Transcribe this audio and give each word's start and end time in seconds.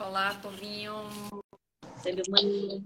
Olá, 0.00 0.32
povinho. 0.40 0.92
Tudo 2.02 2.22
bem? 2.30 2.84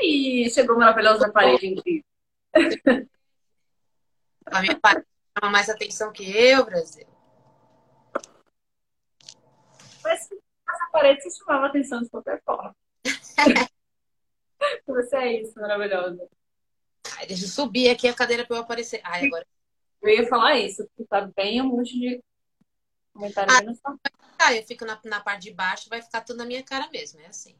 Ih, 0.00 0.50
chegou 0.50 0.76
maravilhosa 0.76 1.30
parede 1.30 1.68
incrível. 1.68 2.04
A 4.46 4.60
minha 4.60 4.78
parede 4.80 5.06
chama 5.38 5.52
mais 5.52 5.70
atenção 5.70 6.12
que 6.12 6.24
eu, 6.36 6.64
Brasil. 6.64 7.06
Mas 10.02 10.28
essa 10.32 10.90
parede 10.92 11.22
se 11.22 11.38
chamava 11.38 11.66
atenção 11.66 12.02
de 12.02 12.10
qualquer 12.10 12.42
forma. 12.42 12.74
Você 14.86 15.16
é 15.16 15.40
isso, 15.40 15.54
maravilhosa. 15.58 16.28
Ai, 17.16 17.26
deixa 17.26 17.44
eu 17.44 17.48
subir 17.48 17.90
aqui 17.90 18.08
a 18.08 18.14
cadeira 18.14 18.44
para 18.44 18.56
eu 18.56 18.62
aparecer. 18.62 19.00
Ai, 19.04 19.26
agora. 19.26 19.46
Eu 20.02 20.10
ia 20.10 20.28
falar 20.28 20.58
isso, 20.58 20.84
porque 20.88 21.08
tá 21.08 21.30
bem 21.34 21.62
um 21.62 21.68
monte 21.68 21.98
de 21.98 22.20
comentário 23.14 23.52
Ah. 23.52 23.62
Ah, 24.46 24.52
eu 24.52 24.62
fico 24.62 24.84
na, 24.84 25.00
na 25.06 25.20
parte 25.20 25.44
de 25.44 25.54
baixo, 25.54 25.88
vai 25.88 26.02
ficar 26.02 26.20
tudo 26.20 26.36
na 26.36 26.44
minha 26.44 26.62
cara 26.62 26.86
mesmo, 26.90 27.18
é 27.18 27.26
assim. 27.28 27.54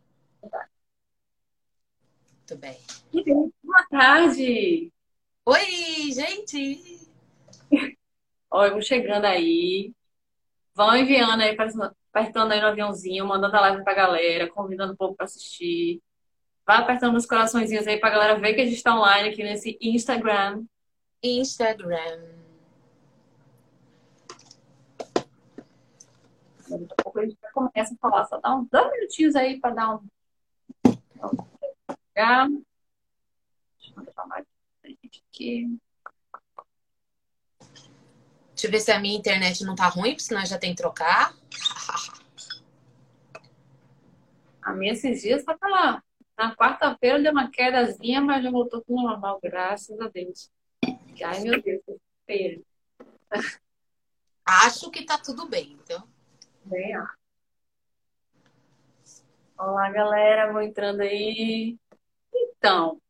Muito 2.29 2.57
bem. 2.58 2.79
Boa 3.63 3.86
tarde! 3.89 4.93
Oi, 5.46 6.13
gente! 6.13 7.08
Ó, 8.50 8.67
eu 8.67 8.72
vou 8.72 8.82
chegando 8.82 9.25
aí. 9.25 9.94
Vão 10.75 10.94
enviando 10.94 11.43
aí, 11.43 11.57
apertando 12.13 12.53
aí 12.53 12.61
no 12.61 12.67
aviãozinho, 12.67 13.27
mandando 13.27 13.57
a 13.57 13.61
live 13.61 13.82
pra 13.82 13.94
galera, 13.94 14.50
convidando 14.50 14.93
o 14.93 14.96
povo 14.96 15.14
pra 15.14 15.25
assistir. 15.25 16.03
Vai 16.66 16.77
apertando 16.82 17.16
os 17.16 17.25
coraçõezinhos 17.25 17.86
aí 17.86 17.99
pra 17.99 18.11
galera 18.11 18.39
ver 18.39 18.53
que 18.53 18.61
a 18.61 18.66
gente 18.66 18.82
tá 18.82 18.94
online 18.94 19.30
aqui 19.30 19.43
nesse 19.43 19.79
Instagram. 19.80 20.63
Instagram. 21.22 22.43
Daqui 26.68 26.86
a 26.99 27.03
pouco 27.03 27.18
a 27.18 27.25
gente 27.25 27.39
já 27.41 27.50
começa 27.53 27.95
a 27.95 27.96
falar, 27.99 28.25
só 28.27 28.41
dá 28.41 28.54
uns 28.54 28.68
dois 28.68 28.91
minutinhos 28.93 29.36
aí 29.36 29.61
pra 29.61 29.71
dar 29.71 29.96
um. 29.96 30.07
Já. 32.17 32.48
Deixa 33.78 33.92
eu 33.97 34.91
gente 35.03 35.25
aqui. 35.28 35.78
Deixa 38.50 38.66
eu 38.66 38.70
ver 38.70 38.80
se 38.80 38.92
a 38.92 39.00
minha 39.00 39.19
internet 39.19 39.64
não 39.64 39.75
tá 39.75 39.88
ruim, 39.88 40.11
porque 40.11 40.22
senão 40.22 40.44
já 40.47 40.58
tem 40.58 40.70
que 40.70 40.80
trocar. 40.80 41.34
A 44.62 44.72
minha 44.72 44.92
esses 44.92 45.20
dias 45.20 45.44
tava 45.44 45.69
lá. 45.69 46.03
Na 46.36 46.55
quarta-feira 46.56 47.20
deu 47.22 47.33
uma 47.33 47.50
quedazinha, 47.50 48.20
mas 48.20 48.42
já 48.42 48.50
voltou 48.50 48.81
tudo 48.81 49.03
normal, 49.03 49.38
graças 49.42 50.00
a 50.00 50.08
Deus. 50.08 50.50
Ai, 51.22 51.41
meu 51.41 51.62
Deus, 51.62 51.83
que. 52.27 52.64
Acho 54.44 54.91
que 54.91 55.05
tá 55.05 55.19
tudo 55.19 55.48
bem, 55.48 55.72
então. 55.72 56.13
Bem, 56.66 56.96
ó. 56.98 57.06
Olá, 59.58 59.90
galera, 59.90 60.50
vou 60.50 60.62
entrando 60.62 61.02
aí. 61.02 61.78
Então, 62.34 63.00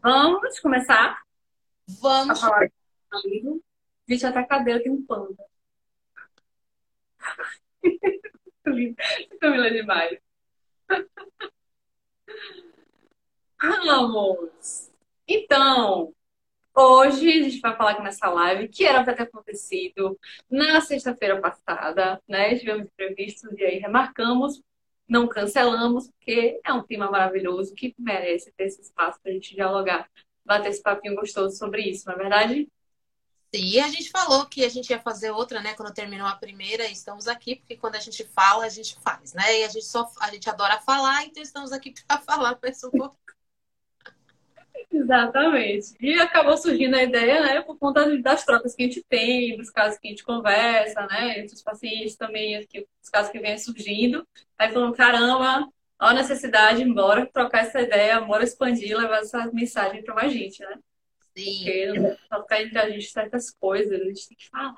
vamos 0.00 0.60
começar 0.60 1.10
a 1.10 1.22
Vamos. 2.00 2.40
falar 2.40 2.68
do 3.10 3.28
livro. 3.28 3.60
Gente, 4.08 4.24
até 4.24 4.38
a 4.38 4.46
cadeira 4.46 4.82
tem 4.82 4.92
um 4.92 5.04
panda. 5.04 5.44
Camila 9.40 9.70
demais. 9.70 10.18
Vamos! 13.60 14.92
Então, 15.26 16.14
hoje 16.78 17.28
a 17.28 17.42
gente 17.42 17.60
vai 17.60 17.76
falar 17.76 17.92
aqui 17.92 18.02
nessa 18.02 18.28
live 18.28 18.68
que 18.68 18.84
era 18.84 19.02
para 19.02 19.14
ter 19.14 19.24
acontecido 19.24 20.18
na 20.50 20.80
sexta-feira 20.80 21.40
passada, 21.40 22.22
né? 22.28 22.56
Tivemos 22.56 22.86
imprevistos 22.86 23.52
e 23.58 23.64
aí 23.64 23.78
remarcamos, 23.78 24.62
não 25.08 25.26
cancelamos, 25.26 26.08
porque 26.08 26.60
é 26.64 26.72
um 26.72 26.82
tema 26.82 27.10
maravilhoso 27.10 27.74
que 27.74 27.94
merece 27.98 28.52
ter 28.52 28.64
esse 28.64 28.82
espaço 28.82 29.18
para 29.20 29.30
a 29.30 29.34
gente 29.34 29.54
dialogar, 29.54 30.08
bater 30.44 30.70
esse 30.70 30.82
papinho 30.82 31.16
gostoso 31.16 31.56
sobre 31.56 31.82
isso, 31.82 32.06
não 32.06 32.14
é 32.14 32.18
verdade? 32.18 32.68
E 33.52 33.80
a 33.80 33.88
gente 33.88 34.10
falou 34.10 34.44
que 34.46 34.62
a 34.62 34.68
gente 34.68 34.90
ia 34.90 35.00
fazer 35.00 35.30
outra, 35.30 35.60
né? 35.62 35.72
Quando 35.74 35.92
terminou 35.92 36.26
a 36.26 36.36
primeira, 36.36 36.86
estamos 36.86 37.26
aqui, 37.26 37.56
porque 37.56 37.76
quando 37.76 37.96
a 37.96 38.00
gente 38.00 38.22
fala, 38.24 38.66
a 38.66 38.68
gente 38.68 38.94
faz, 39.00 39.32
né? 39.32 39.60
E 39.60 39.64
a 39.64 39.68
gente 39.68 39.86
só 39.86 40.10
a 40.20 40.30
gente 40.30 40.48
adora 40.50 40.80
falar, 40.82 41.24
então 41.24 41.42
estamos 41.42 41.72
aqui 41.72 41.94
para 42.06 42.18
falar 42.20 42.58
mais 42.62 42.84
um 42.84 42.90
pouco. 42.90 43.16
Exatamente. 44.90 45.94
E 46.00 46.14
acabou 46.14 46.56
surgindo 46.56 46.96
a 46.96 47.02
ideia, 47.02 47.40
né, 47.40 47.60
por 47.60 47.78
conta 47.78 48.18
das 48.20 48.44
trocas 48.44 48.74
que 48.74 48.82
a 48.82 48.86
gente 48.86 49.04
tem, 49.08 49.56
dos 49.56 49.70
casos 49.70 49.98
que 49.98 50.08
a 50.08 50.10
gente 50.10 50.24
conversa, 50.24 51.06
né, 51.06 51.40
entre 51.40 51.54
os 51.54 51.62
pacientes 51.62 52.16
também, 52.16 52.58
os 52.58 53.10
casos 53.10 53.30
que 53.30 53.38
vêm 53.38 53.58
surgindo. 53.58 54.26
Aí 54.58 54.72
falando, 54.72 54.94
caramba, 54.94 55.68
ó 56.00 56.06
a 56.06 56.14
necessidade, 56.14 56.84
bora 56.84 57.26
trocar 57.26 57.64
essa 57.64 57.80
ideia, 57.80 58.20
bora 58.20 58.44
expandir, 58.44 58.96
levar 58.96 59.18
essa 59.18 59.50
mensagem 59.52 60.02
para 60.02 60.14
mais 60.14 60.32
gente, 60.32 60.62
né? 60.62 60.78
Sim. 61.36 61.58
Porque 61.58 61.86
não 61.86 62.02
dá 62.02 62.16
pra 62.28 62.42
ficar 62.42 62.62
entre 62.62 62.78
a 62.78 62.88
gente 62.88 63.10
certas 63.10 63.50
coisas, 63.50 64.00
a 64.00 64.04
gente 64.04 64.28
tem 64.28 64.36
que 64.36 64.48
falar 64.48 64.74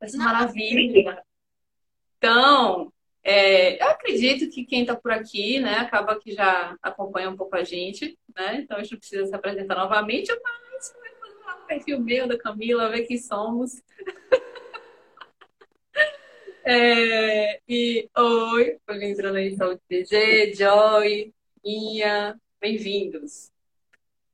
dessa 0.00 0.16
Não. 0.16 0.24
maravilha. 0.24 1.22
Então, 2.16 2.92
é, 3.30 3.82
eu 3.82 3.88
acredito 3.88 4.48
que 4.48 4.64
quem 4.64 4.80
está 4.80 4.96
por 4.96 5.10
aqui, 5.10 5.60
né, 5.60 5.74
acaba 5.74 6.18
que 6.18 6.32
já 6.32 6.74
acompanha 6.80 7.28
um 7.28 7.36
pouco 7.36 7.54
a 7.56 7.62
gente, 7.62 8.18
né? 8.34 8.60
Então 8.62 8.78
a 8.78 8.82
gente 8.82 8.92
não 8.92 8.98
precisa 8.98 9.26
se 9.26 9.34
apresentar 9.34 9.74
novamente, 9.74 10.28
mas 10.42 10.94
vai 10.98 11.10
fazer 11.20 11.44
lá 11.44 11.60
no 11.60 11.66
perfil 11.66 12.00
meu, 12.00 12.26
da 12.26 12.38
Camila, 12.38 12.88
ver 12.88 13.02
quem 13.02 13.18
somos. 13.18 13.82
É, 16.70 17.60
e 17.66 18.10
oi, 18.14 18.76
foi 18.84 19.02
entrando 19.02 19.36
aí, 19.36 19.56
saúde 19.56 19.80
DG, 19.88 20.52
Joy, 20.52 21.32
Minha, 21.64 22.38
bem-vindos. 22.60 23.50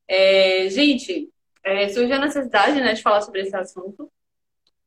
É, 0.08 0.68
gente, 0.68 1.30
é, 1.62 1.88
surgiu 1.90 2.16
a 2.16 2.18
necessidade, 2.18 2.80
né, 2.80 2.92
de 2.92 3.02
falar 3.02 3.20
sobre 3.20 3.42
esse 3.42 3.54
assunto, 3.54 4.10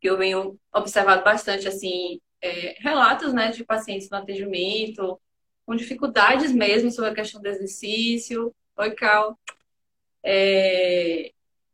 que 0.02 0.10
eu 0.10 0.18
venho 0.18 0.60
observado 0.74 1.24
bastante, 1.24 1.70
assim, 1.70 2.20
é, 2.48 2.76
relatos, 2.80 3.34
né, 3.34 3.52
de 3.52 3.64
pacientes 3.64 4.10
no 4.10 4.18
atendimento, 4.18 5.20
com 5.66 5.76
dificuldades 5.76 6.52
mesmo 6.52 6.92
sobre 6.92 7.12
a 7.12 7.16
questão 7.16 7.42
do 7.42 7.48
exercício. 7.48 8.54
Oi, 8.78 8.92
Cal. 8.92 9.38
É, 10.24 11.32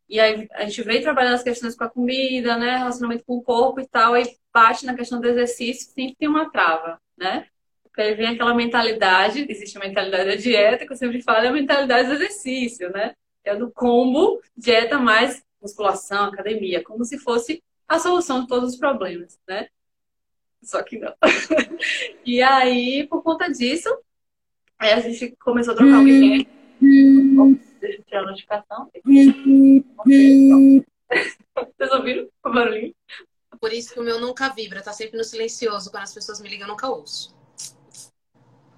e 0.09 0.19
aí 0.19 0.47
a 0.53 0.65
gente 0.65 0.81
veio 0.83 1.01
trabalhando 1.01 1.35
as 1.35 1.43
questões 1.43 1.75
com 1.75 1.83
a 1.83 1.89
comida, 1.89 2.57
né, 2.57 2.77
relacionamento 2.77 3.23
com 3.25 3.37
o 3.37 3.43
corpo 3.43 3.79
e 3.79 3.87
tal, 3.87 4.13
aí 4.13 4.35
bate 4.53 4.85
na 4.85 4.95
questão 4.95 5.19
do 5.19 5.27
exercício, 5.27 5.91
sempre 5.91 6.15
tem 6.15 6.27
uma 6.27 6.51
trava, 6.51 7.01
né? 7.17 7.47
Porque 7.83 8.01
aí 8.01 8.13
vem 8.13 8.27
aquela 8.27 8.53
mentalidade, 8.53 9.45
existe 9.49 9.77
a 9.77 9.81
mentalidade 9.81 10.29
da 10.29 10.35
dieta, 10.35 10.85
que 10.85 10.93
eu 10.93 10.97
sempre 10.97 11.21
falo, 11.21 11.45
é 11.45 11.49
a 11.49 11.51
mentalidade 11.51 12.07
do 12.07 12.15
exercício, 12.15 12.91
né? 12.91 13.15
É 13.43 13.55
do 13.55 13.71
combo, 13.71 14.41
dieta 14.55 14.99
mais 14.99 15.43
musculação, 15.61 16.25
academia, 16.25 16.83
como 16.83 17.03
se 17.05 17.17
fosse 17.17 17.63
a 17.87 17.99
solução 17.99 18.41
de 18.41 18.47
todos 18.47 18.73
os 18.73 18.79
problemas, 18.79 19.39
né? 19.47 19.67
Só 20.63 20.81
que 20.81 20.97
não. 20.97 21.13
E 22.25 22.41
aí, 22.41 23.05
por 23.07 23.21
conta 23.21 23.51
disso, 23.51 23.89
aí 24.79 24.93
a 24.93 24.99
gente 25.01 25.35
começou 25.35 25.73
a 25.73 25.77
trocar 25.77 25.99
uma 25.99 26.09
ideia. 26.09 26.47
Deixa 27.81 27.97
eu 27.97 28.03
tirar 28.05 28.19
a 28.21 28.25
notificação. 28.25 28.89
Vocês 31.55 31.91
ouviram 31.91 32.29
o 32.43 32.49
barulhinho? 32.49 32.95
Por 33.59 33.73
isso 33.73 33.93
que 33.93 33.99
o 33.99 34.03
meu 34.03 34.19
nunca 34.21 34.49
vibra, 34.49 34.81
tá 34.81 34.93
sempre 34.93 35.17
no 35.17 35.23
silencioso. 35.23 35.91
Quando 35.91 36.03
as 36.03 36.13
pessoas 36.13 36.41
me 36.41 36.49
ligam, 36.49 36.67
eu 36.67 36.71
nunca 36.71 36.89
ouço. 36.89 37.35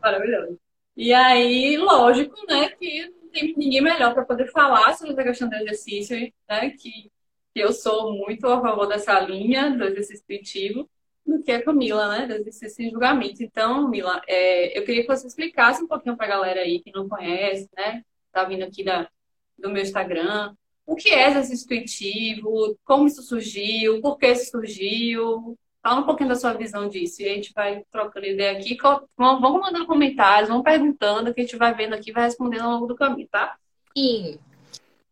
Maravilhoso. 0.02 0.60
E 0.98 1.14
aí, 1.14 1.78
lógico, 1.78 2.36
né, 2.48 2.70
que 2.70 3.10
não 3.10 3.30
tem 3.30 3.54
ninguém 3.56 3.82
melhor 3.82 4.14
para 4.14 4.26
poder 4.26 4.52
falar 4.52 4.96
sobre 4.96 5.14
essa 5.14 5.24
questão 5.24 5.50
do 5.50 5.56
exercício, 5.56 6.18
né, 6.50 6.70
que, 6.72 7.12
que 7.54 7.60
eu 7.60 7.74
sou 7.74 8.14
muito 8.14 8.48
a 8.48 8.62
favor 8.62 8.88
dessa 8.88 9.20
linha 9.20 9.70
do 9.70 9.84
exercício 9.84 10.24
intuitivo, 10.24 10.90
do 11.26 11.42
que 11.42 11.52
a 11.52 11.64
Camila, 11.64 12.08
né, 12.10 12.28
do 12.28 12.34
exercício 12.34 12.70
sem 12.70 12.92
julgamento. 12.92 13.44
Então, 13.44 13.90
Mila, 13.90 14.22
é, 14.28 14.78
eu 14.78 14.84
queria 14.86 15.02
que 15.02 15.08
você 15.08 15.28
explicasse 15.28 15.84
um 15.84 15.88
pouquinho 15.88 16.16
para 16.16 16.26
a 16.26 16.30
galera 16.30 16.62
aí 16.62 16.80
que 16.80 16.92
não 16.92 17.10
conhece, 17.10 17.70
né, 17.76 18.04
tá 18.32 18.44
vindo 18.44 18.64
aqui 18.64 18.84
da, 18.84 19.10
do 19.58 19.70
meu 19.70 19.82
Instagram, 19.82 20.54
o 20.86 20.96
que 20.96 21.10
é 21.10 21.30
exercício 21.30 21.66
intuitivo, 21.66 22.78
como 22.84 23.08
isso 23.08 23.24
surgiu, 23.24 24.02
por 24.02 24.18
que 24.18 24.28
isso 24.28 24.52
surgiu, 24.52 25.58
Fala 25.86 26.02
um 26.02 26.04
pouquinho 26.04 26.30
da 26.30 26.36
sua 26.36 26.52
visão 26.52 26.90
disso 26.90 27.22
e 27.22 27.30
a 27.30 27.36
gente 27.36 27.54
vai 27.54 27.86
trocando 27.92 28.26
ideia 28.26 28.58
aqui. 28.58 28.76
Vamos 29.16 29.62
mandando 29.62 29.86
comentários, 29.86 30.50
vamos 30.50 30.64
perguntando, 30.64 31.32
que 31.32 31.42
a 31.42 31.44
gente 31.44 31.56
vai 31.58 31.76
vendo 31.76 31.94
aqui 31.94 32.12
vai 32.12 32.24
respondendo 32.24 32.64
ao 32.64 32.72
longo 32.72 32.88
do 32.88 32.96
caminho, 32.96 33.28
tá? 33.28 33.56
Sim. 33.96 34.40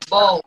Bom, 0.09 0.41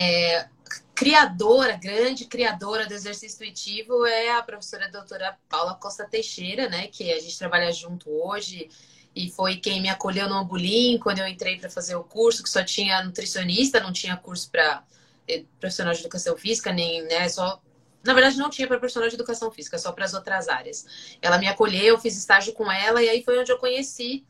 é, 0.00 0.48
criadora, 0.96 1.76
grande 1.76 2.24
criadora 2.24 2.86
do 2.86 2.94
exercício 2.94 3.36
intuitivo 3.36 4.06
é 4.06 4.32
a 4.32 4.42
professora 4.42 4.90
doutora 4.90 5.38
Paula 5.46 5.74
Costa 5.74 6.08
Teixeira, 6.08 6.70
né? 6.70 6.86
Que 6.86 7.12
a 7.12 7.20
gente 7.20 7.38
trabalha 7.38 7.70
junto 7.70 8.10
hoje 8.10 8.70
e 9.14 9.30
foi 9.30 9.56
quem 9.56 9.82
me 9.82 9.90
acolheu 9.90 10.26
no 10.26 10.36
Ambulim 10.36 10.98
quando 10.98 11.18
eu 11.18 11.28
entrei 11.28 11.58
para 11.58 11.68
fazer 11.68 11.96
o 11.96 12.02
curso, 12.02 12.42
que 12.42 12.48
só 12.48 12.64
tinha 12.64 13.04
nutricionista, 13.04 13.78
não 13.78 13.92
tinha 13.92 14.16
curso 14.16 14.50
para 14.50 14.82
profissional 15.60 15.92
de 15.92 16.00
educação 16.00 16.34
física, 16.34 16.72
nem, 16.72 17.02
né? 17.02 17.28
Só 17.28 17.60
Na 18.02 18.14
verdade, 18.14 18.38
não 18.38 18.48
tinha 18.48 18.66
para 18.66 18.78
profissional 18.78 19.10
de 19.10 19.16
educação 19.16 19.50
física, 19.50 19.78
só 19.78 19.92
para 19.92 20.06
as 20.06 20.14
outras 20.14 20.48
áreas. 20.48 20.86
Ela 21.20 21.36
me 21.38 21.46
acolheu, 21.46 21.96
eu 21.96 21.98
fiz 21.98 22.16
estágio 22.16 22.54
com 22.54 22.72
ela, 22.72 23.02
e 23.02 23.08
aí 23.10 23.22
foi 23.22 23.38
onde 23.38 23.52
eu 23.52 23.58
conheci 23.58 24.24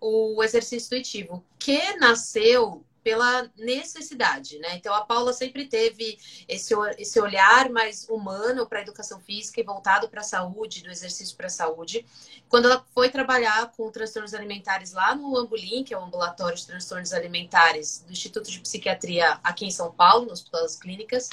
o 0.00 0.42
exercício 0.42 0.86
intuitivo, 0.86 1.44
que 1.58 1.96
nasceu 1.96 2.84
pela 3.08 3.50
necessidade, 3.56 4.58
né? 4.58 4.76
Então 4.76 4.92
a 4.92 5.00
Paula 5.00 5.32
sempre 5.32 5.64
teve 5.64 6.18
esse, 6.46 6.74
esse 6.98 7.18
olhar 7.18 7.70
mais 7.70 8.06
humano 8.06 8.66
para 8.66 8.80
a 8.80 8.82
educação 8.82 9.18
física 9.18 9.62
e 9.62 9.64
voltado 9.64 10.10
para 10.10 10.20
a 10.20 10.22
saúde, 10.22 10.82
do 10.82 10.90
exercício 10.90 11.34
para 11.34 11.46
a 11.46 11.50
saúde. 11.50 12.04
Quando 12.50 12.66
ela 12.66 12.84
foi 12.92 13.08
trabalhar 13.08 13.72
com 13.72 13.90
transtornos 13.90 14.34
alimentares 14.34 14.92
lá 14.92 15.14
no 15.14 15.38
Ambulim, 15.38 15.84
que 15.84 15.94
é 15.94 15.98
o 15.98 16.02
ambulatório 16.02 16.58
de 16.58 16.66
transtornos 16.66 17.14
alimentares 17.14 18.04
do 18.06 18.12
Instituto 18.12 18.50
de 18.50 18.60
Psiquiatria 18.60 19.40
aqui 19.42 19.64
em 19.64 19.70
São 19.70 19.90
Paulo, 19.90 20.26
no 20.26 20.32
Hospital 20.32 20.60
das 20.60 20.76
Clínicas, 20.76 21.30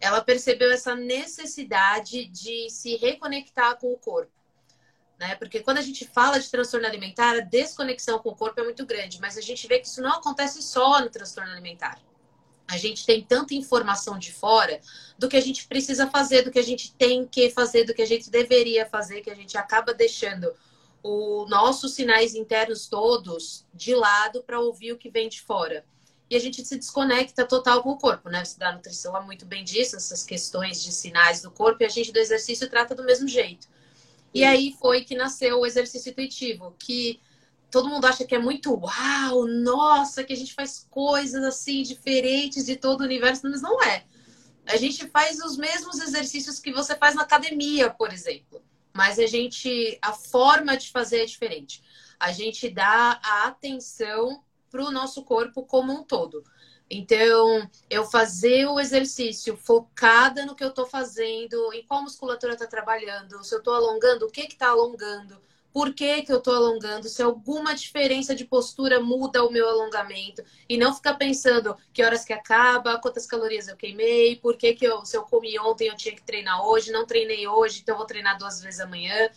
ela 0.00 0.22
percebeu 0.22 0.72
essa 0.72 0.94
necessidade 0.94 2.24
de 2.24 2.70
se 2.70 2.96
reconectar 2.96 3.76
com 3.76 3.92
o 3.92 3.98
corpo 3.98 4.32
né? 5.18 5.34
Porque 5.36 5.60
quando 5.60 5.78
a 5.78 5.82
gente 5.82 6.04
fala 6.06 6.38
de 6.38 6.50
transtorno 6.50 6.86
alimentar, 6.86 7.36
a 7.36 7.40
desconexão 7.40 8.18
com 8.18 8.30
o 8.30 8.36
corpo 8.36 8.60
é 8.60 8.64
muito 8.64 8.84
grande, 8.84 9.20
mas 9.20 9.36
a 9.36 9.40
gente 9.40 9.66
vê 9.66 9.78
que 9.78 9.86
isso 9.86 10.02
não 10.02 10.12
acontece 10.12 10.62
só 10.62 11.00
no 11.00 11.10
transtorno 11.10 11.52
alimentar. 11.52 11.98
A 12.68 12.76
gente 12.76 13.06
tem 13.06 13.22
tanta 13.22 13.54
informação 13.54 14.18
de 14.18 14.32
fora 14.32 14.80
do 15.16 15.28
que 15.28 15.36
a 15.36 15.40
gente 15.40 15.66
precisa 15.68 16.08
fazer, 16.08 16.42
do 16.42 16.50
que 16.50 16.58
a 16.58 16.64
gente 16.64 16.92
tem 16.94 17.26
que 17.26 17.48
fazer, 17.50 17.84
do 17.84 17.94
que 17.94 18.02
a 18.02 18.06
gente 18.06 18.28
deveria 18.28 18.84
fazer, 18.84 19.20
que 19.20 19.30
a 19.30 19.34
gente 19.34 19.56
acaba 19.56 19.94
deixando 19.94 20.52
os 21.02 21.48
nossos 21.48 21.94
sinais 21.94 22.34
internos 22.34 22.88
todos 22.88 23.64
de 23.72 23.94
lado 23.94 24.42
para 24.42 24.58
ouvir 24.58 24.92
o 24.92 24.98
que 24.98 25.08
vem 25.08 25.28
de 25.28 25.40
fora. 25.40 25.84
E 26.28 26.34
a 26.34 26.40
gente 26.40 26.64
se 26.64 26.76
desconecta 26.76 27.46
total 27.46 27.84
com 27.84 27.90
o 27.90 27.98
corpo, 27.98 28.28
né? 28.28 28.44
Você 28.44 28.58
da 28.58 28.72
nutrição 28.72 29.16
é 29.16 29.20
muito 29.20 29.46
bem 29.46 29.62
disso, 29.62 29.94
essas 29.94 30.24
questões 30.24 30.82
de 30.82 30.90
sinais 30.90 31.40
do 31.40 31.52
corpo, 31.52 31.84
e 31.84 31.86
a 31.86 31.88
gente 31.88 32.10
do 32.10 32.18
exercício 32.18 32.68
trata 32.68 32.96
do 32.96 33.04
mesmo 33.04 33.28
jeito. 33.28 33.68
E 34.36 34.44
aí 34.44 34.76
foi 34.78 35.02
que 35.02 35.14
nasceu 35.14 35.60
o 35.60 35.66
exercício 35.66 36.10
intuitivo, 36.10 36.74
que 36.78 37.20
todo 37.70 37.88
mundo 37.88 38.04
acha 38.04 38.24
que 38.24 38.34
é 38.34 38.38
muito 38.38 38.74
uau, 38.74 39.46
nossa, 39.46 40.24
que 40.24 40.32
a 40.32 40.36
gente 40.36 40.54
faz 40.54 40.86
coisas 40.90 41.42
assim 41.42 41.82
diferentes 41.82 42.66
de 42.66 42.76
todo 42.76 43.00
o 43.00 43.04
universo, 43.04 43.42
mas 43.44 43.62
não 43.62 43.82
é. 43.82 44.04
A 44.66 44.76
gente 44.76 45.06
faz 45.08 45.38
os 45.38 45.56
mesmos 45.56 46.00
exercícios 46.00 46.58
que 46.58 46.72
você 46.72 46.94
faz 46.96 47.14
na 47.14 47.22
academia, 47.22 47.88
por 47.88 48.12
exemplo. 48.12 48.62
Mas 48.92 49.18
a 49.18 49.26
gente, 49.26 49.98
a 50.02 50.12
forma 50.12 50.76
de 50.76 50.90
fazer 50.90 51.22
é 51.22 51.26
diferente. 51.26 51.82
A 52.18 52.32
gente 52.32 52.68
dá 52.68 53.20
a 53.22 53.46
atenção 53.46 54.42
para 54.70 54.84
o 54.84 54.90
nosso 54.90 55.22
corpo 55.22 55.62
como 55.62 55.92
um 55.92 56.02
todo. 56.02 56.42
Então, 56.88 57.68
eu 57.90 58.04
fazer 58.04 58.66
o 58.66 58.78
exercício 58.78 59.56
focada 59.56 60.46
no 60.46 60.54
que 60.54 60.62
eu 60.62 60.68
estou 60.68 60.86
fazendo, 60.86 61.72
em 61.72 61.84
qual 61.84 62.02
musculatura 62.02 62.52
está 62.52 62.66
trabalhando, 62.66 63.42
se 63.42 63.54
eu 63.54 63.58
estou 63.58 63.74
alongando, 63.74 64.26
o 64.26 64.30
que 64.30 64.42
está 64.42 64.68
alongando, 64.68 65.40
por 65.72 65.92
que, 65.92 66.22
que 66.22 66.32
eu 66.32 66.38
estou 66.38 66.54
alongando, 66.54 67.08
se 67.08 67.20
alguma 67.22 67.74
diferença 67.74 68.34
de 68.34 68.46
postura 68.46 69.00
muda 69.00 69.44
o 69.44 69.50
meu 69.50 69.68
alongamento, 69.68 70.42
e 70.68 70.78
não 70.78 70.94
ficar 70.94 71.14
pensando 71.14 71.76
que 71.92 72.02
horas 72.02 72.24
que 72.24 72.32
acaba, 72.32 72.98
quantas 72.98 73.26
calorias 73.26 73.68
eu 73.68 73.76
queimei, 73.76 74.36
por 74.36 74.56
que, 74.56 74.72
que 74.72 74.86
eu, 74.86 75.04
se 75.04 75.16
eu 75.16 75.22
comi 75.24 75.58
ontem 75.58 75.88
eu 75.88 75.96
tinha 75.96 76.14
que 76.14 76.22
treinar 76.22 76.64
hoje, 76.66 76.92
não 76.92 77.04
treinei 77.04 77.46
hoje, 77.48 77.80
então 77.82 77.96
vou 77.96 78.06
treinar 78.06 78.38
duas 78.38 78.62
vezes 78.62 78.80
amanhã 78.80 79.28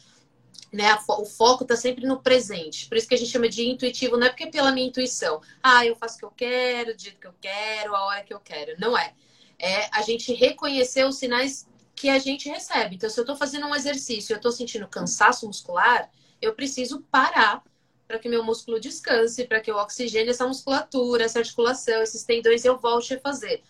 né? 0.72 0.98
O 1.07 1.25
foco 1.25 1.63
está 1.63 1.75
sempre 1.75 2.06
no 2.06 2.22
presente. 2.22 2.88
Por 2.88 2.98
isso 2.98 3.07
que 3.07 3.16
a 3.16 3.18
gente 3.18 3.31
chama 3.31 3.50
de 3.50 3.68
intuitivo, 3.68 4.18
não 4.18 4.28
é 4.28 4.30
porque 4.30 4.44
é 4.44 4.51
pela 4.51 4.72
minha 4.72 4.88
intuição. 4.88 5.42
Ah, 5.63 5.86
eu 5.86 5.96
faço 5.96 6.16
o 6.16 6.19
que 6.19 6.25
eu 6.25 6.31
quero, 6.31 6.96
do 6.96 7.01
jeito 7.01 7.19
que 7.19 7.28
eu 7.28 7.36
quero, 7.42 7.96
a 7.96 8.06
hora 8.06 8.24
que 8.24 8.34
eu 8.34 8.40
quero. 8.40 8.80
Não 8.80 8.98
é. 8.98 9.13
É 9.57 9.90
a 9.92 10.01
gente 10.01 10.34
reconhecer 10.34 11.06
os 11.06 11.18
sinais 11.18 11.68
que 11.96 12.10
a 12.10 12.19
gente 12.19 12.48
recebe. 12.48 12.96
Então, 12.96 13.10
se 13.10 13.19
eu 13.19 13.24
estou 13.24 13.36
fazendo 13.36 13.66
um 13.66 13.75
exercício 13.75 14.34
eu 14.34 14.38
estou 14.38 14.51
sentindo 14.51 14.88
cansaço 14.88 15.46
muscular, 15.46 16.10
eu 16.42 16.54
preciso 16.54 17.01
parar 17.12 17.62
para 18.07 18.18
que 18.18 18.30
meu 18.30 18.44
músculo 18.44 18.80
descanse, 18.80 19.46
para 19.46 19.60
que 19.60 19.69
eu 19.69 19.75
oxigene 19.75 20.30
essa 20.30 20.48
musculatura, 20.48 21.25
essa 21.25 21.40
articulação, 21.40 22.01
esses 22.01 22.24
tendões, 22.24 22.63
eu 22.63 22.78
volte 22.78 23.16
a 23.16 23.19
fazer. 23.19 23.63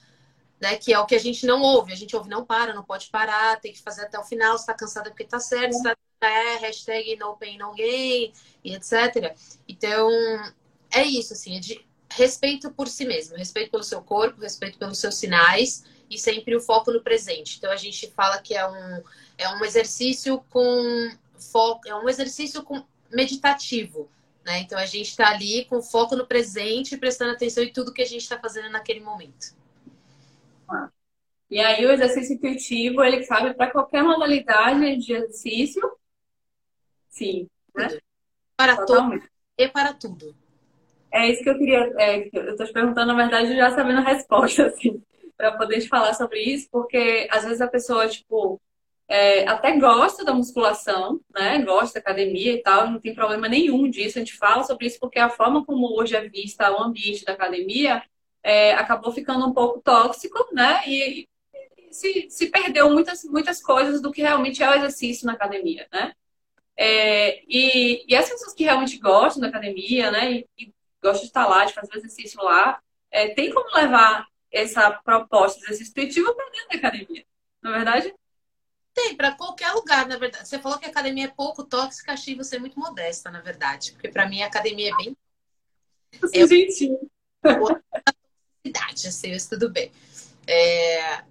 Né, 0.62 0.76
que 0.76 0.94
é 0.94 1.00
o 1.00 1.06
que 1.06 1.16
a 1.16 1.20
gente 1.20 1.46
não 1.46 1.62
ouve. 1.62 1.94
A 1.94 1.96
gente 1.96 2.16
ouve, 2.16 2.30
não 2.30 2.46
para, 2.46 2.74
não 2.74 2.84
pode 2.84 3.10
parar, 3.10 3.60
tem 3.62 3.72
que 3.72 3.82
fazer 3.82 4.04
até 4.04 4.20
o 4.20 4.24
final, 4.24 4.56
está 4.56 4.74
cansada 4.74 5.10
porque 5.10 5.24
está 5.24 5.40
certo, 5.40 5.72
está 5.72 5.96
é 6.28 6.58
hashtag 6.58 7.16
no 7.18 7.36
pain, 7.38 7.58
no 7.58 7.74
e 7.78 8.34
etc. 8.64 9.36
Então, 9.68 10.10
é 10.92 11.04
isso, 11.04 11.34
assim, 11.34 11.58
é 11.58 11.60
de 11.60 11.86
respeito 12.12 12.72
por 12.72 12.88
si 12.88 13.06
mesmo, 13.06 13.38
respeito 13.38 13.72
pelo 13.72 13.84
seu 13.84 14.02
corpo, 14.02 14.42
respeito 14.42 14.78
pelos 14.78 14.98
seus 14.98 15.16
sinais 15.16 15.86
e 16.10 16.18
sempre 16.18 16.56
o 16.56 16.60
foco 16.60 16.92
no 16.92 17.02
presente. 17.02 17.58
Então, 17.58 17.72
a 17.72 17.78
gente 17.78 18.12
fala 18.12 18.40
que 18.40 18.56
é 18.56 18.68
um, 18.68 19.04
é 19.38 19.50
um 19.50 19.64
exercício 19.64 20.44
com 20.50 21.12
foco, 21.38 21.88
é 21.88 21.96
um 21.96 22.10
exercício 22.10 22.64
com 22.64 22.84
meditativo, 23.12 24.10
né? 24.44 24.60
Então, 24.60 24.78
a 24.78 24.86
gente 24.86 25.10
está 25.10 25.30
ali 25.30 25.66
com 25.66 25.82
foco 25.82 26.16
no 26.16 26.26
presente, 26.26 26.98
prestando 26.98 27.32
atenção 27.32 27.64
em 27.64 27.72
tudo 27.72 27.94
que 27.94 28.02
a 28.02 28.08
gente 28.08 28.22
está 28.22 28.40
fazendo 28.40 28.70
naquele 28.70 29.00
momento. 29.00 29.58
E 31.50 31.60
aí 31.60 31.84
o 31.84 31.92
exercício 31.92 32.36
intuitivo, 32.36 33.04
ele 33.04 33.26
cabe 33.26 33.56
para 33.56 33.72
qualquer 33.72 34.04
modalidade 34.04 34.98
de 34.98 35.14
exercício 35.14 35.99
Sim. 37.10 37.48
Né? 37.76 37.98
Para 38.56 38.78
Totalmente. 38.78 39.22
tudo 39.22 39.32
e 39.58 39.68
para 39.68 39.94
tudo. 39.94 40.36
É 41.12 41.28
isso 41.28 41.44
que 41.44 41.50
eu 41.50 41.58
queria. 41.58 41.94
É, 41.98 42.30
eu 42.32 42.52
estou 42.52 42.66
te 42.66 42.74
perguntando, 42.74 43.08
na 43.08 43.16
verdade, 43.16 43.56
já 43.56 43.72
sabendo 43.72 44.00
a 44.00 44.04
resposta, 44.04 44.68
assim, 44.68 45.02
para 45.36 45.58
poder 45.58 45.82
te 45.82 45.88
falar 45.88 46.14
sobre 46.14 46.42
isso, 46.42 46.68
porque 46.72 47.28
às 47.32 47.44
vezes 47.44 47.62
a 47.62 47.68
pessoa, 47.68 48.08
tipo, 48.08 48.62
é, 49.08 49.48
até 49.48 49.76
gosta 49.78 50.24
da 50.24 50.34
musculação, 50.34 51.20
né? 51.34 51.60
Gosta 51.64 51.96
da 51.96 52.00
academia 52.00 52.54
e 52.54 52.62
tal, 52.62 52.92
não 52.92 53.00
tem 53.00 53.16
problema 53.16 53.48
nenhum 53.48 53.90
disso. 53.90 54.18
A 54.18 54.22
gente 54.22 54.38
fala 54.38 54.64
sobre 54.64 54.86
isso 54.86 55.00
porque 55.00 55.18
a 55.20 55.30
forma 55.30 55.66
como 55.66 56.00
hoje 56.00 56.16
é 56.16 56.30
vista 56.30 56.72
o 56.72 56.84
ambiente 56.84 57.26
da 57.26 57.34
academia 57.34 58.04
é, 58.44 58.74
acabou 58.74 59.12
ficando 59.12 59.46
um 59.48 59.54
pouco 59.54 59.82
tóxico, 59.82 60.48
né? 60.54 60.82
E, 60.88 61.28
e 61.78 61.94
se, 61.94 62.28
se 62.30 62.48
perdeu 62.48 62.90
muitas, 62.92 63.24
muitas 63.24 63.62
coisas 63.62 64.02
do 64.02 64.12
que 64.12 64.22
realmente 64.22 64.62
é 64.62 64.70
o 64.70 64.76
exercício 64.76 65.26
na 65.26 65.34
academia, 65.34 65.88
né? 65.92 66.14
É, 66.82 67.44
e, 67.46 68.06
e, 68.08 68.16
as 68.16 68.30
pessoas 68.30 68.54
que 68.54 68.64
realmente 68.64 68.98
gostam 69.00 69.42
da 69.42 69.50
academia, 69.50 70.10
né, 70.12 70.32
e, 70.32 70.50
e 70.58 70.74
gostam 71.04 71.24
de 71.24 71.28
estar 71.28 71.46
lá, 71.46 71.66
de 71.66 71.74
fazer 71.74 71.98
exercício 71.98 72.42
lá, 72.42 72.82
é, 73.12 73.34
tem 73.34 73.54
como 73.54 73.76
levar 73.76 74.26
essa 74.50 74.90
proposta 74.90 75.60
de 75.60 75.66
exercício 75.66 75.92
intuitivo 75.92 76.34
para 76.34 76.50
dentro 76.52 76.70
da 76.70 76.78
academia, 76.78 77.26
não 77.62 77.72
é 77.72 77.76
verdade? 77.76 78.16
Tem, 78.94 79.14
para 79.14 79.34
qualquer 79.34 79.74
lugar, 79.74 80.08
na 80.08 80.18
verdade. 80.18 80.48
Você 80.48 80.58
falou 80.58 80.80
que 80.80 80.86
a 80.86 80.90
academia 80.90 81.26
é 81.26 81.28
pouco 81.28 81.66
tóxica, 81.66 82.14
achei 82.14 82.34
você 82.34 82.58
muito 82.58 82.80
modesta, 82.80 83.30
na 83.30 83.42
verdade. 83.42 83.92
Porque 83.92 84.08
para 84.08 84.28
mim 84.28 84.42
a 84.42 84.48
academia 84.48 84.92
é 84.92 84.96
bem. 84.96 85.18
Você 86.20 86.40
é 86.40 86.48
gentil. 86.48 87.12
Idade, 88.64 89.08
assim, 89.08 89.38
tudo 89.50 89.70
bem. 89.70 89.92
É... 90.48 91.24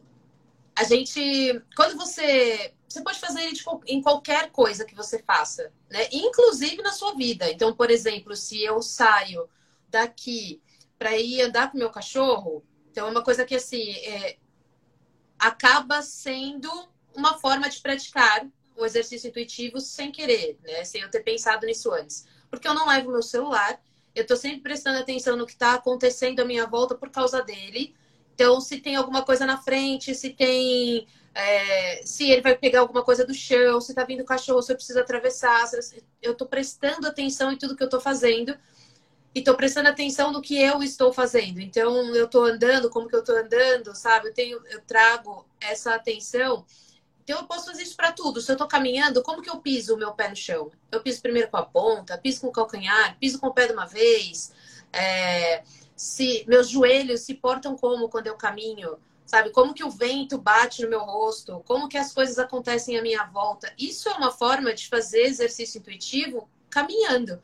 A 0.76 0.84
gente. 0.84 1.62
Quando 1.74 1.96
você 1.96 2.72
você 2.88 3.02
pode 3.02 3.20
fazer 3.20 3.52
em 3.86 4.00
qualquer 4.00 4.50
coisa 4.50 4.84
que 4.84 4.94
você 4.94 5.22
faça, 5.22 5.70
né? 5.90 6.08
Inclusive 6.10 6.82
na 6.82 6.92
sua 6.92 7.14
vida. 7.14 7.50
Então, 7.50 7.74
por 7.74 7.90
exemplo, 7.90 8.34
se 8.34 8.62
eu 8.62 8.80
saio 8.80 9.48
daqui 9.88 10.62
para 10.98 11.16
ir 11.16 11.42
andar 11.42 11.70
com 11.70 11.78
meu 11.78 11.90
cachorro, 11.90 12.64
então 12.90 13.06
é 13.06 13.10
uma 13.10 13.22
coisa 13.22 13.44
que 13.44 13.54
assim 13.54 13.92
é, 13.92 14.38
acaba 15.38 16.00
sendo 16.02 16.70
uma 17.14 17.38
forma 17.38 17.68
de 17.68 17.78
praticar 17.80 18.46
o 18.76 18.84
exercício 18.84 19.28
intuitivo 19.28 19.80
sem 19.80 20.10
querer, 20.10 20.58
né? 20.62 20.84
Sem 20.84 21.02
eu 21.02 21.10
ter 21.10 21.20
pensado 21.20 21.66
nisso 21.66 21.92
antes. 21.92 22.26
Porque 22.48 22.66
eu 22.66 22.74
não 22.74 22.88
levo 22.88 23.10
meu 23.10 23.22
celular, 23.22 23.80
eu 24.14 24.22
estou 24.22 24.36
sempre 24.36 24.60
prestando 24.60 24.98
atenção 24.98 25.36
no 25.36 25.46
que 25.46 25.52
está 25.52 25.74
acontecendo 25.74 26.40
à 26.40 26.44
minha 26.44 26.66
volta 26.66 26.94
por 26.94 27.10
causa 27.10 27.42
dele. 27.42 27.94
Então, 28.34 28.60
se 28.60 28.80
tem 28.80 28.96
alguma 28.96 29.24
coisa 29.24 29.44
na 29.44 29.60
frente, 29.60 30.14
se 30.14 30.30
tem 30.30 31.06
é, 31.38 32.00
se 32.04 32.28
ele 32.28 32.42
vai 32.42 32.58
pegar 32.58 32.80
alguma 32.80 33.04
coisa 33.04 33.24
do 33.24 33.32
chão, 33.32 33.80
se 33.80 33.94
tá 33.94 34.02
vindo 34.02 34.24
cachorro, 34.24 34.60
se 34.60 34.72
eu 34.72 34.76
preciso 34.76 34.98
atravessar. 34.98 35.70
Eu 36.20 36.34
tô 36.34 36.46
prestando 36.46 37.06
atenção 37.06 37.52
em 37.52 37.56
tudo 37.56 37.76
que 37.76 37.82
eu 37.82 37.88
tô 37.88 38.00
fazendo 38.00 38.58
e 39.32 39.40
tô 39.40 39.54
prestando 39.54 39.88
atenção 39.88 40.32
no 40.32 40.42
que 40.42 40.60
eu 40.60 40.82
estou 40.82 41.12
fazendo. 41.12 41.60
Então, 41.60 42.12
eu 42.12 42.26
tô 42.26 42.44
andando, 42.44 42.90
como 42.90 43.06
que 43.08 43.14
eu 43.14 43.22
tô 43.22 43.30
andando, 43.30 43.94
sabe? 43.94 44.28
Eu 44.28 44.34
tenho, 44.34 44.60
eu 44.68 44.80
trago 44.80 45.46
essa 45.60 45.94
atenção. 45.94 46.66
Então, 47.22 47.38
eu 47.38 47.46
posso 47.46 47.66
fazer 47.66 47.84
isso 47.84 47.94
para 47.94 48.10
tudo. 48.10 48.40
Se 48.40 48.50
eu 48.50 48.56
tô 48.56 48.66
caminhando, 48.66 49.22
como 49.22 49.40
que 49.40 49.48
eu 49.48 49.60
piso 49.60 49.94
o 49.94 49.96
meu 49.96 50.12
pé 50.14 50.28
no 50.28 50.34
chão? 50.34 50.72
Eu 50.90 51.00
piso 51.04 51.22
primeiro 51.22 51.48
com 51.50 51.56
a 51.56 51.64
ponta, 51.64 52.18
piso 52.18 52.40
com 52.40 52.48
o 52.48 52.52
calcanhar, 52.52 53.16
piso 53.20 53.38
com 53.38 53.46
o 53.46 53.54
pé 53.54 53.68
de 53.68 53.74
uma 53.74 53.86
vez. 53.86 54.52
É, 54.92 55.62
se 55.94 56.44
meus 56.48 56.68
joelhos 56.68 57.20
se 57.20 57.34
portam 57.34 57.76
como 57.76 58.08
quando 58.08 58.26
eu 58.26 58.34
caminho? 58.34 58.98
Sabe? 59.28 59.50
Como 59.50 59.74
que 59.74 59.84
o 59.84 59.90
vento 59.90 60.38
bate 60.38 60.82
no 60.82 60.88
meu 60.88 61.00
rosto, 61.00 61.62
como 61.66 61.86
que 61.86 61.98
as 61.98 62.14
coisas 62.14 62.38
acontecem 62.38 62.98
à 62.98 63.02
minha 63.02 63.24
volta. 63.26 63.70
Isso 63.78 64.08
é 64.08 64.14
uma 64.14 64.32
forma 64.32 64.72
de 64.72 64.88
fazer 64.88 65.20
exercício 65.24 65.78
intuitivo 65.78 66.48
caminhando. 66.70 67.40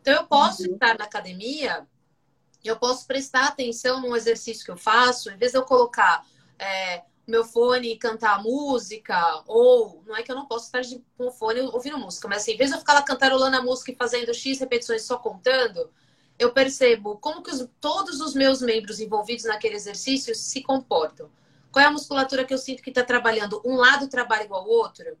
Então 0.00 0.14
eu 0.14 0.26
posso 0.26 0.66
uhum. 0.66 0.74
estar 0.74 0.98
na 0.98 1.04
academia, 1.04 1.86
eu 2.64 2.76
posso 2.76 3.06
prestar 3.06 3.46
atenção 3.46 4.00
no 4.00 4.16
exercício 4.16 4.64
que 4.64 4.70
eu 4.72 4.76
faço, 4.76 5.30
em 5.30 5.36
vez 5.36 5.52
de 5.52 5.58
eu 5.58 5.62
colocar 5.62 6.26
é, 6.58 7.04
meu 7.24 7.44
fone 7.44 7.92
e 7.92 7.98
cantar 7.98 8.42
música, 8.42 9.44
ou 9.46 10.02
não 10.04 10.16
é 10.16 10.24
que 10.24 10.32
eu 10.32 10.36
não 10.36 10.46
posso 10.46 10.66
estar 10.66 10.80
de, 10.80 11.04
com 11.16 11.28
o 11.28 11.30
fone 11.30 11.60
ouvindo 11.60 11.98
música, 11.98 12.26
mas 12.26 12.42
assim, 12.42 12.54
em 12.54 12.56
vez 12.56 12.70
de 12.70 12.76
eu 12.76 12.80
ficar 12.80 12.94
lá 12.94 13.02
cantarolando 13.02 13.56
a 13.56 13.62
música 13.62 13.92
e 13.92 13.96
fazendo 13.96 14.34
X 14.34 14.58
repetições 14.58 15.04
só 15.04 15.16
contando, 15.18 15.88
eu 16.38 16.52
percebo 16.52 17.16
como 17.18 17.42
que 17.42 17.50
os, 17.50 17.68
todos 17.80 18.20
os 18.20 18.34
meus 18.34 18.60
membros 18.60 19.00
envolvidos 19.00 19.44
naquele 19.44 19.76
exercício 19.76 20.34
se 20.34 20.62
comportam. 20.62 21.30
Qual 21.70 21.82
é 21.82 21.88
a 21.88 21.90
musculatura 21.90 22.44
que 22.44 22.52
eu 22.52 22.58
sinto 22.58 22.82
que 22.82 22.90
está 22.90 23.02
trabalhando? 23.02 23.62
Um 23.64 23.76
lado 23.76 24.08
trabalha 24.08 24.44
igual 24.44 24.62
ao 24.62 24.68
outro? 24.68 25.16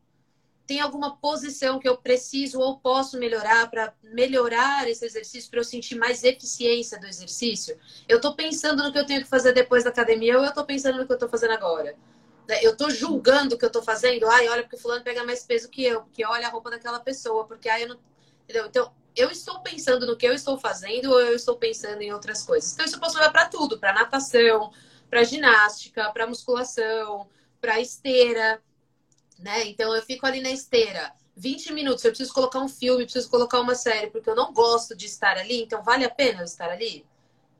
Tem 0.66 0.80
alguma 0.80 1.16
posição 1.16 1.78
que 1.78 1.88
eu 1.88 1.96
preciso 1.96 2.60
ou 2.60 2.78
posso 2.78 3.18
melhorar 3.18 3.70
para 3.70 3.92
melhorar 4.02 4.88
esse 4.88 5.04
exercício, 5.04 5.50
para 5.50 5.60
eu 5.60 5.64
sentir 5.64 5.96
mais 5.96 6.22
eficiência 6.22 7.00
do 7.00 7.06
exercício? 7.06 7.78
Eu 8.08 8.16
estou 8.16 8.34
pensando 8.34 8.82
no 8.82 8.92
que 8.92 8.98
eu 8.98 9.06
tenho 9.06 9.22
que 9.22 9.28
fazer 9.28 9.52
depois 9.52 9.82
da 9.84 9.90
academia 9.90 10.36
ou 10.36 10.44
eu 10.44 10.50
estou 10.50 10.64
pensando 10.64 10.98
no 10.98 11.06
que 11.06 11.12
eu 11.12 11.16
estou 11.16 11.28
fazendo 11.28 11.52
agora? 11.52 11.96
Né, 12.48 12.58
eu 12.62 12.72
estou 12.72 12.90
julgando 12.90 13.54
o 13.54 13.58
que 13.58 13.64
eu 13.64 13.68
estou 13.68 13.82
fazendo? 13.82 14.28
Ai, 14.28 14.48
olha, 14.48 14.62
porque 14.62 14.76
fulano 14.76 15.02
pega 15.02 15.24
mais 15.24 15.42
peso 15.44 15.68
que 15.68 15.84
eu, 15.84 16.02
porque 16.02 16.24
olha 16.24 16.46
a 16.46 16.50
roupa 16.50 16.70
daquela 16.70 17.00
pessoa, 17.00 17.46
porque 17.46 17.68
ai, 17.68 17.84
eu 17.84 17.88
não. 17.88 17.98
Entendeu? 18.44 18.66
Então, 18.66 18.92
eu 19.16 19.30
estou 19.30 19.60
pensando 19.60 20.06
no 20.06 20.16
que 20.16 20.26
eu 20.26 20.32
estou 20.32 20.58
fazendo 20.58 21.10
ou 21.10 21.20
eu 21.20 21.34
estou 21.34 21.56
pensando 21.56 22.02
em 22.02 22.12
outras 22.12 22.42
coisas? 22.42 22.72
Então, 22.72 22.86
isso 22.86 22.96
eu 22.96 23.00
posso 23.00 23.16
levar 23.16 23.30
para 23.30 23.48
tudo, 23.48 23.78
para 23.78 23.92
natação, 23.92 24.72
para 25.08 25.24
ginástica, 25.24 26.10
para 26.12 26.26
musculação, 26.26 27.28
para 27.60 27.80
esteira, 27.80 28.62
né? 29.38 29.66
Então, 29.66 29.94
eu 29.94 30.02
fico 30.02 30.26
ali 30.26 30.40
na 30.40 30.50
esteira 30.50 31.12
20 31.36 31.72
minutos, 31.72 32.04
eu 32.04 32.10
preciso 32.10 32.32
colocar 32.32 32.60
um 32.60 32.68
filme, 32.68 33.04
preciso 33.04 33.30
colocar 33.30 33.60
uma 33.60 33.74
série, 33.74 34.10
porque 34.10 34.28
eu 34.28 34.34
não 34.34 34.52
gosto 34.52 34.94
de 34.94 35.06
estar 35.06 35.36
ali, 35.38 35.62
então 35.62 35.82
vale 35.82 36.04
a 36.04 36.10
pena 36.10 36.40
eu 36.40 36.44
estar 36.44 36.70
ali? 36.70 37.06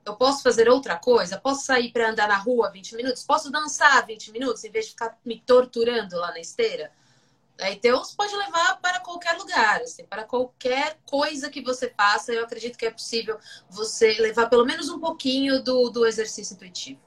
Eu 0.05 0.17
posso 0.17 0.43
fazer 0.43 0.69
outra 0.69 0.97
coisa? 0.97 1.39
Posso 1.39 1.65
sair 1.65 1.93
para 1.93 2.11
andar 2.11 2.29
na 2.29 2.37
rua 2.37 2.71
20 2.71 2.97
minutos? 2.97 3.23
Posso 3.23 3.51
dançar 3.51 4.05
20 4.05 4.33
minutos 4.33 4.65
em 4.65 4.71
vez 4.71 4.87
de 4.87 4.91
ficar 4.93 5.17
me 5.25 5.41
torturando 5.41 6.17
lá 6.17 6.33
na 6.33 6.41
esteira? 6.41 6.93
Então, 7.71 8.03
você 8.03 8.17
pode 8.17 8.35
levar 8.35 8.81
para 8.81 9.01
qualquer 9.01 9.37
lugar, 9.37 9.81
assim, 9.83 10.05
para 10.07 10.25
qualquer 10.25 10.99
coisa 11.05 11.51
que 11.51 11.63
você 11.63 11.91
faça, 11.91 12.33
eu 12.33 12.45
acredito 12.45 12.79
que 12.79 12.87
é 12.87 12.91
possível 12.91 13.39
você 13.69 14.15
levar 14.19 14.49
pelo 14.49 14.65
menos 14.65 14.89
um 14.89 14.99
pouquinho 14.99 15.63
do, 15.63 15.91
do 15.91 16.07
exercício 16.07 16.55
intuitivo. 16.55 17.01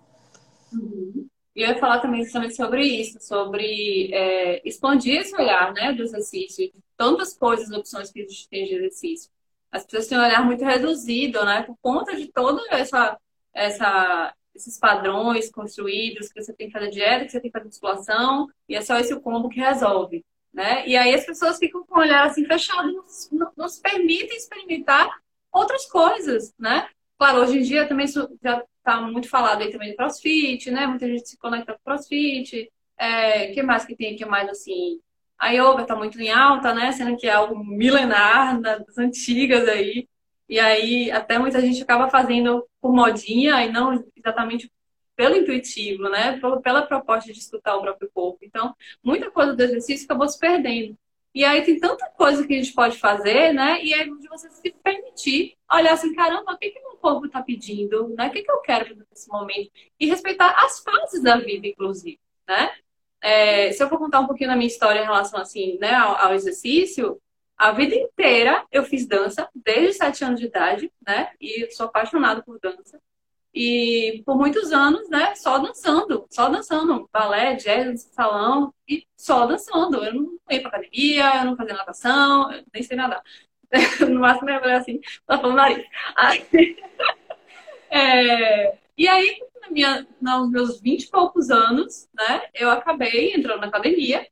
Uhum. 0.71 1.27
E 1.55 1.61
eu 1.61 1.69
ia 1.69 1.79
falar 1.79 1.99
também 1.99 2.23
justamente 2.23 2.55
sobre 2.55 2.83
isso, 2.83 3.19
sobre 3.21 4.13
é, 4.13 4.61
expandir 4.67 5.21
esse 5.21 5.35
olhar 5.35 5.73
né, 5.73 5.93
do 5.93 6.03
exercício, 6.03 6.71
tantas 6.95 7.35
coisas, 7.35 7.71
opções 7.71 8.11
que 8.11 8.21
a 8.21 8.23
gente 8.23 8.47
tem 8.49 8.65
de 8.65 8.75
exercício. 8.75 9.31
As 9.71 9.83
pessoas 9.85 10.07
têm 10.07 10.17
um 10.17 10.23
olhar 10.23 10.45
muito 10.45 10.63
reduzido, 10.63 11.43
né, 11.43 11.63
por 11.63 11.77
conta 11.81 12.15
de 12.15 12.27
toda 12.27 12.61
essa, 12.71 13.17
essa 13.53 14.33
esses 14.53 14.77
padrões 14.77 15.51
construídos, 15.51 16.31
que 16.31 16.41
você 16.41 16.53
tem 16.53 16.67
que 16.67 16.73
fazer 16.73 16.89
dieta, 16.89 17.25
que 17.25 17.31
você 17.31 17.41
tem 17.41 17.51
que 17.51 17.57
fazer 17.57 17.65
musculação, 17.65 18.47
e 18.69 18.75
é 18.75 18.81
só 18.81 18.97
esse 18.97 19.13
o 19.13 19.19
combo 19.19 19.49
que 19.49 19.59
resolve 19.59 20.23
né? 20.55 20.87
E 20.87 20.95
aí 20.95 21.13
as 21.13 21.25
pessoas 21.25 21.57
ficam 21.57 21.85
com 21.85 21.99
o 21.99 22.01
olhar 22.01 22.25
assim 22.25 22.45
fechado, 22.45 23.03
não, 23.33 23.51
não 23.57 23.67
se 23.67 23.81
permitem 23.81 24.37
experimentar 24.37 25.09
outras 25.51 25.85
coisas, 25.85 26.53
né? 26.57 26.87
Claro, 27.19 27.39
hoje 27.39 27.59
em 27.59 27.61
dia 27.61 27.87
também 27.87 28.07
já 28.07 28.63
está 28.77 29.01
muito 29.01 29.27
falado 29.27 29.61
aí 29.61 29.69
também 29.69 29.89
de 29.89 29.97
crossfit, 29.97 30.71
né? 30.71 30.87
Muita 30.87 31.07
gente 31.07 31.27
se 31.27 31.37
conecta 31.37 31.73
com 31.73 31.79
crossfit. 31.83 32.71
É, 32.97 33.47
que 33.47 33.61
mais 33.61 33.83
que 33.83 33.95
tem 33.95 34.15
aqui 34.15 34.23
mais 34.23 34.49
assim? 34.49 35.01
A 35.37 35.49
yoga 35.49 35.81
está 35.81 35.95
muito 35.95 36.19
em 36.21 36.31
alta, 36.31 36.73
né? 36.73 36.93
Sendo 36.93 37.17
que 37.17 37.27
é 37.27 37.33
algo 37.33 37.61
milenar, 37.61 38.61
das 38.61 38.97
antigas 38.97 39.67
aí. 39.67 40.07
E 40.47 40.57
aí 40.57 41.11
até 41.11 41.37
muita 41.37 41.59
gente 41.59 41.81
acaba 41.83 42.09
fazendo 42.09 42.65
por 42.79 42.93
modinha 42.93 43.65
e 43.65 43.71
não 43.71 44.01
exatamente 44.15 44.71
pelo 45.15 45.35
intuitivo, 45.35 46.09
né? 46.09 46.39
Pela 46.63 46.81
proposta 46.83 47.31
de 47.31 47.39
escutar 47.39 47.75
o 47.75 47.81
próprio 47.81 48.09
corpo. 48.13 48.39
Então, 48.43 48.75
muita 49.03 49.31
coisa 49.31 49.53
do 49.53 49.61
exercício 49.63 50.05
acabou 50.05 50.27
se 50.27 50.39
perdendo. 50.39 50.97
E 51.33 51.43
aí 51.43 51.63
tem 51.63 51.77
tanta 51.77 52.07
coisa 52.11 52.47
que 52.47 52.53
a 52.53 52.57
gente 52.57 52.73
pode 52.73 52.97
fazer, 52.97 53.53
né? 53.53 53.83
E 53.83 53.93
aí 53.93 54.09
de 54.09 54.27
você 54.29 54.49
se 54.49 54.73
permitir 54.81 55.57
olhar 55.69 55.93
assim, 55.93 56.13
caramba, 56.15 56.53
o 56.53 56.57
que, 56.57 56.69
que 56.69 56.79
meu 56.79 56.95
corpo 56.95 57.25
está 57.25 57.43
pedindo, 57.43 58.07
né? 58.09 58.27
O 58.27 58.31
que, 58.31 58.41
que 58.41 58.51
eu 58.51 58.61
quero 58.61 58.95
nesse 59.11 59.27
momento? 59.29 59.69
E 59.99 60.05
respeitar 60.07 60.51
as 60.63 60.79
fases 60.79 61.21
da 61.21 61.37
vida, 61.37 61.67
inclusive, 61.67 62.19
né? 62.47 62.71
É, 63.21 63.71
se 63.73 63.83
eu 63.83 63.89
for 63.89 63.97
contar 63.97 64.21
um 64.21 64.27
pouquinho 64.27 64.49
da 64.49 64.55
minha 64.55 64.67
história 64.67 65.01
em 65.01 65.05
relação 65.05 65.39
assim, 65.39 65.77
né, 65.79 65.93
ao, 65.95 66.15
ao 66.15 66.33
exercício, 66.35 67.19
a 67.57 67.71
vida 67.71 67.95
inteira 67.95 68.65
eu 68.71 68.83
fiz 68.83 69.07
dança, 69.07 69.49
desde 69.53 69.93
sete 69.93 70.23
anos 70.23 70.39
de 70.39 70.45
idade, 70.45 70.91
né? 71.05 71.31
E 71.41 71.69
sou 71.71 71.87
apaixonada 71.87 72.43
por 72.43 72.59
dança. 72.59 73.01
E 73.55 74.21
por 74.25 74.35
muitos 74.37 74.73
anos, 74.73 75.09
né, 75.09 75.33
só 75.33 75.57
dançando, 75.57 76.27
só 76.29 76.49
dançando, 76.49 77.09
balé, 77.11 77.55
jazz, 77.55 78.01
salão, 78.11 78.73
e 78.85 79.07
só 79.15 79.45
dançando. 79.45 80.03
Eu 80.03 80.13
não 80.13 80.37
ia 80.51 80.59
pra 80.59 80.67
academia, 80.67 81.37
eu 81.37 81.45
não 81.45 81.55
fazia 81.55 81.73
natação, 81.73 82.51
eu 82.51 82.65
nem 82.73 82.83
sei 82.83 82.97
nadar. 82.97 83.23
no 84.09 84.19
máximo 84.19 84.49
eu 84.49 84.75
assim, 84.75 84.99
tá 85.25 85.37
falando 85.39 85.55
nariz. 85.55 85.85
Aí, 86.17 86.45
é, 87.89 88.77
e 88.97 89.07
aí, 89.07 89.39
na 89.61 89.69
minha, 89.69 90.07
nos 90.21 90.51
meus 90.51 90.81
20 90.81 91.03
e 91.03 91.09
poucos 91.09 91.49
anos, 91.49 92.09
né, 92.13 92.49
eu 92.53 92.69
acabei 92.69 93.33
entrando 93.33 93.61
na 93.61 93.67
academia. 93.67 94.27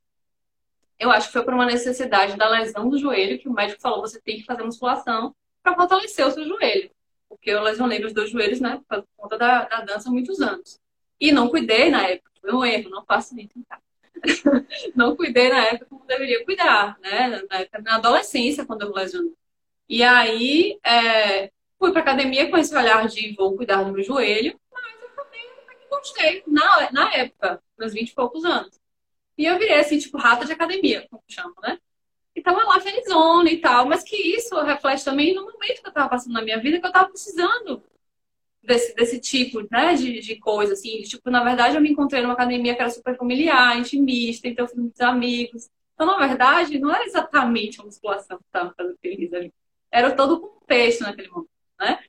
Eu 0.99 1.09
acho 1.09 1.27
que 1.27 1.33
foi 1.33 1.45
por 1.45 1.53
uma 1.53 1.65
necessidade 1.65 2.35
da 2.35 2.49
lesão 2.49 2.89
do 2.89 2.99
joelho, 2.99 3.39
que 3.39 3.47
o 3.47 3.53
médico 3.53 3.81
falou, 3.81 4.01
você 4.01 4.19
tem 4.21 4.37
que 4.37 4.45
fazer 4.45 4.63
musculação 4.63 5.33
para 5.61 5.75
fortalecer 5.75 6.27
o 6.27 6.31
seu 6.31 6.45
joelho 6.45 6.91
porque 7.33 7.49
eu 7.51 7.61
lesionei 7.61 8.03
os 8.03 8.13
dois 8.13 8.29
joelhos, 8.29 8.59
né, 8.59 8.81
por 8.87 9.05
conta 9.17 9.37
da, 9.37 9.65
da 9.65 9.81
dança 9.81 10.09
há 10.09 10.11
muitos 10.11 10.39
anos. 10.41 10.79
E 11.19 11.31
não 11.31 11.49
cuidei 11.49 11.89
na 11.89 12.07
época, 12.07 12.31
foi 12.39 12.53
um 12.53 12.65
erro, 12.65 12.89
não 12.89 13.05
faço 13.05 13.35
nem 13.35 13.47
tentar. 13.47 13.81
não 14.95 15.15
cuidei 15.15 15.49
na 15.49 15.65
época 15.65 15.87
como 15.89 16.05
deveria 16.05 16.43
cuidar, 16.45 16.97
né, 16.99 17.43
na, 17.49 17.59
época, 17.59 17.81
na 17.81 17.95
adolescência, 17.95 18.65
quando 18.65 18.83
eu 18.83 18.93
lesionei. 18.93 19.33
E 19.89 20.01
aí, 20.03 20.79
é, 20.85 21.51
fui 21.77 21.91
pra 21.91 22.01
academia 22.01 22.49
com 22.49 22.57
esse 22.57 22.75
olhar 22.75 23.07
de 23.07 23.33
vou 23.35 23.55
cuidar 23.55 23.83
do 23.83 23.91
meu 23.91 24.03
joelho, 24.03 24.59
mas 24.71 25.01
eu 25.01 25.09
também 25.09 25.49
gostei, 25.89 26.43
na, 26.47 26.91
na 26.91 27.13
época, 27.13 27.61
meus 27.77 27.93
20 27.93 28.09
e 28.09 28.15
poucos 28.15 28.45
anos. 28.45 28.79
E 29.37 29.45
eu 29.45 29.57
virei 29.57 29.79
assim, 29.79 29.97
tipo, 29.97 30.17
rata 30.17 30.45
de 30.45 30.53
academia, 30.53 31.07
como 31.09 31.23
chamo, 31.27 31.55
né? 31.61 31.79
E 32.35 32.41
tava 32.41 32.63
lá 32.63 32.79
felizona 32.79 33.49
e 33.49 33.57
tal. 33.59 33.85
Mas 33.87 34.03
que 34.03 34.15
isso 34.15 34.59
reflete 34.61 35.05
também 35.05 35.33
no 35.33 35.43
momento 35.43 35.81
que 35.81 35.87
eu 35.87 35.93
tava 35.93 36.09
passando 36.09 36.33
na 36.33 36.41
minha 36.41 36.59
vida, 36.59 36.79
que 36.79 36.85
eu 36.85 36.91
tava 36.91 37.09
precisando 37.09 37.83
desse, 38.63 38.95
desse 38.95 39.19
tipo 39.19 39.67
né, 39.69 39.93
de, 39.95 40.19
de 40.19 40.35
coisa, 40.37 40.73
assim. 40.73 41.01
Tipo, 41.01 41.29
na 41.29 41.43
verdade, 41.43 41.75
eu 41.75 41.81
me 41.81 41.91
encontrei 41.91 42.21
numa 42.21 42.33
academia 42.33 42.75
que 42.75 42.81
era 42.81 42.89
super 42.89 43.15
familiar, 43.17 43.77
intimista, 43.77 44.47
então 44.47 44.65
eu 44.65 44.69
fiz 44.69 44.77
muitos 44.79 45.01
amigos. 45.01 45.69
Então, 45.93 46.07
na 46.07 46.27
verdade, 46.27 46.79
não 46.79 46.93
era 46.93 47.05
exatamente 47.05 47.79
a 47.79 47.83
musculação 47.83 48.37
que 48.37 48.45
estava 48.45 48.73
fazendo 48.75 48.97
feliz 48.99 49.33
ali. 49.33 49.53
Era 49.91 50.15
todo 50.15 50.35
o 50.35 50.39
contexto 50.39 51.01
naquele 51.01 51.29
momento, 51.29 51.49
né? 51.79 52.03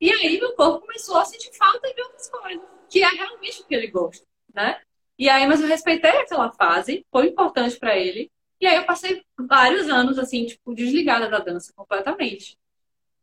E 0.00 0.10
aí, 0.12 0.38
meu 0.38 0.54
corpo 0.54 0.80
começou 0.80 1.16
a 1.18 1.24
sentir 1.24 1.52
falta 1.56 1.92
de 1.92 2.02
outras 2.02 2.28
coisas, 2.28 2.62
que 2.88 3.02
é 3.02 3.08
realmente 3.08 3.62
o 3.62 3.66
que 3.66 3.74
ele 3.74 3.86
gosta, 3.86 4.26
né? 4.54 4.80
E 5.18 5.28
aí, 5.28 5.46
mas 5.46 5.60
eu 5.60 5.68
respeitei 5.68 6.10
aquela 6.10 6.50
fase, 6.52 7.04
foi 7.10 7.28
importante 7.28 7.78
para 7.78 7.96
ele. 7.96 8.30
E 8.60 8.66
aí 8.66 8.76
eu 8.76 8.84
passei 8.84 9.24
vários 9.38 9.88
anos, 9.88 10.18
assim, 10.18 10.44
tipo, 10.44 10.74
desligada 10.74 11.28
da 11.28 11.38
dança 11.38 11.72
completamente. 11.74 12.58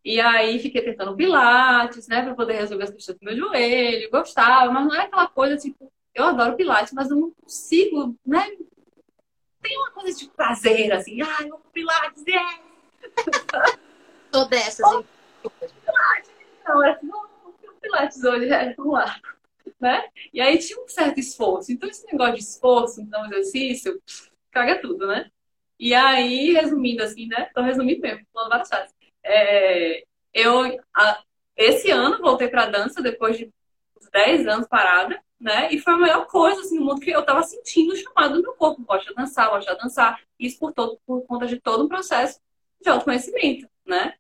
E 0.04 0.20
aí 0.20 0.58
fiquei 0.60 0.82
tentando 0.82 1.16
pilates, 1.16 2.08
né, 2.08 2.24
pra 2.24 2.34
poder 2.34 2.54
resolver 2.54 2.86
as 2.86 2.90
questões 2.90 3.20
do 3.20 3.26
meu 3.26 3.36
joelho, 3.36 4.10
gostava, 4.10 4.72
mas 4.72 4.86
não 4.86 4.96
é 4.96 5.02
aquela 5.02 5.28
coisa, 5.28 5.58
tipo, 5.58 5.92
eu 6.16 6.24
adoro 6.24 6.56
pilates, 6.56 6.94
mas 6.94 7.12
eu 7.12 7.18
não 7.18 7.32
consigo, 7.32 8.16
né? 8.26 8.50
Tem 9.62 9.78
uma 9.78 9.92
coisa 9.92 10.18
de 10.18 10.30
prazer, 10.30 10.92
assim, 10.92 11.22
ai, 11.22 11.30
ah, 11.30 11.44
eu 11.44 11.50
vou 11.50 11.60
pilates, 11.72 12.24
é! 12.26 12.32
Yeah! 12.32 12.60
Tô 14.32 14.46
dessas, 14.46 14.92
hein? 14.92 15.06
Pilates, 15.44 16.32
não, 16.66 16.84
era 16.84 16.94
assim, 16.94 17.08
não, 17.08 17.28
pilates 17.82 18.24
hoje, 18.24 18.50
é, 18.50 18.74
vamos 18.74 18.94
lá. 18.94 19.20
Né? 19.80 20.10
E 20.34 20.42
aí 20.42 20.58
tinha 20.58 20.82
um 20.82 20.88
certo 20.88 21.20
esforço. 21.20 21.72
Então, 21.72 21.88
esse 21.88 22.06
negócio 22.08 22.34
de 22.34 22.40
esforço 22.40 23.04
no 23.04 23.26
exercício, 23.26 24.02
caga 24.58 24.82
tudo, 24.82 25.06
né? 25.06 25.30
E 25.80 25.94
aí, 25.94 26.54
resumindo 26.54 27.04
assim, 27.04 27.28
né? 27.28 27.50
Tô 27.54 27.62
resumindo 27.62 28.02
mesmo, 28.02 28.26
falando 28.34 28.50
várias 28.50 28.68
frases. 28.68 28.96
É, 29.24 30.04
eu, 30.34 30.80
a, 30.96 31.24
esse 31.56 31.92
ano, 31.92 32.20
voltei 32.20 32.48
pra 32.48 32.66
dança 32.66 33.02
depois 33.02 33.38
de 33.38 33.52
10 34.12 34.48
anos 34.48 34.68
parada, 34.68 35.22
né? 35.40 35.72
E 35.72 35.78
foi 35.78 35.94
a 35.94 35.98
melhor 35.98 36.26
coisa 36.26 36.62
assim, 36.62 36.80
no 36.80 36.86
mundo 36.86 37.02
que 37.02 37.12
eu 37.12 37.24
tava 37.24 37.44
sentindo 37.44 37.94
o 37.94 37.96
chamado 37.96 38.36
do 38.36 38.42
meu 38.42 38.54
corpo. 38.54 38.84
Gosto 38.84 39.10
de 39.10 39.16
dançar, 39.16 39.50
gosto 39.50 39.72
de 39.72 39.78
dançar. 39.78 40.20
Isso 40.40 40.58
por, 40.60 40.74
todo, 40.74 41.00
por 41.06 41.22
conta 41.28 41.46
de 41.46 41.60
todo 41.60 41.86
um 41.86 41.88
processo 41.88 42.40
de 42.82 42.90
autoconhecimento, 42.90 43.68
né? 43.86 44.16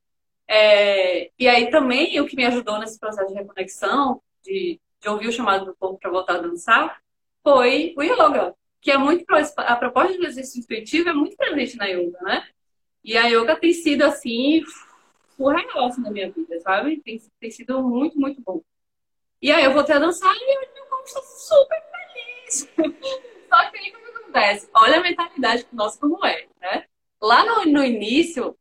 É, 0.48 1.32
e 1.38 1.48
aí 1.48 1.70
também 1.72 2.20
o 2.22 2.27
que 2.27 2.36
me 2.36 2.46
ajudou 2.46 2.79
nesse 2.79 3.00
processo 3.00 3.27
de 3.27 3.34
reconexão, 3.34 4.22
de, 4.44 4.79
de 5.01 5.10
ouvir 5.10 5.27
o 5.27 5.32
chamado 5.32 5.65
do 5.65 5.75
corpo 5.75 6.00
para 6.00 6.12
voltar 6.12 6.36
a 6.36 6.41
dançar, 6.41 7.01
foi 7.44 7.94
o 7.98 8.03
yoga 8.03 8.56
que 8.81 8.91
é 8.91 8.98
muito 8.98 9.25
a 9.57 9.75
proposta 9.75 10.17
do 10.17 10.25
exercício 10.25 10.62
intuitivo 10.62 11.10
é 11.10 11.13
muito 11.13 11.36
presente 11.36 11.77
na 11.77 11.86
yoga, 11.86 12.19
né? 12.22 12.48
E 13.03 13.17
a 13.17 13.27
yoga 13.27 13.55
tem 13.55 13.74
sido 13.74 14.03
assim 14.03 14.63
surreal 15.36 15.86
assim, 15.86 16.01
na 16.01 16.12
minha 16.12 16.31
vida, 16.31 16.60
sabe? 16.60 17.01
Tem, 17.01 17.22
tem 17.39 17.51
sido 17.51 17.81
muito, 17.84 18.19
muito 18.19 18.41
bom. 18.41 18.62
E 19.41 19.51
aí 19.51 19.63
eu 19.63 19.74
voltei 19.74 19.96
a 19.96 20.00
dançar 20.00 20.34
e 20.36 20.67
corpo 20.89 21.07
está 21.07 21.22
super 21.22 21.84
feliz. 21.91 22.69
Só 23.50 23.72
que 23.72 23.77
aí 23.77 23.89
o 23.89 23.93
que 23.93 24.17
acontece? 24.17 24.69
Olha 24.74 24.98
a 24.98 25.01
mentalidade 25.03 25.67
nossa 25.72 26.00
como 26.00 26.25
é, 26.25 26.48
né? 26.60 26.86
Lá 27.22 27.46
no, 27.46 27.72
no 27.72 27.84
início, 27.84 28.57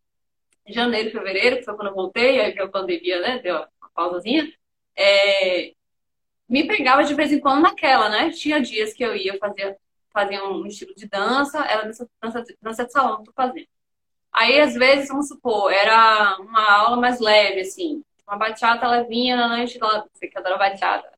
janeiro, 0.67 1.11
fevereiro, 1.11 1.57
que 1.57 1.65
foi 1.65 1.75
quando 1.75 1.89
eu 1.89 1.95
voltei, 1.95 2.41
aí 2.41 2.53
veio 2.53 2.67
a 2.67 2.71
pandemia, 2.71 3.21
né? 3.21 3.39
Deu 3.39 3.57
uma 3.57 3.91
pausazinha. 3.95 4.53
É, 4.97 5.73
me 6.49 6.67
pegava 6.67 7.05
de 7.05 7.15
vez 7.15 7.33
em 7.33 7.41
quando 7.41 7.63
naquela, 7.63 8.09
né? 8.09 8.31
Tinha 8.31 8.61
dias 8.61 8.93
que 8.93 9.05
eu 9.05 9.15
ia 9.15 9.37
fazer, 9.39 9.77
fazer 10.17 10.41
um 10.41 10.65
estilo 10.65 10.95
de 10.95 11.07
dança, 11.07 11.63
era 11.67 11.83
dança, 11.83 12.09
dança, 12.23 12.45
dança 12.63 12.87
de 12.87 12.93
salão 12.93 13.23
que 13.23 13.29
eu 13.29 13.35
fazia. 13.35 13.67
Aí, 14.33 14.59
às 14.59 14.73
vezes, 14.73 15.09
vamos 15.09 15.29
supor, 15.29 15.71
era 15.71 16.39
uma 16.39 16.73
aula 16.73 16.97
mais 16.97 17.21
leve, 17.21 17.61
assim, 17.61 18.03
uma 18.27 18.39
bachata 18.39 18.89
levinha 18.89 19.37
na 19.37 19.49
noite, 19.49 19.79
lá, 19.79 20.07
você 20.11 20.27
que 20.27 20.39
adora 20.39 20.57
bachata. 20.57 21.13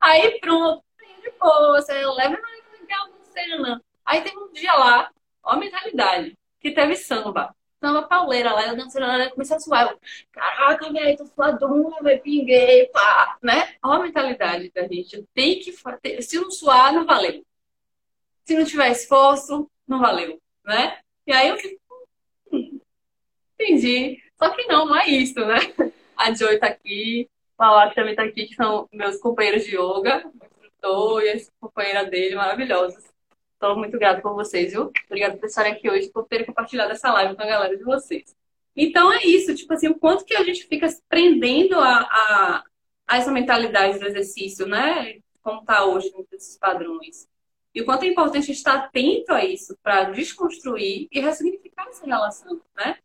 Aí, 0.00 0.40
pronto, 0.40 0.82
de 1.22 1.30
boa, 1.38 1.80
você 1.80 1.92
leva 1.92 2.40
mais 2.40 2.64
legal, 2.80 3.08
cena. 3.32 3.82
Aí 4.04 4.20
tem 4.22 4.36
um 4.36 4.50
dia 4.52 4.74
lá, 4.74 5.10
ó 5.44 5.52
a 5.52 5.56
mentalidade, 5.56 6.36
que 6.60 6.72
teve 6.72 6.96
samba. 6.96 7.54
Samba 7.80 8.02
pauleira 8.02 8.52
lá, 8.52 8.66
eu 8.66 8.76
dançando, 8.76 9.04
ela 9.04 9.30
começou 9.30 9.58
a 9.58 9.60
suar. 9.60 9.92
Eu, 9.92 10.00
Caraca, 10.32 10.92
velho, 10.92 11.16
tô 11.18 11.26
suadona, 11.26 12.02
velho, 12.02 12.22
pinguei, 12.22 12.86
pá, 12.86 13.38
né? 13.40 13.76
Ó 13.80 13.92
a 13.92 14.02
mentalidade 14.02 14.72
da 14.72 14.88
gente. 14.88 15.24
Tem 15.34 15.60
que 15.60 15.72
fazer. 15.72 16.20
Se 16.22 16.36
não 16.36 16.50
suar, 16.50 16.92
não 16.92 17.04
valeu. 17.04 17.44
Se 18.46 18.56
não 18.56 18.64
tiver 18.64 18.92
esforço, 18.92 19.68
não 19.86 20.00
valeu, 20.00 20.40
né? 20.64 20.98
E 21.26 21.32
aí 21.32 21.48
eu 21.48 21.58
fico, 21.58 21.80
hum, 22.52 22.80
entendi. 23.58 24.22
Só 24.38 24.50
que 24.50 24.66
não, 24.66 24.86
não 24.86 24.96
é 24.96 25.08
isso, 25.08 25.38
né? 25.40 25.56
A 26.16 26.32
Joy 26.32 26.58
tá 26.58 26.68
aqui, 26.68 27.28
o 27.58 27.62
Alak 27.62 27.94
também 27.94 28.14
tá 28.14 28.22
aqui, 28.22 28.46
que 28.46 28.54
são 28.54 28.88
meus 28.92 29.18
companheiros 29.18 29.64
de 29.64 29.76
yoga, 29.76 30.30
o 30.84 31.20
e 31.20 31.30
a 31.30 31.36
companheira 31.60 32.04
dele, 32.04 32.36
maravilhosos. 32.36 33.04
Estou 33.54 33.76
muito 33.76 33.98
grata 33.98 34.20
por 34.20 34.34
vocês, 34.34 34.72
viu? 34.72 34.92
Obrigada 35.06 35.36
por 35.36 35.46
estarem 35.46 35.72
aqui 35.72 35.90
hoje, 35.90 36.10
por 36.10 36.24
terem 36.26 36.46
compartilhado 36.46 36.92
essa 36.92 37.12
live 37.12 37.34
com 37.34 37.42
a 37.42 37.46
galera 37.46 37.76
de 37.76 37.82
vocês. 37.82 38.36
Então 38.76 39.12
é 39.12 39.24
isso, 39.24 39.54
tipo 39.54 39.72
assim, 39.72 39.88
o 39.88 39.98
quanto 39.98 40.24
que 40.24 40.36
a 40.36 40.44
gente 40.44 40.66
fica 40.66 40.86
prendendo 41.08 41.80
a, 41.80 42.00
a, 42.00 42.64
a 43.08 43.16
essa 43.16 43.32
mentalidade 43.32 43.98
do 43.98 44.06
exercício, 44.06 44.66
né? 44.66 45.18
Como 45.42 45.64
tá 45.64 45.84
hoje, 45.84 46.12
nesses 46.30 46.58
padrões. 46.58 47.26
E 47.76 47.82
o 47.82 47.84
quanto 47.84 48.04
é 48.04 48.06
importante 48.06 48.50
estar 48.50 48.74
atento 48.74 49.34
a 49.34 49.44
isso 49.44 49.76
para 49.82 50.04
desconstruir 50.04 51.08
e 51.12 51.20
ressignificar 51.20 51.86
essa 51.86 52.06
relação, 52.06 52.58
né? 52.74 52.96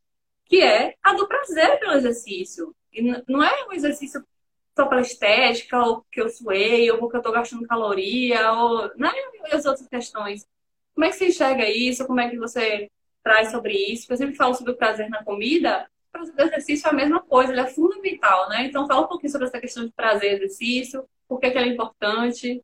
Que 0.45 0.61
é 0.61 0.95
a 1.03 1.13
do 1.13 1.27
prazer 1.27 1.77
pelo 1.77 1.91
exercício. 1.91 2.73
E 2.93 3.01
não 3.27 3.43
é 3.43 3.67
um 3.67 3.73
exercício 3.73 4.25
só 4.73 4.85
pela 4.85 5.01
estética, 5.01 5.77
ou 5.83 6.03
porque 6.03 6.21
eu 6.21 6.29
suei, 6.29 6.89
ou 6.89 6.99
porque 6.99 7.17
eu 7.17 7.19
estou 7.19 7.33
gastando 7.33 7.67
caloria, 7.67 8.49
ou 8.53 8.89
né? 8.95 9.11
e 9.51 9.53
as 9.53 9.65
outras 9.65 9.89
questões. 9.89 10.47
Como 10.95 11.03
é 11.03 11.09
que 11.09 11.17
você 11.17 11.27
enxerga 11.27 11.69
isso? 11.69 12.07
Como 12.07 12.21
é 12.21 12.29
que 12.29 12.37
você 12.37 12.89
traz 13.21 13.51
sobre 13.51 13.73
isso? 13.73 14.03
Porque 14.03 14.13
eu 14.13 14.17
sempre 14.19 14.35
falo 14.37 14.53
sobre 14.53 14.71
o 14.71 14.77
prazer 14.77 15.09
na 15.09 15.21
comida. 15.21 15.85
O 16.07 16.11
prazer 16.13 16.33
do 16.33 16.43
exercício 16.43 16.87
é 16.87 16.91
a 16.91 16.93
mesma 16.93 17.19
coisa, 17.19 17.51
ele 17.51 17.59
é 17.59 17.67
fundamental, 17.67 18.47
né? 18.47 18.67
Então 18.67 18.87
fala 18.87 19.01
um 19.01 19.07
pouquinho 19.09 19.33
sobre 19.33 19.47
essa 19.47 19.59
questão 19.59 19.85
de 19.85 19.91
prazer 19.91 20.31
e 20.31 20.35
exercício, 20.35 21.03
por 21.27 21.41
que, 21.41 21.51
que 21.51 21.57
ele 21.57 21.71
é 21.71 21.73
importante, 21.73 22.63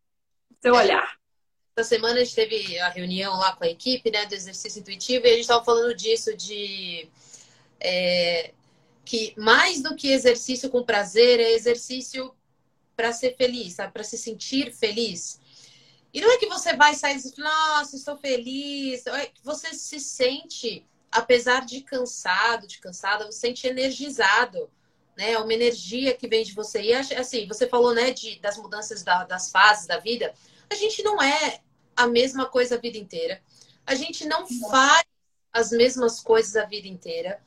seu 0.62 0.74
olhar. 0.74 1.17
Essa 1.78 1.90
semana 1.90 2.16
a 2.20 2.24
gente 2.24 2.34
teve 2.34 2.80
a 2.80 2.90
reunião 2.90 3.38
lá 3.38 3.56
com 3.56 3.64
a 3.64 3.68
equipe, 3.68 4.10
né, 4.10 4.26
do 4.26 4.34
exercício 4.34 4.80
intuitivo, 4.80 5.28
e 5.28 5.30
a 5.30 5.34
gente 5.34 5.42
estava 5.42 5.64
falando 5.64 5.94
disso, 5.94 6.36
de 6.36 7.08
é, 7.80 8.52
que 9.06 9.36
mais 9.38 9.84
do 9.84 9.96
que 9.96 10.12
exercício 10.12 10.72
com 10.72 10.82
prazer, 10.82 11.40
é 11.40 11.52
exercício 11.52 12.34
para 12.96 13.14
ser 13.14 13.36
feliz? 13.38 13.76
Para 13.94 14.04
se 14.04 14.18
sentir 14.18 14.74
feliz. 14.74 15.40
E 16.12 16.20
não 16.20 16.32
é 16.32 16.38
que 16.38 16.48
você 16.48 16.76
vai 16.76 16.96
sair 16.96 17.14
e 17.14 17.18
dizer, 17.18 17.36
nossa, 17.38 17.96
estou 17.96 18.18
feliz. 18.18 19.06
É 19.06 19.28
que 19.28 19.44
você 19.44 19.72
se 19.76 20.00
sente, 20.00 20.84
apesar 21.12 21.64
de 21.64 21.82
cansado, 21.82 22.66
de 22.66 22.80
cansada, 22.80 23.26
você 23.26 23.34
se 23.34 23.40
sente 23.40 23.68
energizado, 23.68 24.68
né? 25.16 25.38
Uma 25.38 25.54
energia 25.54 26.16
que 26.16 26.28
vem 26.28 26.44
de 26.44 26.56
você. 26.56 26.82
E 26.82 26.94
assim, 26.94 27.48
você 27.48 27.68
falou, 27.68 27.94
né, 27.94 28.10
de, 28.10 28.40
das 28.40 28.58
mudanças 28.58 29.04
da, 29.04 29.26
das 29.26 29.52
fases 29.52 29.86
da 29.86 30.00
vida. 30.00 30.34
A 30.72 30.74
gente 30.74 31.04
não 31.04 31.22
é 31.22 31.62
a 31.98 32.08
mesma 32.08 32.46
coisa 32.46 32.76
a 32.76 32.78
vida 32.78 32.98
inteira. 32.98 33.42
A 33.86 33.96
gente 33.96 34.26
não 34.26 34.48
faz 34.70 35.04
as 35.52 35.72
mesmas 35.72 36.22
coisas 36.22 36.56
a 36.56 36.66
vida 36.66 36.88
inteira. 36.88 37.42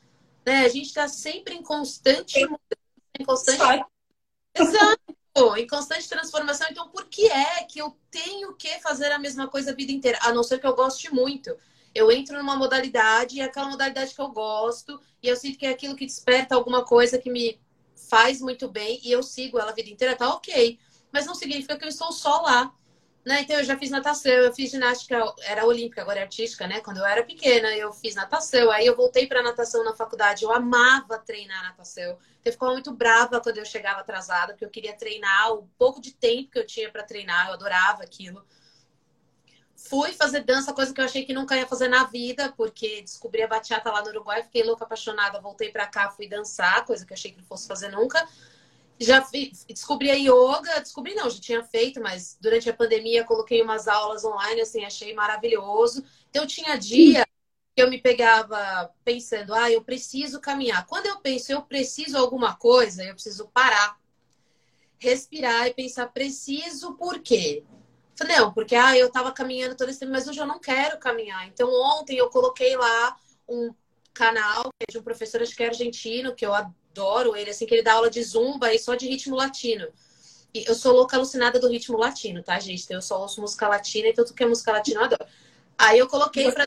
Né? 0.44 0.64
A 0.64 0.68
gente 0.68 0.86
está 0.86 1.06
sempre 1.06 1.54
em 1.54 1.62
constante 1.62 2.40
mudança, 2.40 2.58
em 3.18 3.24
constante. 3.24 3.84
Exato, 4.54 5.56
em 5.56 5.66
constante 5.66 6.08
transformação. 6.08 6.66
Então, 6.70 6.88
por 6.88 7.06
que 7.06 7.26
é 7.30 7.62
que 7.64 7.78
eu 7.78 7.96
tenho 8.10 8.54
que 8.54 8.80
fazer 8.80 9.12
a 9.12 9.18
mesma 9.18 9.46
coisa 9.46 9.70
a 9.70 9.74
vida 9.74 9.92
inteira? 9.92 10.18
A 10.22 10.32
não 10.32 10.42
ser 10.42 10.58
que 10.58 10.66
eu 10.66 10.74
goste 10.74 11.12
muito. 11.14 11.56
Eu 11.94 12.10
entro 12.10 12.36
numa 12.36 12.56
modalidade 12.56 13.36
e 13.36 13.40
é 13.40 13.44
aquela 13.44 13.68
modalidade 13.68 14.14
que 14.14 14.20
eu 14.20 14.30
gosto, 14.30 15.00
e 15.22 15.28
eu 15.28 15.36
sinto 15.36 15.58
que 15.58 15.66
é 15.66 15.70
aquilo 15.70 15.96
que 15.96 16.06
desperta 16.06 16.54
alguma 16.54 16.84
coisa 16.84 17.18
que 17.18 17.30
me 17.30 17.60
faz 18.08 18.40
muito 18.40 18.68
bem, 18.68 19.00
e 19.04 19.10
eu 19.10 19.22
sigo 19.22 19.58
ela 19.58 19.70
a 19.70 19.74
vida 19.74 19.90
inteira, 19.90 20.16
tá 20.16 20.28
ok. 20.32 20.78
Mas 21.12 21.26
não 21.26 21.34
significa 21.34 21.76
que 21.76 21.84
eu 21.84 21.88
estou 21.88 22.12
só 22.12 22.40
lá. 22.42 22.72
Então, 23.26 23.56
eu 23.56 23.64
já 23.64 23.76
fiz 23.76 23.90
natação, 23.90 24.33
eu 24.33 24.52
fiz 24.52 24.70
ginástica, 24.70 25.22
era 25.42 25.66
olímpica, 25.66 26.00
agora 26.00 26.20
é 26.20 26.22
artística, 26.22 26.66
né? 26.66 26.80
Quando 26.80 26.98
eu 26.98 27.04
era 27.04 27.22
pequena, 27.22 27.68
eu 27.76 27.92
fiz 27.92 28.14
natação. 28.14 28.70
Aí 28.70 28.87
eu 28.87 28.96
voltei 28.96 29.26
para 29.26 29.42
natação 29.42 29.85
na 29.85 29.94
faculdade. 29.94 30.44
Eu 30.44 30.50
amava 30.50 31.18
treinar 31.18 31.62
natação. 31.62 32.18
Eu 32.42 32.52
ficava 32.52 32.72
muito 32.72 32.92
brava 32.92 33.38
quando 33.40 33.59
eu 33.59 33.64
chegava 33.64 34.00
atrasada, 34.00 34.54
porque 34.54 34.64
eu 34.64 34.70
queria 34.70 34.96
treinar 34.96 35.52
o 35.52 35.68
pouco 35.76 36.00
de 36.00 36.12
tempo 36.14 36.50
que 36.50 36.59
eu 36.59 36.66
tinha 36.66 36.90
para 36.90 37.02
treinar. 37.02 37.48
Eu 37.48 37.54
adorava 37.54 38.02
aquilo. 38.02 38.42
Fui 39.76 40.12
fazer 40.12 40.40
dança, 40.40 40.72
coisa 40.72 40.92
que 40.92 41.00
eu 41.00 41.04
achei 41.04 41.24
que 41.24 41.35
nunca 41.35 41.56
ia 41.56 41.66
fazer 41.66 41.88
na 41.88 42.04
vida, 42.04 42.52
porque 42.56 43.02
descobri 43.02 43.42
a 43.42 43.48
bachata 43.48 43.90
lá 43.90 44.02
no 44.02 44.09
Uruguai, 44.09 44.42
fiquei 44.42 44.62
louca, 44.62 44.85
apaixonada. 44.85 45.40
Voltei 45.40 45.70
para 45.70 45.87
cá, 45.87 46.11
fui 46.11 46.26
dançar, 46.26 46.85
coisa 46.87 47.04
que 47.04 47.12
eu 47.12 47.16
achei 47.16 47.33
que 47.33 47.38
não 47.38 47.44
fosse 47.44 47.68
fazer 47.68 47.88
nunca 47.88 48.26
já 49.00 49.26
descobri 49.66 50.10
a 50.10 50.14
yoga, 50.14 50.80
descobri 50.80 51.14
não, 51.14 51.30
já 51.30 51.40
tinha 51.40 51.64
feito, 51.64 52.00
mas 52.02 52.36
durante 52.38 52.68
a 52.68 52.74
pandemia 52.74 53.24
coloquei 53.24 53.62
umas 53.62 53.88
aulas 53.88 54.24
online, 54.24 54.60
assim, 54.60 54.84
achei 54.84 55.14
maravilhoso. 55.14 56.04
Então 56.28 56.46
tinha 56.46 56.76
dia 56.76 57.26
que 57.74 57.82
eu 57.82 57.88
me 57.88 57.98
pegava 57.98 58.92
pensando, 59.02 59.54
ah, 59.54 59.70
eu 59.70 59.82
preciso 59.82 60.38
caminhar. 60.38 60.86
Quando 60.86 61.06
eu 61.06 61.18
penso, 61.18 61.50
eu 61.50 61.62
preciso 61.62 62.18
alguma 62.18 62.54
coisa, 62.56 63.02
eu 63.02 63.14
preciso 63.14 63.48
parar, 63.48 63.98
respirar 64.98 65.66
e 65.66 65.72
pensar, 65.74 66.06
preciso 66.08 66.94
por 66.94 67.20
quê? 67.20 67.64
Não, 68.28 68.52
porque 68.52 68.76
ah, 68.76 68.98
eu 68.98 69.10
tava 69.10 69.32
caminhando 69.32 69.76
todo 69.76 69.88
esse 69.88 70.00
tempo, 70.00 70.12
mas 70.12 70.28
hoje 70.28 70.38
eu 70.38 70.46
não 70.46 70.60
quero 70.60 70.98
caminhar. 70.98 71.48
Então 71.48 71.70
ontem 71.72 72.18
eu 72.18 72.28
coloquei 72.28 72.76
lá 72.76 73.16
um 73.48 73.74
canal 74.12 74.68
de 74.90 74.98
um 74.98 75.02
professor, 75.02 75.40
acho 75.40 75.56
que 75.56 75.62
é 75.62 75.68
argentino, 75.68 76.34
que 76.34 76.44
eu 76.44 76.52
adoro 76.90 77.37
ele, 77.37 77.50
assim, 77.50 77.66
que 77.66 77.74
ele 77.74 77.83
dá 77.83 77.94
aula 77.94 78.11
de 78.11 78.22
zumba 78.22 78.72
e 78.72 78.79
só 78.79 78.94
de 78.94 79.09
ritmo 79.09 79.37
latino. 79.37 79.88
E 80.53 80.64
eu 80.66 80.74
sou 80.74 80.92
louca 80.92 81.16
alucinada 81.16 81.61
do 81.61 81.68
ritmo 81.68 81.96
latino, 81.96 82.42
tá, 82.42 82.59
gente? 82.59 82.85
Então, 82.85 82.96
eu 82.96 83.03
só 83.03 83.20
ouço 83.20 83.40
música 83.40 83.68
latina, 83.68 84.09
então 84.09 84.24
tudo 84.24 84.37
que 84.37 84.42
é 84.42 84.46
música 84.46 84.72
latina 84.72 85.00
eu 85.00 85.05
adoro. 85.05 85.26
Aí 85.79 85.98
eu 85.98 86.09
coloquei 86.09 86.50
pra 86.50 86.66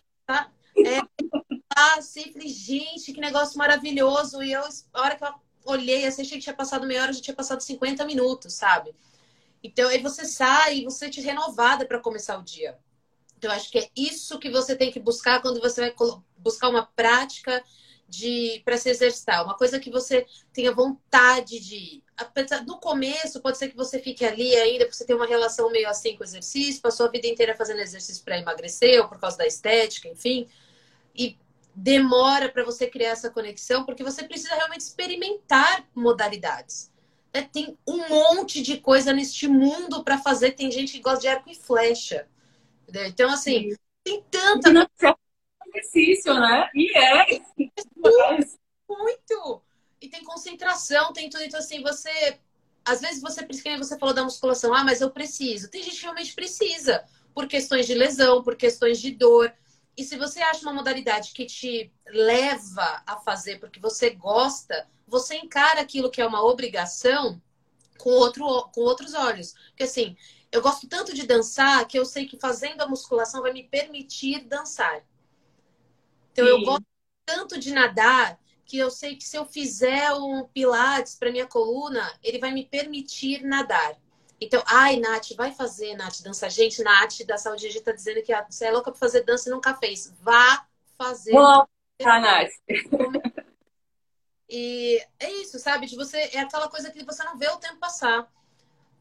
é, 0.75 1.01
assim, 1.97 2.31
falei, 2.31 2.47
gente, 2.47 3.13
que 3.13 3.19
negócio 3.19 3.57
maravilhoso. 3.57 4.41
E 4.41 4.51
eu, 4.51 4.63
a 4.93 5.01
hora 5.01 5.15
que 5.15 5.23
eu 5.23 5.33
olhei, 5.65 6.05
assim, 6.05 6.21
achei 6.21 6.37
que 6.37 6.43
tinha 6.43 6.55
passado 6.55 6.87
meia 6.87 7.03
hora, 7.03 7.13
já 7.13 7.21
tinha 7.21 7.35
passado 7.35 7.61
50 7.61 8.05
minutos, 8.05 8.53
sabe? 8.53 8.95
Então, 9.61 9.89
aí 9.89 10.01
você 10.01 10.25
sai 10.25 10.79
e 10.79 10.83
você 10.83 11.09
te 11.09 11.21
renovada 11.21 11.85
para 11.85 11.99
começar 11.99 12.37
o 12.37 12.43
dia. 12.43 12.77
Então, 13.37 13.51
acho 13.51 13.69
que 13.69 13.79
é 13.79 13.89
isso 13.95 14.39
que 14.39 14.49
você 14.49 14.75
tem 14.75 14.91
que 14.91 14.99
buscar 14.99 15.41
quando 15.41 15.59
você 15.59 15.81
vai 15.81 15.95
buscar 16.37 16.69
uma 16.69 16.85
prática 16.85 17.63
de 18.07 18.61
para 18.63 18.77
se 18.77 18.89
exercitar, 18.89 19.43
uma 19.43 19.55
coisa 19.57 19.79
que 19.79 19.89
você 19.89 20.25
tenha 20.51 20.73
vontade 20.73 21.59
de. 21.59 22.03
No 22.65 22.79
começo, 22.79 23.41
pode 23.41 23.57
ser 23.57 23.69
que 23.69 23.75
você 23.75 23.99
fique 23.99 24.23
ali 24.23 24.55
ainda, 24.55 24.85
porque 24.85 24.95
você 24.95 25.05
tem 25.05 25.15
uma 25.15 25.25
relação 25.25 25.71
meio 25.71 25.89
assim 25.89 26.15
com 26.15 26.21
o 26.21 26.25
exercício, 26.25 26.81
passou 26.81 27.07
a 27.07 27.09
vida 27.09 27.27
inteira 27.27 27.55
fazendo 27.55 27.79
exercício 27.79 28.23
para 28.23 28.37
emagrecer 28.37 29.01
ou 29.01 29.07
por 29.07 29.19
causa 29.19 29.37
da 29.37 29.47
estética, 29.47 30.07
enfim. 30.07 30.47
E 31.15 31.37
demora 31.75 32.49
para 32.49 32.63
você 32.63 32.87
criar 32.87 33.09
essa 33.09 33.31
conexão, 33.31 33.83
porque 33.83 34.03
você 34.03 34.23
precisa 34.23 34.53
realmente 34.55 34.81
experimentar 34.81 35.87
modalidades. 35.95 36.91
Né? 37.33 37.49
Tem 37.51 37.77
um 37.87 38.07
monte 38.07 38.61
de 38.61 38.77
coisa 38.77 39.11
neste 39.11 39.47
mundo 39.47 40.03
para 40.03 40.19
fazer. 40.19 40.51
Tem 40.51 40.71
gente 40.71 40.93
que 40.93 40.99
gosta 40.99 41.21
de 41.21 41.27
arco 41.27 41.49
e 41.49 41.55
flecha. 41.55 42.27
Entendeu? 42.83 43.07
Então, 43.07 43.31
assim, 43.31 43.75
tem 44.03 44.23
tanta 44.29 44.71
exercício, 45.73 46.33
né? 46.33 46.69
E 46.73 46.97
é. 46.97 47.41
Muito. 48.87 49.61
E 50.01 50.09
tem 50.09 50.23
concentração, 50.23 51.13
tem 51.13 51.29
tudo. 51.29 51.43
Então, 51.43 51.59
assim, 51.59 51.81
você. 51.81 52.39
Às 52.85 52.99
vezes 52.99 53.21
você 53.21 53.45
precisa, 53.45 53.77
você 53.77 53.97
falou 53.97 54.13
da 54.13 54.23
musculação, 54.23 54.73
ah, 54.73 54.83
mas 54.83 54.99
eu 54.99 55.09
preciso. 55.09 55.69
Tem 55.69 55.81
gente 55.81 55.95
que 55.95 56.03
realmente 56.03 56.33
precisa, 56.33 57.05
por 57.33 57.47
questões 57.47 57.87
de 57.87 57.93
lesão, 57.93 58.43
por 58.43 58.57
questões 58.57 58.99
de 58.99 59.11
dor. 59.11 59.53
E 59.95 60.03
se 60.03 60.17
você 60.17 60.41
acha 60.41 60.63
uma 60.63 60.73
modalidade 60.73 61.31
que 61.31 61.45
te 61.45 61.93
leva 62.07 63.01
a 63.05 63.17
fazer 63.17 63.59
porque 63.59 63.79
você 63.79 64.09
gosta, 64.09 64.87
você 65.07 65.37
encara 65.37 65.79
aquilo 65.79 66.11
que 66.11 66.21
é 66.21 66.25
uma 66.25 66.43
obrigação 66.43 67.41
com, 67.97 68.09
outro, 68.09 68.45
com 68.73 68.81
outros 68.81 69.13
olhos. 69.13 69.53
Porque 69.69 69.83
assim, 69.83 70.17
eu 70.51 70.61
gosto 70.61 70.87
tanto 70.87 71.13
de 71.13 71.25
dançar 71.25 71.87
que 71.87 71.97
eu 71.97 72.05
sei 72.05 72.25
que 72.25 72.37
fazendo 72.37 72.81
a 72.81 72.87
musculação 72.87 73.41
vai 73.41 73.53
me 73.53 73.63
permitir 73.63 74.43
dançar. 74.43 75.03
Então, 76.33 76.45
Sim. 76.45 76.51
eu 76.51 76.65
gosto 76.65 76.85
tanto 77.25 77.59
de 77.59 77.71
nadar 77.71 78.39
que 78.65 78.77
eu 78.77 78.89
sei 78.89 79.15
que 79.15 79.23
se 79.23 79.37
eu 79.37 79.45
fizer 79.45 80.11
um 80.13 80.45
pilates 80.45 81.15
para 81.15 81.31
minha 81.31 81.47
coluna, 81.47 82.11
ele 82.23 82.39
vai 82.39 82.51
me 82.51 82.65
permitir 82.65 83.43
nadar. 83.43 83.95
Então, 84.41 84.61
ai, 84.65 84.97
Nath, 84.99 85.31
vai 85.37 85.53
fazer, 85.53 85.95
Nath, 85.95 86.21
dança. 86.21 86.49
Gente, 86.49 86.83
Nath 86.83 87.23
da 87.25 87.37
Saúde 87.37 87.69
G 87.69 87.79
tá 87.79 87.91
dizendo 87.91 88.21
que 88.23 88.33
você 88.49 88.65
é 88.65 88.71
louca 88.71 88.91
para 88.91 88.99
fazer 88.99 89.23
dança 89.23 89.47
e 89.47 89.51
nunca 89.51 89.75
fez. 89.75 90.11
Vá 90.21 90.65
fazer. 90.97 91.31
Vou, 91.31 91.67
tá, 91.97 92.19
Nath. 92.19 92.51
E 94.49 95.01
é 95.19 95.31
isso, 95.33 95.57
sabe? 95.59 95.85
De 95.85 95.95
você 95.95 96.17
é 96.33 96.39
aquela 96.39 96.67
coisa 96.67 96.91
que 96.91 97.05
você 97.05 97.23
não 97.23 97.37
vê 97.37 97.47
o 97.49 97.57
tempo 97.57 97.77
passar. 97.77 98.29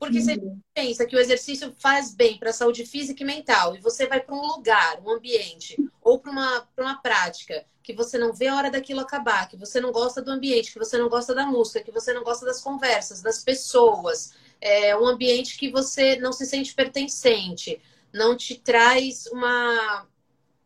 Porque 0.03 0.19
uhum. 0.19 0.25
você 0.25 0.43
pensa 0.75 1.07
que 1.07 1.15
o 1.15 1.21
exercício 1.21 1.73
faz 1.79 2.13
bem 2.13 2.37
para 2.37 2.51
a 2.51 2.53
saúde 2.53 2.85
física 2.85 3.23
e 3.23 3.25
mental, 3.25 3.77
e 3.77 3.81
você 3.81 4.05
vai 4.05 4.21
para 4.21 4.35
um 4.35 4.45
lugar, 4.45 5.01
um 5.01 5.09
ambiente, 5.09 5.77
ou 6.03 6.19
para 6.19 6.33
uma, 6.33 6.69
uma 6.77 7.01
prática 7.01 7.65
que 7.85 7.93
você 7.93 8.19
não 8.19 8.33
vê 8.33 8.49
a 8.49 8.57
hora 8.57 8.69
daquilo 8.69 8.99
acabar, 8.99 9.49
que 9.49 9.57
você 9.57 9.81
não 9.81 9.93
gosta 9.93 10.21
do 10.21 10.33
ambiente, 10.33 10.73
que 10.73 10.79
você 10.81 10.99
não 10.99 11.09
gosta 11.09 11.33
da 11.33 11.47
música, 11.47 11.85
que 11.85 11.93
você 11.93 12.13
não 12.13 12.25
gosta 12.25 12.45
das 12.45 12.61
conversas, 12.61 13.23
das 13.23 13.45
pessoas, 13.45 14.35
é 14.61 14.97
um 14.97 15.07
ambiente 15.07 15.57
que 15.57 15.71
você 15.71 16.17
não 16.17 16.33
se 16.33 16.47
sente 16.47 16.75
pertencente, 16.75 17.81
não 18.13 18.37
te 18.37 18.57
traz 18.57 19.27
uma, 19.29 20.09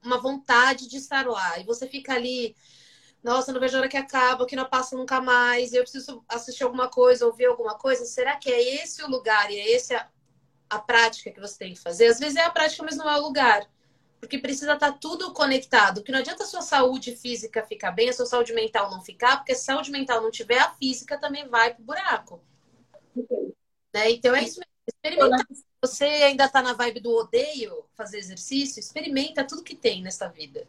uma 0.02 0.18
vontade 0.18 0.88
de 0.88 0.96
estar 0.96 1.26
lá, 1.26 1.58
e 1.58 1.64
você 1.64 1.86
fica 1.86 2.14
ali 2.14 2.56
nossa, 3.22 3.52
não 3.52 3.60
vejo 3.60 3.76
a 3.76 3.80
hora 3.80 3.88
que 3.88 3.96
acaba, 3.96 4.46
que 4.46 4.56
não 4.56 4.68
passa 4.68 4.96
nunca 4.96 5.20
mais, 5.20 5.72
eu 5.72 5.82
preciso 5.82 6.24
assistir 6.28 6.62
alguma 6.64 6.88
coisa, 6.88 7.26
ouvir 7.26 7.46
alguma 7.46 7.76
coisa. 7.76 8.04
Será 8.04 8.36
que 8.36 8.50
é 8.50 8.82
esse 8.82 9.02
o 9.02 9.10
lugar 9.10 9.50
e 9.50 9.58
é 9.58 9.72
esse 9.72 9.94
a, 9.94 10.08
a 10.70 10.78
prática 10.78 11.30
que 11.30 11.40
você 11.40 11.58
tem 11.58 11.74
que 11.74 11.80
fazer? 11.80 12.06
Às 12.06 12.20
vezes 12.20 12.36
é 12.36 12.44
a 12.44 12.50
prática, 12.50 12.84
mas 12.84 12.96
não 12.96 13.08
é 13.10 13.18
o 13.18 13.22
lugar. 13.22 13.68
Porque 14.20 14.38
precisa 14.38 14.74
estar 14.74 14.92
tá 14.92 14.98
tudo 14.98 15.32
conectado. 15.32 16.02
Que 16.02 16.12
não 16.12 16.20
adianta 16.20 16.44
a 16.44 16.46
sua 16.46 16.62
saúde 16.62 17.16
física 17.16 17.66
ficar 17.66 17.90
bem, 17.90 18.08
a 18.08 18.12
sua 18.12 18.26
saúde 18.26 18.52
mental 18.52 18.90
não 18.90 19.02
ficar, 19.02 19.38
porque 19.38 19.54
se 19.54 19.62
a 19.62 19.74
saúde 19.74 19.90
mental 19.90 20.22
não 20.22 20.30
tiver, 20.30 20.58
a 20.58 20.70
física 20.74 21.18
também 21.18 21.48
vai 21.48 21.74
pro 21.74 21.84
buraco. 21.84 22.40
Né? 23.92 24.10
Então 24.10 24.34
é 24.34 24.44
isso 24.44 24.60
mesmo. 24.60 24.76
Se 25.52 25.64
você 25.82 26.04
ainda 26.04 26.44
está 26.44 26.62
na 26.62 26.72
vibe 26.72 27.00
do 27.00 27.10
odeio 27.12 27.84
fazer 27.96 28.18
exercício, 28.18 28.78
experimenta 28.78 29.44
tudo 29.44 29.64
que 29.64 29.74
tem 29.74 30.02
nessa 30.02 30.28
vida. 30.28 30.66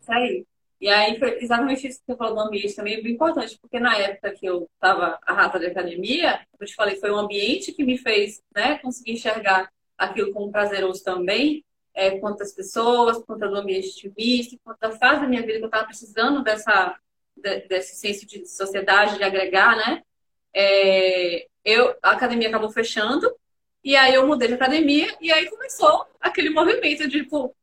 Isso 0.00 0.12
aí. 0.12 0.46
E 0.84 0.88
aí 0.90 1.18
foi 1.18 1.42
exatamente 1.42 1.88
isso 1.88 1.98
que 2.00 2.04
você 2.12 2.14
falou 2.14 2.34
do 2.34 2.40
ambiente 2.42 2.76
também, 2.76 2.96
é 2.96 3.00
bem 3.00 3.14
importante, 3.14 3.58
porque 3.58 3.80
na 3.80 3.96
época 3.96 4.32
que 4.32 4.44
eu 4.44 4.68
estava 4.74 5.18
a 5.26 5.32
rata 5.32 5.58
de 5.58 5.64
academia, 5.64 6.46
eu 6.60 6.66
te 6.66 6.74
falei, 6.74 6.96
foi 6.96 7.10
um 7.10 7.16
ambiente 7.16 7.72
que 7.72 7.82
me 7.82 7.96
fez 7.96 8.42
né, 8.54 8.76
conseguir 8.80 9.12
enxergar 9.12 9.72
aquilo 9.96 10.30
como 10.30 10.52
prazeroso 10.52 11.02
também, 11.02 11.64
é, 11.94 12.18
quantas 12.18 12.52
pessoas, 12.52 13.16
quanto 13.24 13.48
do 13.48 13.56
ambiente 13.56 13.88
ativista, 13.88 14.58
quanto 14.62 14.84
a 14.84 14.90
fase 14.90 15.22
da 15.22 15.26
minha 15.26 15.40
vida 15.40 15.56
que 15.56 15.64
eu 15.64 15.68
estava 15.68 15.86
precisando 15.86 16.42
dessa, 16.42 16.94
de, 17.34 17.60
desse 17.66 17.96
senso 17.96 18.26
de 18.26 18.46
sociedade, 18.46 19.16
de 19.16 19.24
agregar, 19.24 19.74
né? 19.76 20.02
É, 20.52 21.46
eu, 21.64 21.96
a 22.02 22.10
academia 22.10 22.48
acabou 22.48 22.68
fechando, 22.68 23.34
e 23.82 23.96
aí 23.96 24.12
eu 24.12 24.26
mudei 24.26 24.48
de 24.48 24.54
academia, 24.54 25.16
e 25.18 25.32
aí 25.32 25.48
começou 25.48 26.06
aquele 26.20 26.50
movimento 26.50 27.08
de, 27.08 27.22
tipo, 27.22 27.56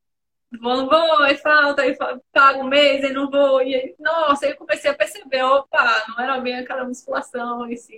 vou, 0.59 0.89
vou, 0.89 1.23
aí 1.23 1.37
falta, 1.37 1.81
aí 1.81 1.95
pago 2.31 2.61
um 2.61 2.67
mês, 2.67 3.03
aí 3.03 3.13
não 3.13 3.29
vou. 3.29 3.61
E 3.61 3.75
aí, 3.75 3.95
nossa, 3.99 4.45
aí 4.45 4.51
eu 4.51 4.57
comecei 4.57 4.89
a 4.91 4.95
perceber, 4.95 5.43
opa, 5.43 6.05
não 6.09 6.19
era 6.19 6.39
bem 6.39 6.55
aquela 6.57 6.83
musculação 6.85 7.69
em 7.69 7.77
si, 7.77 7.95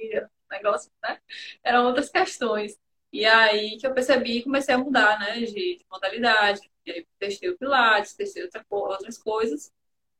negócio, 0.52 0.92
né? 1.04 1.20
Eram 1.64 1.86
outras 1.86 2.10
questões. 2.10 2.78
E 3.12 3.26
aí 3.26 3.78
que 3.78 3.86
eu 3.86 3.94
percebi 3.94 4.40
e 4.40 4.44
comecei 4.44 4.74
a 4.74 4.78
mudar, 4.78 5.20
né, 5.20 5.40
de, 5.42 5.78
de 5.78 5.86
modalidade. 5.90 6.62
E 6.86 6.92
aí 6.92 7.08
testei 7.20 7.50
o 7.50 7.58
Pilates, 7.58 8.16
testei 8.16 8.44
outra, 8.44 8.66
outras 8.70 9.18
coisas, 9.18 9.72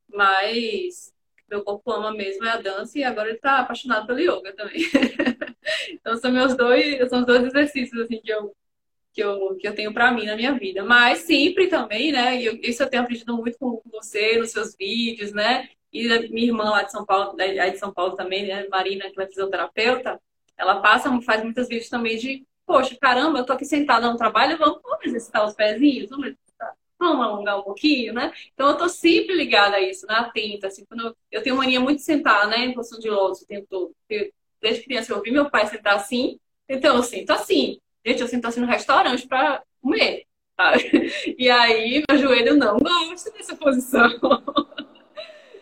mas 0.08 1.12
meu 1.50 1.62
corpo 1.64 1.90
ama 1.92 2.12
mesmo 2.12 2.44
é 2.44 2.50
a 2.50 2.60
dança 2.60 2.98
e 2.98 3.04
agora 3.04 3.30
ele 3.30 3.38
tá 3.38 3.60
apaixonado 3.60 4.06
pelo 4.06 4.20
yoga 4.20 4.54
também. 4.54 4.80
então 5.90 6.16
são 6.16 6.32
meus 6.32 6.56
dois, 6.56 7.08
são 7.10 7.20
os 7.20 7.26
dois 7.26 7.44
exercícios 7.44 8.00
assim 8.00 8.20
que 8.20 8.30
eu 8.30 8.54
que 9.14 9.22
eu, 9.22 9.56
que 9.56 9.66
eu 9.66 9.74
tenho 9.74 9.94
para 9.94 10.10
mim 10.10 10.26
na 10.26 10.34
minha 10.36 10.52
vida. 10.52 10.84
Mas 10.84 11.20
sempre 11.20 11.68
também, 11.68 12.10
né? 12.10 12.42
Eu, 12.42 12.58
isso 12.60 12.82
eu 12.82 12.90
tenho 12.90 13.04
aprendido 13.04 13.34
muito 13.36 13.56
com 13.58 13.80
você 13.90 14.36
nos 14.36 14.50
seus 14.50 14.74
vídeos, 14.76 15.32
né? 15.32 15.68
E 15.92 16.08
minha 16.30 16.48
irmã 16.48 16.70
lá 16.70 16.82
de 16.82 16.90
São 16.90 17.06
Paulo, 17.06 17.36
aí 17.40 17.70
de 17.70 17.78
São 17.78 17.92
Paulo 17.92 18.16
também, 18.16 18.46
né? 18.46 18.66
Marina, 18.68 19.08
que 19.08 19.22
é 19.22 19.26
fisioterapeuta, 19.26 20.20
ela 20.58 20.80
passa, 20.80 21.08
faz 21.22 21.44
muitos 21.44 21.68
vídeos 21.68 21.88
também 21.88 22.18
de, 22.18 22.44
poxa, 22.66 22.96
caramba, 23.00 23.38
eu 23.38 23.46
tô 23.46 23.52
aqui 23.52 23.64
sentada 23.64 24.10
no 24.10 24.18
trabalho, 24.18 24.58
vamos, 24.58 24.80
vamos 24.82 25.06
exercitar 25.06 25.44
os 25.46 25.54
pezinhos, 25.54 26.10
vamos 26.10 26.26
exercitar, 26.26 26.74
vamos 26.98 27.24
alongar 27.24 27.60
um 27.60 27.62
pouquinho, 27.62 28.12
né? 28.12 28.32
Então 28.52 28.68
eu 28.70 28.76
tô 28.76 28.88
sempre 28.88 29.36
ligada 29.36 29.76
a 29.76 29.80
isso, 29.80 30.06
né? 30.08 30.14
Atenta, 30.16 30.66
assim, 30.66 30.84
quando 30.86 31.06
eu, 31.06 31.16
eu 31.30 31.42
tenho 31.42 31.56
mania 31.56 31.78
muito 31.78 31.98
de 31.98 32.04
sentar, 32.04 32.48
né? 32.48 32.64
Em 32.64 32.74
posição 32.74 32.98
de 32.98 33.08
lótus 33.08 33.42
o 33.42 33.46
tempo 33.46 33.66
todo. 33.70 33.94
desde 34.60 34.82
criança 34.82 35.12
eu 35.12 35.18
ouvi 35.18 35.30
meu 35.30 35.48
pai 35.48 35.66
sentar 35.68 35.94
assim, 35.94 36.40
então 36.68 36.96
eu 36.96 37.02
sinto 37.04 37.30
assim. 37.30 37.78
Gente, 38.04 38.20
eu 38.20 38.28
sinto 38.28 38.46
assim 38.46 38.60
no 38.60 38.66
restaurante 38.66 39.26
para 39.26 39.62
comer. 39.80 40.26
Sabe? 40.56 41.12
E 41.38 41.50
aí, 41.50 42.04
meu 42.08 42.18
joelho 42.18 42.56
não 42.56 42.78
gosta 42.78 43.30
dessa 43.32 43.56
posição. 43.56 44.08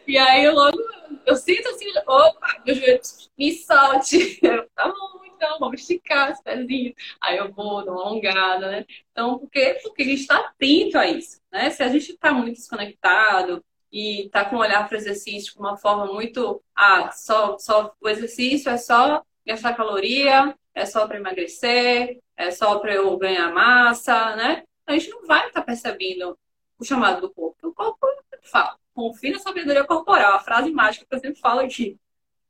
E 0.04 0.18
aí, 0.18 0.44
eu 0.44 0.52
logo, 0.52 0.76
eu 1.24 1.36
sinto 1.36 1.68
assim, 1.68 1.86
opa, 2.04 2.60
meu 2.66 2.74
joelho 2.74 3.00
me 3.38 3.52
solte. 3.52 4.40
tá 4.74 4.88
bom, 4.88 5.24
então, 5.24 5.58
vamos 5.60 5.80
esticar 5.80 6.32
os 6.32 6.40
pezinhos. 6.40 6.94
Aí 7.20 7.36
eu 7.36 7.52
vou, 7.52 7.84
dou 7.84 7.94
uma 7.94 8.06
alongada, 8.06 8.68
né? 8.68 8.86
Então, 9.12 9.38
por 9.38 9.48
quê? 9.48 9.78
Porque 9.80 10.02
a 10.02 10.06
gente 10.06 10.20
está 10.22 10.38
atento 10.38 10.98
a 10.98 11.06
isso, 11.06 11.40
né? 11.52 11.70
Se 11.70 11.84
a 11.84 11.88
gente 11.88 12.12
está 12.12 12.32
muito 12.32 12.56
desconectado 12.56 13.64
e 13.92 14.26
está 14.26 14.44
com 14.44 14.56
o 14.56 14.58
olhar 14.58 14.88
para 14.88 14.96
o 14.96 14.98
exercício 14.98 15.52
de 15.52 15.58
uma 15.60 15.76
forma 15.76 16.06
muito, 16.06 16.60
ah, 16.74 17.12
só, 17.12 17.56
só 17.58 17.94
o 18.00 18.08
exercício 18.08 18.70
é 18.70 18.76
só 18.76 19.22
gastar 19.46 19.74
caloria, 19.76 20.54
é 20.74 20.86
só 20.86 21.06
para 21.06 21.18
emagrecer, 21.18 22.18
é 22.42 22.50
só 22.50 22.78
para 22.78 22.94
eu 22.94 23.16
ganhar 23.16 23.52
massa, 23.52 24.36
né? 24.36 24.64
A 24.86 24.92
gente 24.92 25.10
não 25.10 25.26
vai 25.26 25.46
estar 25.46 25.62
percebendo 25.62 26.36
o 26.78 26.84
chamado 26.84 27.20
do 27.20 27.30
corpo. 27.30 27.68
O 27.68 27.72
corpo 27.72 28.06
fala, 28.42 28.76
confia 28.92 29.32
na 29.32 29.38
sabedoria 29.38 29.84
corporal, 29.84 30.34
a 30.34 30.40
frase 30.40 30.70
mágica 30.70 31.06
que 31.08 31.14
eu 31.14 31.20
sempre 31.20 31.40
falo 31.40 31.60
aqui. 31.60 31.98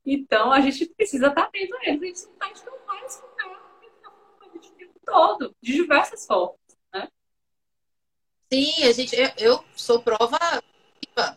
Então 0.05 0.51
a 0.51 0.61
gente 0.61 0.87
precisa 0.87 1.29
estar 1.29 1.43
atento 1.43 1.77
a 1.77 1.89
ele. 1.89 2.13
A 2.41 2.47
gente 2.47 2.65
não, 2.65 2.87
vai 2.87 3.05
escutar 3.05 3.47
a 4.41 4.45
gente 4.53 4.69
o 4.69 4.73
tempo 4.73 5.01
todo, 5.05 5.55
de 5.61 5.73
diversas 5.75 6.27
formas, 6.27 6.59
né? 6.93 7.09
Sim, 8.53 8.85
a 8.85 8.93
gente, 8.93 9.15
eu, 9.15 9.31
eu 9.39 9.65
sou 9.77 10.03
prova 10.03 10.39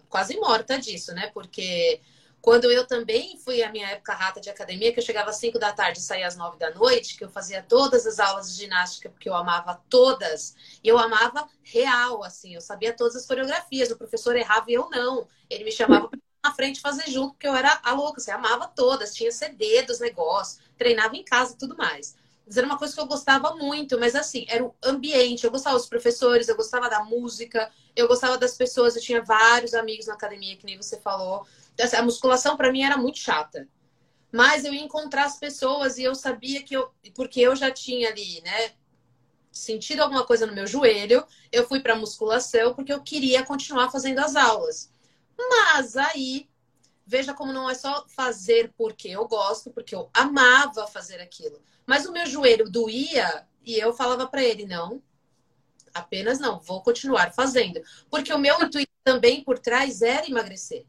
quase 0.10 0.38
morta 0.40 0.80
disso, 0.80 1.14
né? 1.14 1.30
Porque 1.34 2.00
quando 2.46 2.72
eu 2.72 2.86
também 2.86 3.40
fui 3.40 3.64
a 3.64 3.72
minha 3.72 3.88
época 3.88 4.14
rata 4.14 4.40
de 4.40 4.52
academia, 4.52 4.94
que 4.94 5.00
eu 5.00 5.04
chegava 5.04 5.32
às 5.32 5.38
5 5.38 5.58
da 5.58 5.74
tarde 5.74 5.98
e 5.98 6.02
saía 6.04 6.28
às 6.28 6.38
9 6.38 6.60
da 6.60 6.70
noite, 6.70 7.18
que 7.18 7.24
eu 7.24 7.30
fazia 7.30 7.66
todas 7.68 8.06
as 8.06 8.20
aulas 8.20 8.54
de 8.54 8.62
ginástica, 8.62 9.10
porque 9.10 9.28
eu 9.28 9.34
amava 9.34 9.82
todas. 9.90 10.56
E 10.84 10.88
eu 10.88 10.96
amava 11.00 11.50
real, 11.64 12.24
assim, 12.24 12.54
eu 12.54 12.62
sabia 12.62 12.94
todas 12.94 13.16
as 13.16 13.26
coreografias. 13.26 13.90
O 13.90 13.98
professor 13.98 14.36
errava 14.36 14.70
e 14.70 14.76
eu 14.76 14.88
não. 14.92 15.28
Ele 15.50 15.64
me 15.64 15.72
chamava 15.72 16.08
na 16.44 16.54
frente 16.54 16.82
fazer 16.82 17.10
junto, 17.10 17.32
porque 17.34 17.48
eu 17.48 17.56
era 17.56 17.82
a 17.84 17.94
louca, 17.94 18.22
assim, 18.22 18.30
amava 18.30 18.68
todas, 18.68 19.16
tinha 19.16 19.32
CD 19.32 19.82
dos 19.82 20.00
negócios, 20.00 20.60
treinava 20.78 21.16
em 21.16 21.24
casa 21.24 21.56
e 21.56 21.58
tudo 21.58 21.76
mais. 21.76 22.16
Mas 22.46 22.58
era 22.58 22.68
uma 22.68 22.78
coisa 22.78 22.94
que 22.94 23.00
eu 23.00 23.08
gostava 23.08 23.56
muito, 23.56 24.00
mas 24.00 24.14
assim, 24.14 24.46
era 24.48 24.64
o 24.64 24.72
ambiente. 24.84 25.44
Eu 25.44 25.52
gostava 25.52 25.78
dos 25.78 25.88
professores, 25.88 26.48
eu 26.48 26.56
gostava 26.56 26.88
da 26.88 27.04
música, 27.04 27.72
eu 27.96 28.08
gostava 28.08 28.38
das 28.38 28.56
pessoas, 28.56 28.96
eu 28.96 29.02
tinha 29.02 29.24
vários 29.24 29.74
amigos 29.74 30.06
na 30.06 30.14
academia, 30.14 30.56
que 30.56 30.66
nem 30.66 30.78
você 30.78 31.00
falou. 31.00 31.48
A 31.98 32.02
musculação 32.02 32.56
para 32.56 32.72
mim 32.72 32.84
era 32.84 32.98
muito 32.98 33.20
chata. 33.20 33.68
Mas 34.32 34.66
eu 34.66 34.74
ia 34.74 34.84
encontrar 34.84 35.26
as 35.26 35.40
pessoas 35.40 35.98
e 35.98 36.04
eu 36.04 36.14
sabia 36.14 36.62
que 36.62 36.76
eu. 36.76 36.92
Porque 37.14 37.40
eu 37.40 37.56
já 37.56 37.72
tinha 37.72 38.10
ali, 38.10 38.42
né? 38.42 38.74
Sentido 39.52 40.02
alguma 40.02 40.26
coisa 40.26 40.46
no 40.46 40.54
meu 40.54 40.68
joelho, 40.68 41.26
eu 41.52 41.66
fui 41.66 41.80
para 41.80 41.96
musculação 41.96 42.74
porque 42.74 42.92
eu 42.92 43.02
queria 43.02 43.46
continuar 43.46 43.90
fazendo 43.90 44.20
as 44.20 44.36
aulas. 44.36 44.92
Mas 45.38 45.96
aí, 45.96 46.50
veja 47.08 47.34
como 47.34 47.54
não 47.54 47.70
é 47.70 47.74
só 47.74 48.06
fazer 48.10 48.74
porque 48.78 49.08
eu 49.08 49.26
gosto, 49.28 49.72
porque 49.72 49.96
eu 49.96 50.10
amava 50.14 50.88
fazer 50.88 51.22
aquilo. 51.22 51.62
Mas 51.86 52.06
o 52.06 52.12
meu 52.12 52.26
joelho 52.26 52.70
doía 52.70 53.48
e 53.64 53.76
eu 53.76 53.94
falava 53.94 54.28
para 54.28 54.44
ele: 54.44 54.66
não, 54.66 55.02
apenas 55.94 56.40
não, 56.40 56.60
vou 56.60 56.82
continuar 56.82 57.34
fazendo. 57.34 57.82
Porque 58.10 58.34
o 58.34 58.38
meu 58.40 58.62
intuito 58.62 58.92
também 59.04 59.44
por 59.44 59.58
trás 59.60 60.02
era 60.02 60.28
emagrecer. 60.28 60.86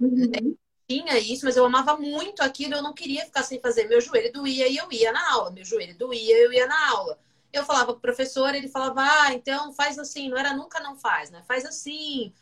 Uhum. 0.00 0.56
Tinha 0.88 1.18
isso, 1.18 1.44
mas 1.44 1.56
eu 1.56 1.66
amava 1.66 1.96
muito 1.96 2.42
aquilo, 2.42 2.74
eu 2.74 2.82
não 2.82 2.94
queria 2.94 3.24
ficar 3.24 3.42
sem 3.42 3.60
fazer. 3.60 3.88
Meu 3.88 4.00
joelho 4.00 4.32
doía 4.32 4.66
e 4.68 4.76
eu 4.76 4.90
ia 4.90 5.12
na 5.12 5.32
aula. 5.32 5.50
Meu 5.50 5.64
joelho 5.64 5.96
doía 5.96 6.38
e 6.38 6.44
eu 6.44 6.52
ia 6.52 6.66
na 6.66 6.90
aula. 6.90 7.18
Eu 7.52 7.64
falava 7.64 7.92
com 7.92 7.98
o 7.98 8.02
professor, 8.02 8.54
ele 8.54 8.68
falava, 8.68 9.02
ah, 9.02 9.34
então 9.34 9.72
faz 9.72 9.98
assim. 9.98 10.28
Não 10.28 10.38
era 10.38 10.54
nunca 10.54 10.80
não 10.80 10.96
faz, 10.96 11.30
né? 11.30 11.42
Faz 11.46 11.64
assim. 11.64 12.32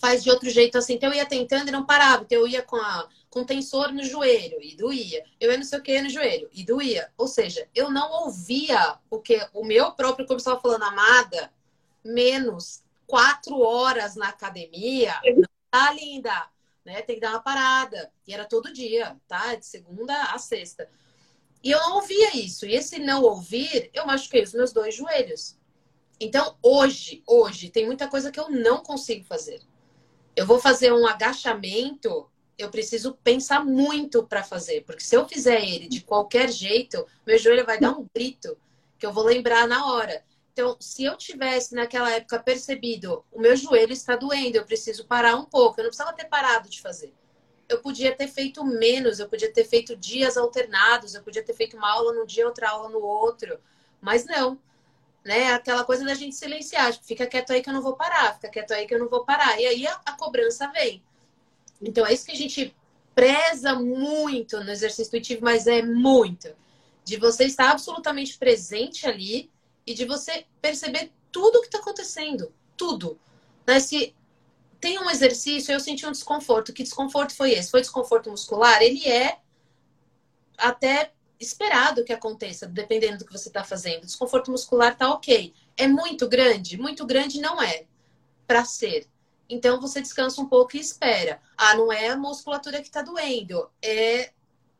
faz 0.00 0.22
de 0.22 0.30
outro 0.30 0.48
jeito 0.50 0.78
assim. 0.78 0.94
Então 0.94 1.10
eu 1.10 1.16
ia 1.16 1.26
tentando 1.26 1.68
e 1.68 1.72
não 1.72 1.84
parava. 1.84 2.22
Então 2.22 2.38
eu 2.38 2.48
ia 2.48 2.62
com 2.62 2.76
a 2.76 3.08
com 3.34 3.44
tensor 3.44 3.92
no 3.92 4.04
joelho 4.04 4.62
e 4.62 4.76
doía. 4.76 5.24
Eu 5.40 5.50
ia 5.50 5.56
não 5.56 5.64
sei 5.64 5.80
o 5.80 5.82
que 5.82 6.00
no 6.00 6.08
joelho 6.08 6.48
e 6.52 6.64
doía. 6.64 7.10
Ou 7.18 7.26
seja, 7.26 7.68
eu 7.74 7.90
não 7.90 8.22
ouvia 8.22 8.96
o 9.10 9.18
que 9.18 9.44
o 9.52 9.64
meu 9.64 9.90
próprio 9.90 10.24
corpo 10.24 10.38
estava 10.38 10.60
falando, 10.60 10.84
amada, 10.84 11.52
menos 12.04 12.84
quatro 13.08 13.58
horas 13.60 14.14
na 14.14 14.28
academia, 14.28 15.14
não 15.24 15.48
tá 15.68 15.92
linda, 15.92 16.48
né? 16.84 17.02
Tem 17.02 17.16
que 17.16 17.20
dar 17.20 17.30
uma 17.30 17.42
parada. 17.42 18.12
E 18.26 18.34
era 18.34 18.44
todo 18.44 18.72
dia, 18.72 19.16
tá? 19.26 19.54
De 19.54 19.66
segunda 19.66 20.14
a 20.32 20.38
sexta. 20.38 20.88
E 21.62 21.70
eu 21.70 21.80
não 21.80 21.96
ouvia 21.96 22.36
isso. 22.36 22.66
E 22.66 22.74
esse 22.74 22.98
não 22.98 23.22
ouvir, 23.22 23.90
eu 23.94 24.06
machuquei 24.06 24.42
os 24.42 24.52
meus 24.52 24.72
dois 24.72 24.94
joelhos. 24.94 25.56
Então, 26.20 26.56
hoje, 26.62 27.22
hoje, 27.26 27.70
tem 27.70 27.86
muita 27.86 28.08
coisa 28.08 28.30
que 28.30 28.38
eu 28.38 28.50
não 28.50 28.82
consigo 28.82 29.24
fazer. 29.24 29.60
Eu 30.36 30.46
vou 30.46 30.60
fazer 30.60 30.92
um 30.92 31.06
agachamento, 31.06 32.30
eu 32.58 32.70
preciso 32.70 33.14
pensar 33.22 33.64
muito 33.64 34.24
para 34.24 34.42
fazer, 34.42 34.84
porque 34.84 35.02
se 35.02 35.16
eu 35.16 35.28
fizer 35.28 35.62
ele 35.62 35.88
de 35.88 36.00
qualquer 36.02 36.50
jeito, 36.50 37.04
meu 37.26 37.38
joelho 37.38 37.64
vai 37.64 37.78
dar 37.80 37.92
um 37.92 38.06
grito 38.14 38.56
que 38.98 39.06
eu 39.06 39.12
vou 39.12 39.24
lembrar 39.24 39.66
na 39.66 39.92
hora. 39.92 40.24
Então, 40.54 40.76
se 40.80 41.04
eu 41.04 41.16
tivesse 41.18 41.74
naquela 41.74 42.10
época 42.10 42.38
percebido, 42.38 43.22
o 43.30 43.40
meu 43.40 43.54
joelho 43.56 43.92
está 43.92 44.16
doendo, 44.16 44.56
eu 44.56 44.64
preciso 44.64 45.04
parar 45.04 45.36
um 45.36 45.44
pouco, 45.44 45.78
eu 45.78 45.84
não 45.84 45.90
precisava 45.90 46.16
ter 46.16 46.24
parado 46.24 46.70
de 46.70 46.80
fazer. 46.80 47.12
Eu 47.68 47.82
podia 47.82 48.14
ter 48.14 48.28
feito 48.28 48.64
menos, 48.64 49.18
eu 49.18 49.28
podia 49.28 49.52
ter 49.52 49.64
feito 49.64 49.94
dias 49.96 50.36
alternados, 50.36 51.14
eu 51.14 51.22
podia 51.22 51.42
ter 51.42 51.54
feito 51.54 51.76
uma 51.76 51.90
aula 51.90 52.14
num 52.14 52.24
dia, 52.24 52.46
outra 52.46 52.70
aula 52.70 52.88
no 52.88 53.00
outro, 53.00 53.58
mas 54.00 54.24
não 54.24 54.58
né? 55.24 55.52
Aquela 55.54 55.84
coisa 55.84 56.04
da 56.04 56.14
gente 56.14 56.36
silenciar, 56.36 56.92
tipo, 56.92 57.06
fica 57.06 57.26
quieto 57.26 57.52
aí 57.52 57.62
que 57.62 57.70
eu 57.70 57.74
não 57.74 57.82
vou 57.82 57.96
parar, 57.96 58.34
fica 58.34 58.50
quieto 58.50 58.72
aí 58.72 58.86
que 58.86 58.94
eu 58.94 58.98
não 58.98 59.08
vou 59.08 59.24
parar. 59.24 59.58
E 59.58 59.66
aí 59.66 59.86
a, 59.86 60.00
a 60.04 60.12
cobrança 60.12 60.68
vem. 60.68 61.02
Então 61.80 62.06
é 62.06 62.12
isso 62.12 62.26
que 62.26 62.32
a 62.32 62.36
gente 62.36 62.76
preza 63.14 63.74
muito 63.74 64.62
no 64.62 64.70
exercício 64.70 65.08
intuitivo, 65.08 65.42
mas 65.42 65.66
é 65.66 65.82
muito. 65.82 66.48
De 67.04 67.16
você 67.16 67.44
estar 67.44 67.70
absolutamente 67.70 68.36
presente 68.38 69.06
ali 69.06 69.50
e 69.86 69.94
de 69.94 70.04
você 70.04 70.46
perceber 70.60 71.12
tudo 71.30 71.56
o 71.58 71.60
que 71.60 71.66
está 71.66 71.78
acontecendo. 71.78 72.52
Tudo. 72.76 73.18
Né? 73.66 73.80
Se 73.80 74.14
tem 74.80 74.98
um 74.98 75.10
exercício, 75.10 75.72
eu 75.72 75.80
senti 75.80 76.06
um 76.06 76.12
desconforto. 76.12 76.72
Que 76.72 76.82
desconforto 76.82 77.34
foi 77.34 77.52
esse? 77.52 77.70
Foi 77.70 77.80
desconforto 77.80 78.30
muscular? 78.30 78.82
Ele 78.82 79.06
é 79.08 79.38
até 80.58 81.12
esperado 81.40 82.04
que 82.04 82.12
aconteça, 82.12 82.66
dependendo 82.66 83.18
do 83.18 83.24
que 83.24 83.32
você 83.32 83.48
está 83.48 83.64
fazendo. 83.64 84.06
Desconforto 84.06 84.50
muscular 84.50 84.96
tá 84.96 85.10
ok. 85.10 85.54
É 85.76 85.88
muito 85.88 86.28
grande? 86.28 86.78
Muito 86.78 87.06
grande 87.06 87.40
não 87.40 87.62
é 87.62 87.86
para 88.46 88.64
ser. 88.64 89.08
Então 89.48 89.80
você 89.80 90.00
descansa 90.00 90.40
um 90.40 90.48
pouco 90.48 90.76
e 90.76 90.80
espera. 90.80 91.40
Ah, 91.56 91.74
não 91.74 91.92
é 91.92 92.08
a 92.08 92.16
musculatura 92.16 92.80
que 92.80 92.88
está 92.88 93.02
doendo, 93.02 93.70
é 93.82 94.33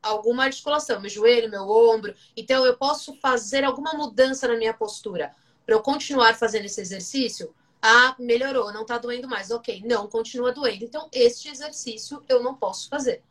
alguma 0.04 0.44
articulação, 0.44 1.00
meu 1.00 1.10
joelho, 1.10 1.50
meu 1.50 1.68
ombro. 1.68 2.14
Então 2.36 2.64
eu 2.64 2.76
posso 2.76 3.14
fazer 3.14 3.64
alguma 3.64 3.94
mudança 3.94 4.46
na 4.46 4.56
minha 4.56 4.74
postura 4.74 5.34
para 5.64 5.74
eu 5.74 5.80
continuar 5.80 6.34
fazendo 6.34 6.66
esse 6.66 6.80
exercício. 6.80 7.54
Ah, 7.80 8.14
melhorou, 8.18 8.72
não 8.72 8.82
está 8.82 8.98
doendo 8.98 9.28
mais. 9.28 9.50
Ok, 9.50 9.82
não, 9.84 10.06
continua 10.06 10.52
doendo. 10.52 10.84
Então, 10.84 11.08
este 11.12 11.48
exercício 11.48 12.22
eu 12.28 12.42
não 12.42 12.54
posso 12.54 12.88
fazer. 12.88 13.22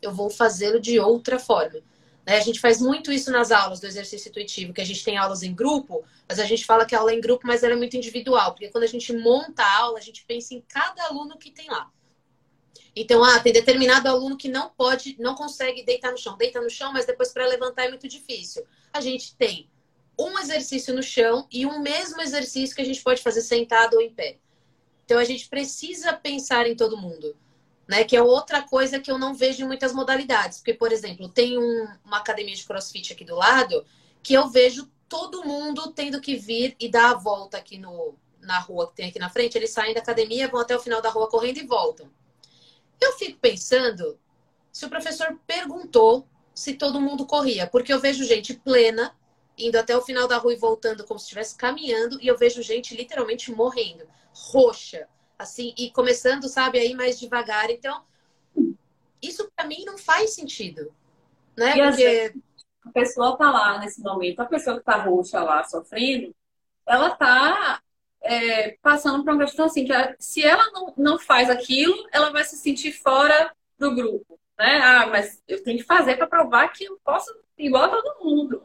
Eu 0.00 0.12
vou 0.12 0.28
fazê-lo 0.28 0.80
de 0.80 0.98
outra 0.98 1.38
forma. 1.38 1.80
Né? 2.26 2.36
A 2.36 2.40
gente 2.40 2.60
faz 2.60 2.80
muito 2.80 3.12
isso 3.12 3.30
nas 3.30 3.50
aulas 3.50 3.80
do 3.80 3.86
exercício 3.86 4.28
intuitivo, 4.28 4.72
que 4.72 4.80
a 4.80 4.84
gente 4.84 5.04
tem 5.04 5.16
aulas 5.18 5.42
em 5.42 5.54
grupo, 5.54 6.04
mas 6.28 6.38
a 6.38 6.44
gente 6.44 6.64
fala 6.64 6.84
que 6.84 6.94
a 6.94 6.98
aula 6.98 7.12
é 7.12 7.14
em 7.14 7.20
grupo, 7.20 7.46
mas 7.46 7.62
ela 7.62 7.74
é 7.74 7.76
muito 7.76 7.96
individual, 7.96 8.52
porque 8.52 8.68
quando 8.68 8.84
a 8.84 8.88
gente 8.88 9.12
monta 9.12 9.62
a 9.62 9.78
aula, 9.78 9.98
a 9.98 10.02
gente 10.02 10.24
pensa 10.24 10.54
em 10.54 10.60
cada 10.62 11.04
aluno 11.04 11.38
que 11.38 11.50
tem 11.50 11.68
lá. 11.68 11.90
Então, 12.94 13.24
ah, 13.24 13.40
tem 13.40 13.52
determinado 13.52 14.08
aluno 14.08 14.36
que 14.36 14.48
não 14.48 14.68
pode, 14.70 15.16
não 15.18 15.34
consegue 15.34 15.82
deitar 15.84 16.10
no 16.10 16.18
chão. 16.18 16.36
Deita 16.36 16.60
no 16.60 16.70
chão, 16.70 16.92
mas 16.92 17.06
depois 17.06 17.32
para 17.32 17.46
levantar 17.46 17.86
é 17.86 17.88
muito 17.88 18.06
difícil. 18.06 18.64
A 18.92 19.00
gente 19.00 19.34
tem 19.36 19.70
um 20.18 20.38
exercício 20.38 20.94
no 20.94 21.02
chão 21.02 21.46
e 21.50 21.64
um 21.64 21.80
mesmo 21.80 22.20
exercício 22.20 22.76
que 22.76 22.82
a 22.82 22.84
gente 22.84 23.02
pode 23.02 23.22
fazer 23.22 23.40
sentado 23.40 23.94
ou 23.94 24.02
em 24.02 24.12
pé. 24.12 24.38
Então, 25.04 25.18
a 25.18 25.24
gente 25.24 25.48
precisa 25.48 26.12
pensar 26.12 26.66
em 26.66 26.76
todo 26.76 26.96
mundo 26.96 27.36
né? 27.92 28.04
Que 28.04 28.16
é 28.16 28.22
outra 28.22 28.62
coisa 28.62 29.00
que 29.00 29.10
eu 29.10 29.18
não 29.18 29.34
vejo 29.34 29.62
em 29.62 29.66
muitas 29.66 29.92
modalidades. 29.92 30.58
Porque, 30.58 30.74
por 30.74 30.92
exemplo, 30.92 31.28
tem 31.28 31.58
um, 31.58 31.88
uma 32.04 32.18
academia 32.18 32.54
de 32.54 32.64
crossfit 32.64 33.12
aqui 33.12 33.24
do 33.24 33.36
lado 33.36 33.84
que 34.22 34.34
eu 34.34 34.48
vejo 34.48 34.90
todo 35.08 35.44
mundo 35.44 35.92
tendo 35.92 36.20
que 36.20 36.36
vir 36.36 36.74
e 36.80 36.88
dar 36.88 37.10
a 37.10 37.14
volta 37.14 37.58
aqui 37.58 37.76
no, 37.76 38.14
na 38.40 38.58
rua 38.60 38.88
que 38.88 38.96
tem 38.96 39.08
aqui 39.08 39.18
na 39.18 39.28
frente. 39.28 39.58
Eles 39.58 39.70
saem 39.70 39.92
da 39.92 40.00
academia, 40.00 40.48
vão 40.48 40.60
até 40.60 40.74
o 40.76 40.80
final 40.80 41.02
da 41.02 41.10
rua 41.10 41.28
correndo 41.28 41.58
e 41.58 41.66
voltam. 41.66 42.10
Eu 43.02 43.12
fico 43.14 43.38
pensando 43.40 44.16
se 44.70 44.86
o 44.86 44.88
professor 44.88 45.36
perguntou 45.44 46.26
se 46.54 46.74
todo 46.74 47.00
mundo 47.00 47.26
corria, 47.26 47.66
porque 47.66 47.92
eu 47.92 47.98
vejo 47.98 48.24
gente 48.24 48.54
plena 48.54 49.12
indo 49.58 49.76
até 49.76 49.96
o 49.96 50.02
final 50.02 50.28
da 50.28 50.38
rua 50.38 50.52
e 50.52 50.56
voltando 50.56 51.04
como 51.04 51.18
se 51.18 51.24
estivesse 51.24 51.56
caminhando, 51.56 52.20
e 52.22 52.26
eu 52.26 52.38
vejo 52.38 52.62
gente 52.62 52.94
literalmente 52.96 53.50
morrendo, 53.50 54.06
roxa, 54.32 55.08
assim, 55.38 55.74
e 55.76 55.90
começando, 55.90 56.48
sabe, 56.48 56.78
aí 56.78 56.94
mais 56.94 57.18
devagar. 57.18 57.70
Então, 57.70 58.04
isso 59.20 59.50
para 59.54 59.66
mim 59.66 59.84
não 59.84 59.98
faz 59.98 60.34
sentido, 60.34 60.94
né? 61.56 61.76
E 61.76 61.82
Porque 61.82 62.34
a 62.84 62.90
pessoa 62.90 63.36
tá 63.36 63.50
lá 63.50 63.78
nesse 63.78 64.00
momento, 64.00 64.40
a 64.40 64.46
pessoa 64.46 64.78
que 64.78 64.84
tá 64.84 65.02
roxa 65.02 65.42
lá 65.42 65.64
sofrendo, 65.64 66.34
ela 66.86 67.10
tá 67.10 67.82
é, 68.22 68.76
passando 68.82 69.24
por 69.24 69.32
uma 69.32 69.44
questão 69.44 69.66
assim, 69.66 69.84
que 69.84 69.92
se 70.18 70.44
ela 70.44 70.70
não, 70.70 70.94
não 70.96 71.18
faz 71.18 71.50
aquilo, 71.50 71.94
ela 72.12 72.30
vai 72.30 72.44
se 72.44 72.56
sentir 72.56 72.92
fora 72.92 73.52
do 73.78 73.94
grupo, 73.94 74.38
né? 74.58 74.80
Ah, 74.82 75.06
mas 75.06 75.42
eu 75.48 75.62
tenho 75.62 75.78
que 75.78 75.84
fazer 75.84 76.16
para 76.16 76.26
provar 76.26 76.68
que 76.68 76.84
eu 76.84 76.98
posso 77.04 77.34
igual 77.58 77.84
a 77.84 77.88
todo 77.88 78.24
mundo. 78.24 78.62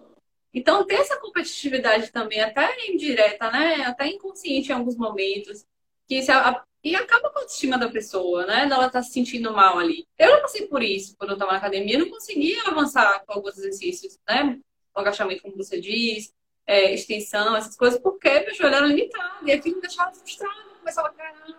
Então, 0.54 0.86
ter 0.86 0.96
essa 0.96 1.20
competitividade 1.20 2.12
também, 2.12 2.40
até 2.42 2.90
indireta, 2.90 3.52
né? 3.52 3.84
Até 3.86 4.08
inconsciente 4.08 4.70
em 4.70 4.74
alguns 4.76 4.96
momentos, 4.96 5.66
que 6.08 6.22
se 6.22 6.32
a, 6.32 6.64
e 6.84 6.96
acaba 6.96 7.30
com 7.30 7.40
a 7.40 7.42
autoestima 7.42 7.78
da 7.78 7.90
pessoa, 7.90 8.46
né? 8.46 8.64
Ela 8.64 8.90
tá 8.90 9.04
se 9.04 9.12
sentindo 9.12 9.52
mal 9.52 9.78
ali. 9.78 10.08
Eu 10.18 10.32
não 10.32 10.42
passei 10.42 10.68
por 10.68 10.82
isso 10.82 11.16
quando 11.18 11.32
eu 11.32 11.38
tava 11.38 11.52
na 11.52 11.58
academia, 11.58 11.96
eu 11.96 12.06
não 12.06 12.10
conseguia 12.10 12.64
avançar 12.66 13.24
com 13.26 13.34
alguns 13.34 13.58
exercícios, 13.58 14.18
né? 14.28 14.58
O 14.96 15.00
agachamento, 15.00 15.42
como 15.42 15.58
você 15.58 15.80
diz, 15.80 16.34
é, 16.68 16.94
extensão, 16.94 17.56
essas 17.56 17.78
coisas, 17.78 17.98
porque 18.00 18.30
meu 18.42 18.54
joelho 18.54 18.76
era 18.76 18.86
limitado. 18.86 19.48
E 19.48 19.52
aquilo 19.54 19.78
me 19.78 19.82
deixava 19.82 20.14
frustrado, 20.14 20.70
começava 20.78 21.10
caramba. 21.14 21.58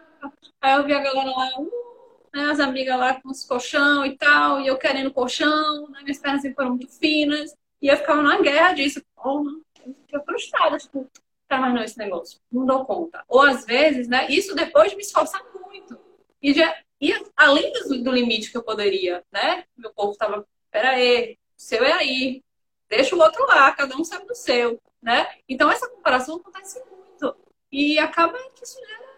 Aí 0.61 0.75
eu 0.77 0.85
via 0.85 0.99
a 0.99 1.03
galera 1.03 1.31
lá, 1.31 1.59
uh, 1.59 2.29
né, 2.35 2.51
as 2.51 2.61
amigas 2.61 2.99
lá 2.99 3.21
com 3.21 3.31
os 3.31 3.45
colchão 3.45 4.05
e 4.05 4.17
tal, 4.17 4.61
e 4.61 4.67
eu 4.67 4.77
querendo 4.77 5.11
colchão, 5.11 5.89
né, 5.89 6.01
minhas 6.03 6.19
pernas 6.19 6.43
foram 6.55 6.71
muito 6.71 6.89
finas. 6.89 7.55
E 7.81 7.89
eu 7.89 7.97
ficava 7.97 8.21
numa 8.21 8.41
guerra 8.43 8.75
disso. 8.75 9.01
Porra, 9.15 9.51
eu 9.87 9.95
fiquei 9.95 10.21
frustrada, 10.21 10.77
tipo, 10.77 11.09
tá, 11.49 11.59
mas 11.59 11.75
não, 11.75 11.83
esse 11.83 11.97
negócio, 11.97 12.39
não 12.53 12.67
dou 12.67 12.85
conta. 12.85 13.25
Ou 13.29 13.41
às 13.41 13.65
vezes, 13.65 14.09
né, 14.09 14.27
isso 14.29 14.55
depois 14.55 14.91
de 14.91 14.97
me 14.97 15.03
esforçar 15.03 15.43
muito. 15.55 15.99
E, 16.43 16.53
já, 16.53 16.77
e 17.01 17.15
além 17.35 17.73
do, 17.73 18.03
do 18.03 18.13
limite 18.13 18.51
que 18.51 18.57
eu 18.57 18.63
poderia, 18.63 19.25
né, 19.33 19.65
meu 19.77 19.93
corpo 19.95 20.19
tava, 20.19 20.47
pera 20.71 20.91
aí, 20.91 21.39
o 21.57 21.61
seu 21.61 21.83
é 21.83 21.93
aí, 21.93 22.43
deixa 22.89 23.17
o 23.17 23.21
outro 23.21 23.47
lá, 23.47 23.73
cada 23.73 23.97
um 23.97 24.05
sabe 24.05 24.27
do 24.27 24.35
seu, 24.35 24.81
né? 25.03 25.27
Então 25.49 25.71
essa 25.71 25.89
comparação 25.89 26.37
acontece 26.37 26.83
muito. 26.91 27.37
E 27.71 27.99
acaba 27.99 28.39
que 28.55 28.65
isso 28.65 28.79
gera 28.79 29.09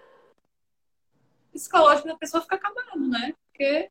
psicológico 1.53 2.09
da 2.09 2.17
pessoa 2.17 2.43
fica 2.43 2.57
acabando, 2.57 3.09
né? 3.09 3.35
Porque 3.47 3.91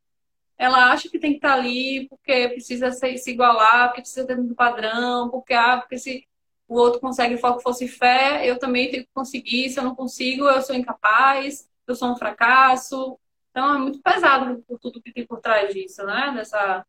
ela 0.58 0.91
acha 0.91 1.10
que 1.10 1.19
tem 1.19 1.32
que 1.32 1.38
estar 1.38 1.54
ali 1.54 2.08
porque 2.10 2.49
precisa 2.49 2.91
se, 2.91 3.32
igualar, 3.32 3.88
porque 3.88 4.02
precisa 4.02 4.28
ter 4.28 4.38
um 4.38 4.54
padrão, 4.54 5.30
porque, 5.30 5.54
ah, 5.54 5.78
porque 5.78 5.97
se 5.97 6.28
o 6.67 6.75
outro 6.75 6.99
consegue 6.99 7.38
foco, 7.38 7.62
fosse 7.62 7.88
fé, 7.88 8.47
eu 8.47 8.60
também 8.60 8.91
tenho 8.91 9.04
que 9.04 9.10
conseguir. 9.13 9.69
Se 9.69 9.80
eu 9.80 9.84
não 9.84 9.95
consigo, 9.95 10.45
eu 10.45 10.62
sou 10.62 10.75
incapaz, 10.75 11.69
eu 11.88 11.95
sou 11.95 12.12
um 12.12 12.15
fracasso. 12.17 13.17
Então 13.52 13.75
é 13.75 13.78
muito 13.80 14.02
pesado 14.02 14.62
por 14.67 14.80
tudo 14.80 15.02
que 15.02 15.12
tem 15.12 15.25
por 15.25 15.39
trás 15.39 15.73
disso, 15.73 16.04
né? 16.06 16.34
Dessa, 16.36 16.86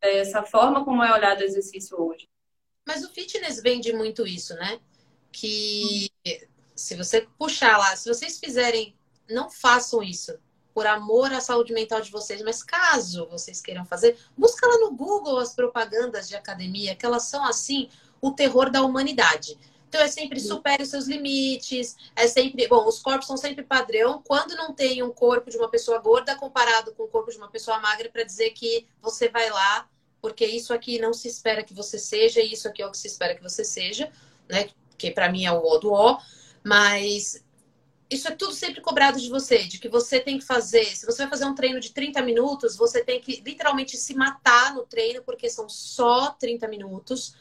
dessa 0.00 0.42
forma 0.44 0.84
como 0.84 1.02
é 1.02 1.12
olhado 1.12 1.40
o 1.40 1.44
exercício 1.44 2.00
hoje. 2.00 2.28
Mas 2.88 3.04
o 3.04 3.10
fitness 3.10 3.60
vende 3.60 3.92
muito 3.92 4.26
isso, 4.26 4.54
né? 4.54 4.80
Que 5.30 6.10
se 6.74 6.96
você 6.96 7.28
puxar 7.38 7.76
lá, 7.76 7.94
se 7.94 8.08
vocês 8.08 8.40
fizerem, 8.40 8.96
não 9.28 9.50
façam 9.50 10.02
isso 10.02 10.38
por 10.72 10.86
amor 10.86 11.30
à 11.34 11.40
saúde 11.42 11.74
mental 11.74 12.00
de 12.00 12.10
vocês, 12.10 12.40
mas 12.40 12.62
caso 12.62 13.28
vocês 13.28 13.60
queiram 13.60 13.84
fazer, 13.84 14.16
busca 14.34 14.66
lá 14.66 14.78
no 14.78 14.92
Google 14.92 15.38
as 15.38 15.54
propagandas 15.54 16.28
de 16.28 16.34
academia, 16.34 16.96
que 16.96 17.04
elas 17.04 17.24
são 17.24 17.44
assim, 17.44 17.90
o 18.22 18.30
terror 18.30 18.70
da 18.70 18.82
humanidade. 18.82 19.58
Então 19.86 20.00
é 20.00 20.08
sempre 20.08 20.40
supere 20.40 20.82
os 20.82 20.88
seus 20.88 21.06
limites, 21.06 21.94
é 22.16 22.26
sempre. 22.26 22.66
Bom, 22.68 22.86
os 22.88 23.00
corpos 23.00 23.26
são 23.26 23.36
sempre 23.36 23.64
padrão. 23.64 24.22
Quando 24.26 24.56
não 24.56 24.72
tem 24.72 25.02
um 25.02 25.12
corpo 25.12 25.50
de 25.50 25.58
uma 25.58 25.68
pessoa 25.68 25.98
gorda 25.98 26.36
comparado 26.36 26.94
com 26.94 27.02
o 27.02 27.08
corpo 27.08 27.30
de 27.30 27.36
uma 27.36 27.50
pessoa 27.50 27.78
magra, 27.80 28.08
para 28.08 28.22
dizer 28.22 28.50
que 28.50 28.86
você 29.02 29.28
vai 29.28 29.50
lá, 29.50 29.86
porque 30.20 30.44
isso 30.44 30.72
aqui 30.72 30.98
não 30.98 31.12
se 31.12 31.28
espera 31.28 31.62
que 31.62 31.74
você 31.74 31.98
seja, 31.98 32.40
e 32.40 32.52
isso 32.52 32.68
aqui 32.68 32.82
é 32.82 32.86
o 32.86 32.90
que 32.90 32.98
se 32.98 33.06
espera 33.06 33.34
que 33.34 33.42
você 33.42 33.64
seja, 33.64 34.10
né? 34.48 34.68
Que 34.96 35.10
para 35.10 35.30
mim 35.30 35.44
é 35.44 35.52
o 35.52 35.64
O 35.64 35.78
do 35.78 35.92
O. 35.92 36.18
Mas 36.64 37.44
isso 38.10 38.26
é 38.26 38.30
tudo 38.30 38.52
sempre 38.52 38.80
cobrado 38.80 39.20
de 39.20 39.28
você, 39.28 39.64
de 39.64 39.78
que 39.78 39.88
você 39.88 40.18
tem 40.18 40.38
que 40.38 40.44
fazer. 40.44 40.84
Se 40.96 41.04
você 41.04 41.22
vai 41.22 41.30
fazer 41.30 41.44
um 41.44 41.54
treino 41.54 41.78
de 41.78 41.92
30 41.92 42.22
minutos, 42.22 42.76
você 42.76 43.04
tem 43.04 43.20
que 43.20 43.42
literalmente 43.44 43.96
se 43.96 44.14
matar 44.14 44.74
no 44.74 44.82
treino, 44.84 45.22
porque 45.22 45.48
são 45.48 45.68
só 45.68 46.30
30 46.30 46.66
minutos. 46.68 47.34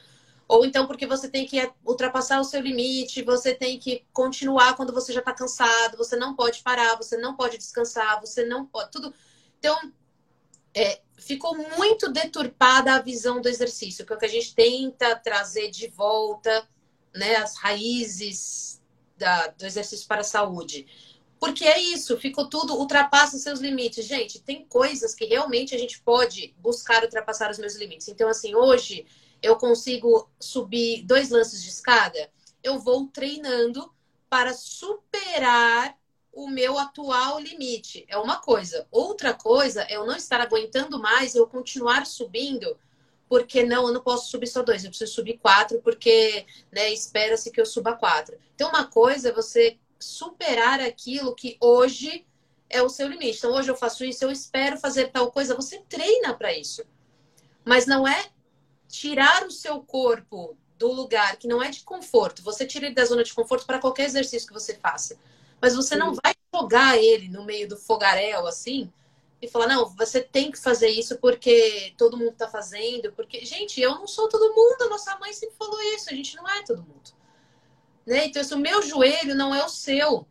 Ou 0.48 0.66
então 0.66 0.88
porque 0.88 1.06
você 1.06 1.30
tem 1.30 1.46
que 1.46 1.72
ultrapassar 1.86 2.40
o 2.40 2.44
seu 2.44 2.62
limite, 2.62 3.22
você 3.22 3.54
tem 3.54 3.78
que 3.80 4.06
continuar 4.14 4.76
quando 4.76 4.94
você 4.94 5.12
já 5.12 5.20
está 5.20 5.34
cansado, 5.34 5.98
você 5.98 6.16
não 6.16 6.36
pode 6.36 6.62
parar, 6.64 6.96
você 6.96 7.18
não 7.18 7.36
pode 7.36 7.58
descansar, 7.58 8.20
você 8.22 8.46
não 8.46 8.66
pode. 8.66 8.92
Tudo. 8.92 9.14
Então, 9.60 9.78
é, 10.74 11.02
ficou 11.18 11.58
muito 11.78 12.12
deturpada 12.12 12.94
a 12.94 13.02
visão 13.02 13.42
do 13.42 13.50
exercício, 13.50 14.06
que 14.06 14.14
é 14.14 14.16
o 14.16 14.20
que 14.20 14.26
a 14.26 14.30
gente 14.30 14.54
tenta 14.54 15.16
trazer 15.16 15.70
de 15.70 15.88
volta, 15.88 16.68
né, 17.14 17.36
as 17.38 17.58
raízes 17.58 18.82
da, 19.18 19.48
do 19.48 19.66
exercício 19.66 20.08
para 20.08 20.22
a 20.22 20.24
saúde. 20.24 20.86
Porque 21.40 21.66
é 21.66 21.80
isso, 21.80 22.18
ficou 22.18 22.50
tudo, 22.50 22.76
ultrapassa 22.76 23.38
seus 23.38 23.60
limites. 23.60 24.06
Gente, 24.06 24.42
tem 24.42 24.66
coisas 24.66 25.14
que 25.14 25.26
realmente 25.26 25.76
a 25.76 25.78
gente 25.78 26.00
pode 26.02 26.56
buscar 26.60 27.04
ultrapassar 27.04 27.52
os 27.52 27.60
meus 27.60 27.76
limites. 27.76 28.08
Então, 28.08 28.30
assim, 28.30 28.56
hoje 28.56 29.06
eu 29.42 29.56
consigo 29.56 30.30
subir 30.40 31.04
dois 31.04 31.30
lances 31.30 31.62
de 31.62 31.70
escada, 31.70 32.32
eu 32.64 32.80
vou 32.80 33.08
treinando 33.08 33.92
para 34.30 34.54
superar 34.54 35.96
o 36.38 36.48
meu 36.48 36.78
atual 36.78 37.40
limite. 37.40 38.06
É 38.08 38.16
uma 38.16 38.38
coisa. 38.38 38.88
Outra 38.92 39.34
coisa 39.34 39.82
é 39.90 39.96
eu 39.96 40.06
não 40.06 40.16
estar 40.16 40.40
aguentando 40.40 41.00
mais, 41.00 41.34
eu 41.34 41.48
continuar 41.48 42.06
subindo, 42.06 42.78
porque 43.28 43.64
não, 43.64 43.88
eu 43.88 43.94
não 43.94 44.04
posso 44.04 44.30
subir 44.30 44.46
só 44.46 44.62
dois, 44.62 44.84
eu 44.84 44.92
preciso 44.92 45.12
subir 45.12 45.40
quatro, 45.40 45.82
porque 45.82 46.46
né, 46.72 46.94
espera-se 46.94 47.50
que 47.50 47.60
eu 47.60 47.66
suba 47.66 47.94
quatro. 47.94 48.38
Então, 48.54 48.70
uma 48.70 48.86
coisa 48.86 49.30
é 49.30 49.32
você 49.32 49.80
superar 50.00 50.80
aquilo 50.80 51.34
que 51.34 51.58
hoje 51.60 52.24
é 52.70 52.84
o 52.84 52.90
seu 52.90 53.08
limite. 53.08 53.40
Então, 53.40 53.54
hoje 53.54 53.72
eu 53.72 53.76
faço 53.76 54.06
isso, 54.06 54.24
eu 54.24 54.32
espero 54.32 54.78
fazer 54.78 55.08
tal 55.08 55.32
coisa, 55.32 55.56
você 55.56 55.80
treina 55.90 56.36
para 56.36 56.56
isso. 56.56 56.84
Mas 57.66 57.88
não 57.88 58.08
é 58.08 58.30
tirar 58.88 59.44
o 59.44 59.52
seu 59.52 59.82
corpo 59.82 60.56
do 60.78 60.92
lugar 60.92 61.38
que 61.38 61.48
não 61.48 61.64
é 61.64 61.72
de 61.72 61.82
conforto. 61.82 62.44
Você 62.44 62.64
tira 62.64 62.86
ele 62.86 62.94
da 62.94 63.06
zona 63.06 63.24
de 63.24 63.34
conforto 63.34 63.66
para 63.66 63.80
qualquer 63.80 64.06
exercício 64.06 64.48
que 64.48 64.54
você 64.54 64.76
faça. 64.76 65.18
Mas 65.62 65.76
você 65.76 65.96
Sim. 65.96 66.00
não 66.00 66.14
vai 66.14 66.34
jogar 66.54 66.98
ele 66.98 67.30
no 67.30 67.44
meio 67.44 67.68
do 67.68 67.78
fogaréu 67.78 68.46
assim 68.48 68.92
e 69.42 69.48
falar, 69.48 69.68
não, 69.68 69.88
você 69.96 70.22
tem 70.22 70.52
que 70.52 70.58
fazer 70.58 70.90
isso 70.90 71.18
porque 71.20 71.94
todo 71.98 72.18
mundo 72.18 72.34
tá 72.34 72.48
fazendo. 72.48 73.12
Porque, 73.14 73.46
gente, 73.46 73.80
eu 73.80 73.92
não 73.96 74.08
sou 74.08 74.28
todo 74.28 74.54
mundo, 74.54 74.82
a 74.82 74.90
nossa 74.90 75.16
mãe 75.20 75.32
sempre 75.34 75.56
falou 75.56 75.80
isso, 75.94 76.10
a 76.10 76.14
gente 76.14 76.36
não 76.36 76.48
é 76.48 76.64
todo 76.64 76.82
mundo. 76.82 77.12
Né? 78.06 78.26
Então, 78.26 78.44
se 78.44 78.54
o 78.54 78.60
meu 78.60 78.82
joelho 78.82 79.36
não 79.36 79.54
é 79.54 79.64
o 79.64 79.70
seu, 79.70 80.26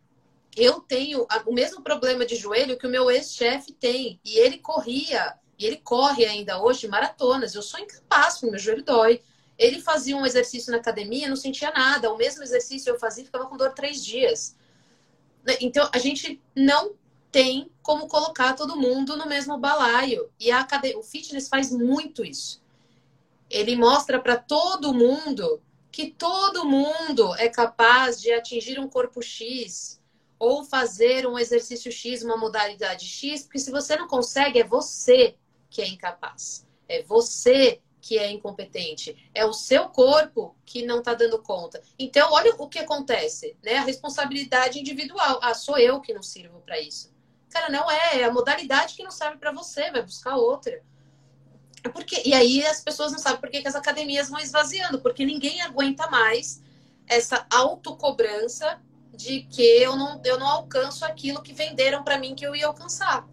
eu 0.56 0.80
tenho 0.80 1.26
o 1.44 1.52
mesmo 1.52 1.82
problema 1.82 2.24
de 2.24 2.34
joelho 2.34 2.78
que 2.78 2.86
o 2.86 2.90
meu 2.90 3.10
ex-chefe 3.10 3.72
tem. 3.72 4.18
E 4.24 4.38
ele 4.38 4.58
corria, 4.58 5.38
e 5.58 5.66
ele 5.66 5.76
corre 5.76 6.24
ainda 6.24 6.60
hoje 6.60 6.88
maratonas. 6.88 7.54
Eu 7.54 7.62
sou 7.62 7.78
incapaz, 7.78 8.40
meu 8.42 8.58
joelho 8.58 8.82
dói. 8.82 9.22
Ele 9.58 9.80
fazia 9.80 10.16
um 10.16 10.26
exercício 10.26 10.72
na 10.72 10.78
academia, 10.78 11.28
não 11.28 11.36
sentia 11.36 11.70
nada. 11.70 12.12
O 12.12 12.16
mesmo 12.16 12.42
exercício 12.42 12.90
eu 12.90 12.98
fazia, 12.98 13.24
ficava 13.24 13.46
com 13.46 13.56
dor 13.56 13.72
três 13.72 14.04
dias. 14.04 14.56
Né? 15.46 15.56
Então, 15.60 15.88
a 15.92 15.98
gente 15.98 16.40
não 16.54 16.94
tem 17.30 17.70
como 17.82 18.08
colocar 18.08 18.54
todo 18.54 18.76
mundo 18.76 19.16
no 19.16 19.26
mesmo 19.26 19.56
balaio. 19.56 20.28
E 20.40 20.50
a 20.50 20.66
o 20.96 21.02
fitness 21.02 21.48
faz 21.48 21.70
muito 21.70 22.24
isso. 22.24 22.62
Ele 23.48 23.76
mostra 23.76 24.20
para 24.20 24.36
todo 24.36 24.92
mundo 24.92 25.62
que 25.92 26.10
todo 26.10 26.66
mundo 26.66 27.34
é 27.36 27.48
capaz 27.48 28.20
de 28.20 28.32
atingir 28.32 28.78
um 28.80 28.88
corpo 28.88 29.22
X 29.22 30.00
ou 30.38 30.64
fazer 30.64 31.26
um 31.26 31.38
exercício 31.38 31.90
X, 31.90 32.22
uma 32.22 32.36
modalidade 32.36 33.06
X, 33.06 33.44
porque 33.44 33.58
se 33.58 33.70
você 33.70 33.96
não 33.96 34.06
consegue, 34.06 34.58
é 34.58 34.64
você 34.64 35.36
que 35.70 35.80
é 35.80 35.88
incapaz. 35.88 36.66
É 36.88 37.02
você 37.02 37.80
que 38.06 38.16
é 38.16 38.30
incompetente, 38.30 39.28
é 39.34 39.44
o 39.44 39.52
seu 39.52 39.88
corpo 39.88 40.56
que 40.64 40.86
não 40.86 41.00
está 41.00 41.12
dando 41.12 41.42
conta. 41.42 41.82
Então, 41.98 42.32
olha 42.32 42.54
o 42.56 42.68
que 42.68 42.78
acontece, 42.78 43.56
né? 43.64 43.78
A 43.78 43.84
responsabilidade 43.84 44.78
individual. 44.78 45.40
Ah, 45.42 45.54
sou 45.54 45.76
eu 45.76 46.00
que 46.00 46.14
não 46.14 46.22
sirvo 46.22 46.60
para 46.60 46.80
isso. 46.80 47.12
Cara, 47.50 47.68
não 47.68 47.90
é, 47.90 48.20
é 48.20 48.24
a 48.24 48.32
modalidade 48.32 48.94
que 48.94 49.02
não 49.02 49.10
serve 49.10 49.38
para 49.38 49.50
você, 49.50 49.90
vai 49.90 50.02
buscar 50.02 50.36
outra. 50.36 50.80
É 51.82 51.88
porque, 51.88 52.22
e 52.24 52.32
aí 52.32 52.64
as 52.64 52.80
pessoas 52.80 53.10
não 53.10 53.18
sabem 53.18 53.40
por 53.40 53.50
que, 53.50 53.60
que 53.60 53.68
as 53.68 53.74
academias 53.74 54.28
vão 54.28 54.38
esvaziando, 54.38 55.00
porque 55.00 55.26
ninguém 55.26 55.60
aguenta 55.62 56.08
mais 56.08 56.62
essa 57.08 57.44
autocobrança 57.50 58.80
de 59.12 59.42
que 59.42 59.62
eu 59.62 59.96
não, 59.96 60.20
eu 60.24 60.38
não 60.38 60.46
alcanço 60.46 61.04
aquilo 61.04 61.42
que 61.42 61.52
venderam 61.52 62.04
para 62.04 62.18
mim 62.18 62.36
que 62.36 62.46
eu 62.46 62.54
ia 62.54 62.68
alcançar. 62.68 63.26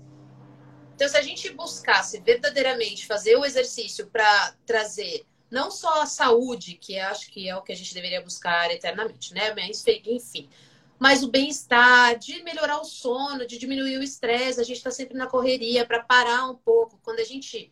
Então, 0.96 1.08
se 1.08 1.18
a 1.18 1.22
gente 1.22 1.50
buscasse 1.52 2.20
verdadeiramente 2.20 3.06
fazer 3.06 3.36
o 3.36 3.46
exercício 3.46 4.08
para 4.08 4.56
trazer 4.66 5.26
não 5.50 5.70
só 5.70 6.02
a 6.02 6.06
saúde, 6.06 6.78
que 6.82 6.98
acho 6.98 7.30
que 7.30 7.48
é 7.48 7.56
o 7.56 7.62
que 7.62 7.72
a 7.72 7.76
gente 7.76 7.94
deveria 7.94 8.22
buscar 8.22 8.72
eternamente, 8.72 9.34
né? 9.34 9.54
Mas, 9.54 9.84
enfim, 9.88 10.50
mas 10.98 11.24
o 11.24 11.30
bem-estar, 11.30 12.18
de 12.18 12.42
melhorar 12.44 12.80
o 12.80 12.86
sono, 12.86 13.46
de 13.46 13.58
diminuir 13.58 13.98
o 13.98 14.04
estresse, 14.04 14.60
a 14.60 14.64
gente 14.64 14.78
está 14.78 14.90
sempre 14.90 15.16
na 15.16 15.28
correria 15.28 15.86
para 15.86 16.04
parar 16.04 16.50
um 16.50 16.56
pouco. 16.56 17.00
Quando 17.04 17.20
a 17.20 17.24
gente 17.24 17.72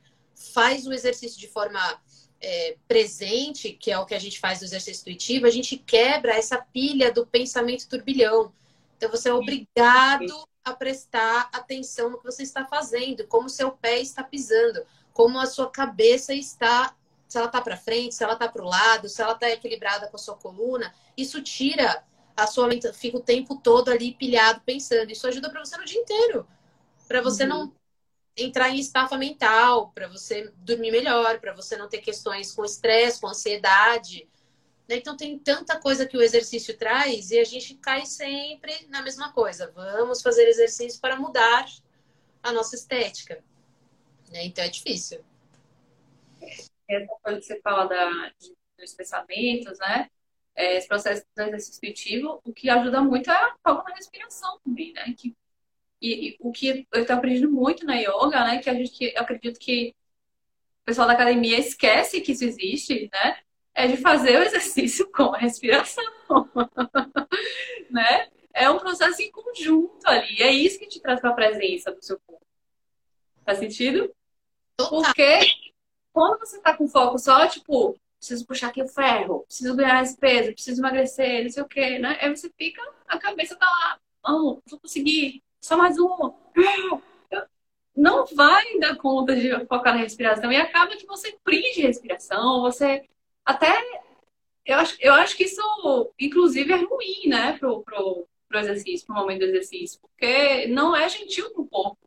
faz 0.54 0.86
o 0.86 0.94
exercício 0.94 1.40
de 1.40 1.48
forma 1.48 1.80
é, 2.40 2.76
presente, 2.88 3.72
que 3.72 3.92
é 3.92 3.98
o 3.98 4.06
que 4.06 4.14
a 4.14 4.20
gente 4.20 4.40
faz 4.40 4.60
no 4.60 4.66
exercício 4.66 5.02
intuitivo, 5.02 5.46
a 5.46 5.52
gente 5.52 5.78
quebra 5.78 6.36
essa 6.36 6.58
pilha 6.58 7.12
do 7.12 7.26
pensamento 7.26 7.88
turbilhão. 7.88 8.54
Então, 8.98 9.10
você 9.10 9.30
é 9.30 9.34
obrigado 9.34 10.48
a 10.64 10.74
prestar 10.74 11.50
atenção 11.52 12.10
no 12.10 12.18
que 12.18 12.26
você 12.26 12.44
está 12.44 12.66
fazendo, 12.66 13.26
como 13.28 13.50
seu 13.50 13.72
pé 13.72 14.00
está 14.00 14.24
pisando, 14.24 14.86
como 15.14 15.40
a 15.40 15.46
sua 15.46 15.70
cabeça 15.70 16.34
está, 16.34 16.96
se 17.28 17.38
ela 17.38 17.48
está 17.48 17.62
para 17.62 17.78
frente, 17.78 18.16
se 18.16 18.24
ela 18.24 18.34
está 18.34 18.48
para 18.48 18.62
o 18.62 18.68
lado, 18.68 19.10
se 19.10 19.22
ela 19.22 19.34
está 19.34 19.50
equilibrada 19.50 20.08
com 20.08 20.18
a 20.18 20.20
sua 20.20 20.36
coluna. 20.36 20.94
Isso 21.16 21.42
tira 21.42 22.04
a 22.36 22.48
sua 22.48 22.68
mente, 22.68 22.92
fica 22.94 23.18
o 23.18 23.22
tempo 23.22 23.56
todo 23.56 23.90
ali 23.90 24.14
pilhado 24.14 24.62
pensando. 24.66 25.12
Isso 25.12 25.28
ajuda 25.28 25.50
para 25.50 25.64
você 25.64 25.78
no 25.78 25.86
dia 25.86 26.00
inteiro, 26.00 26.48
para 27.08 27.22
você 27.22 27.44
uhum. 27.44 27.50
não 27.50 27.76
entrar 28.38 28.70
em 28.70 28.80
estafa 28.80 29.18
mental, 29.18 29.92
para 29.94 30.08
você 30.08 30.52
dormir 30.58 30.92
melhor, 30.92 31.40
para 31.40 31.54
você 31.54 31.76
não 31.76 31.90
ter 31.90 32.00
questões 32.00 32.52
com 32.54 32.64
estresse, 32.64 33.20
com 33.20 33.28
ansiedade. 33.28 34.28
Né? 34.92 34.98
Então 34.98 35.16
tem 35.16 35.40
tanta 35.40 35.80
coisa 35.80 36.06
que 36.06 36.18
o 36.18 36.22
exercício 36.22 36.78
traz 36.78 37.32
e 37.32 37.40
a 37.40 37.46
gente 37.46 37.76
cai 37.76 38.06
sempre 38.06 38.88
na 38.90 39.02
mesma 39.02 39.32
coisa. 39.32 39.72
Vamos 39.74 40.22
fazer 40.22 40.46
exercício 40.50 41.00
para 41.00 41.16
mudar 41.16 41.66
a 42.44 42.52
nossa 42.52 42.76
estética. 42.76 43.42
Né? 44.30 44.46
Então 44.46 44.62
é 44.62 44.68
difícil. 44.68 45.24
Essa 46.90 47.08
coisa 47.24 47.40
que 47.40 47.46
você 47.46 47.62
fala 47.62 47.86
da, 47.86 48.32
dos 48.78 48.94
pensamentos, 48.94 49.80
né? 49.80 50.10
É, 50.54 50.76
esse 50.76 50.90
processo 50.90 51.24
do 51.34 51.44
exercício 51.44 51.78
intuitivo, 51.78 52.42
o 52.44 52.52
que 52.52 52.70
ajuda 52.70 53.02
muito 53.02 53.32
é 53.32 53.34
a 53.34 53.56
forma 53.64 53.86
da 53.86 53.96
respiração 53.96 54.60
também, 54.60 54.92
né? 54.92 55.14
Que, 55.18 55.34
e, 56.02 56.32
e 56.32 56.38
o 56.42 56.52
que 56.52 56.86
eu 56.92 57.02
estou 57.02 57.16
aprendendo 57.16 57.50
muito 57.50 57.86
na 57.86 57.96
yoga, 57.96 58.44
né? 58.44 58.62
Que 58.62 58.70
a 58.70 58.74
gente, 58.74 58.92
que 58.92 59.14
eu 59.16 59.22
acredito 59.22 59.58
que 59.58 59.96
o 60.82 60.86
pessoal 60.86 61.08
da 61.08 61.14
academia 61.14 61.58
esquece 61.58 62.20
que 62.20 62.34
isso 62.34 62.44
existe, 62.44 63.10
né? 63.14 63.40
É 63.74 63.88
de 63.88 63.98
fazer 63.98 64.38
o 64.38 64.44
exercício 64.44 65.10
com 65.12 65.34
a 65.34 65.38
respiração, 65.38 66.04
né? 67.90 68.30
É 68.54 68.70
um 68.70 68.78
processo 68.78 69.22
em 69.22 69.32
conjunto 69.32 70.06
ali. 70.06 70.42
É 70.42 70.52
isso 70.52 70.78
que 70.78 70.88
te 70.88 71.00
traz 71.00 71.22
para 71.22 71.30
a 71.30 71.34
presença 71.34 71.92
do 71.92 72.04
seu 72.04 72.20
corpo. 72.26 72.46
Faz 73.46 73.60
sentido? 73.60 74.14
Porque 74.78 75.40
quando 76.12 76.40
você 76.40 76.60
tá 76.60 76.76
com 76.76 76.88
foco 76.88 77.18
só, 77.18 77.48
tipo, 77.48 77.98
preciso 78.18 78.46
puxar 78.46 78.68
aqui 78.68 78.84
o 78.84 78.88
ferro, 78.88 79.44
preciso 79.48 79.76
ganhar 79.76 80.04
esse 80.04 80.18
peso, 80.18 80.54
preciso 80.54 80.82
emagrecer, 80.82 81.44
não 81.44 81.50
sei 81.50 81.64
o 81.64 81.68
quê, 81.68 82.00
né? 82.00 82.18
Aí 82.22 82.36
você 82.36 82.52
fica, 82.58 82.82
a 83.08 83.18
cabeça 83.18 83.56
tá 83.56 83.66
lá, 83.66 84.00
oh, 84.28 84.62
vou 84.70 84.80
conseguir, 84.80 85.42
só 85.62 85.78
mais 85.78 85.98
uma. 85.98 86.36
Não 87.94 88.26
vai 88.26 88.80
dar 88.80 88.96
conta 88.96 89.36
de 89.36 89.50
focar 89.66 89.94
na 89.94 90.00
respiração 90.00 90.50
e 90.50 90.56
acaba 90.56 90.96
que 90.96 91.06
você 91.06 91.38
prende 91.44 91.82
respiração, 91.82 92.62
você 92.62 93.04
até 93.46 93.72
eu 94.66 94.78
acho, 94.78 94.96
eu 95.00 95.14
acho 95.14 95.36
que 95.36 95.46
isso, 95.46 95.62
inclusive, 96.20 96.72
é 96.72 96.78
ruim, 96.78 97.28
né, 97.28 97.58
pro, 97.58 97.82
pro, 97.84 98.28
pro 98.48 98.60
exercício, 98.60 99.06
pro 99.06 99.16
momento 99.16 99.40
do 99.40 99.46
exercício, 99.46 100.00
porque 100.02 100.68
não 100.68 100.96
é 100.96 101.10
gentil 101.10 101.52
pro 101.52 101.66
corpo 101.66 101.98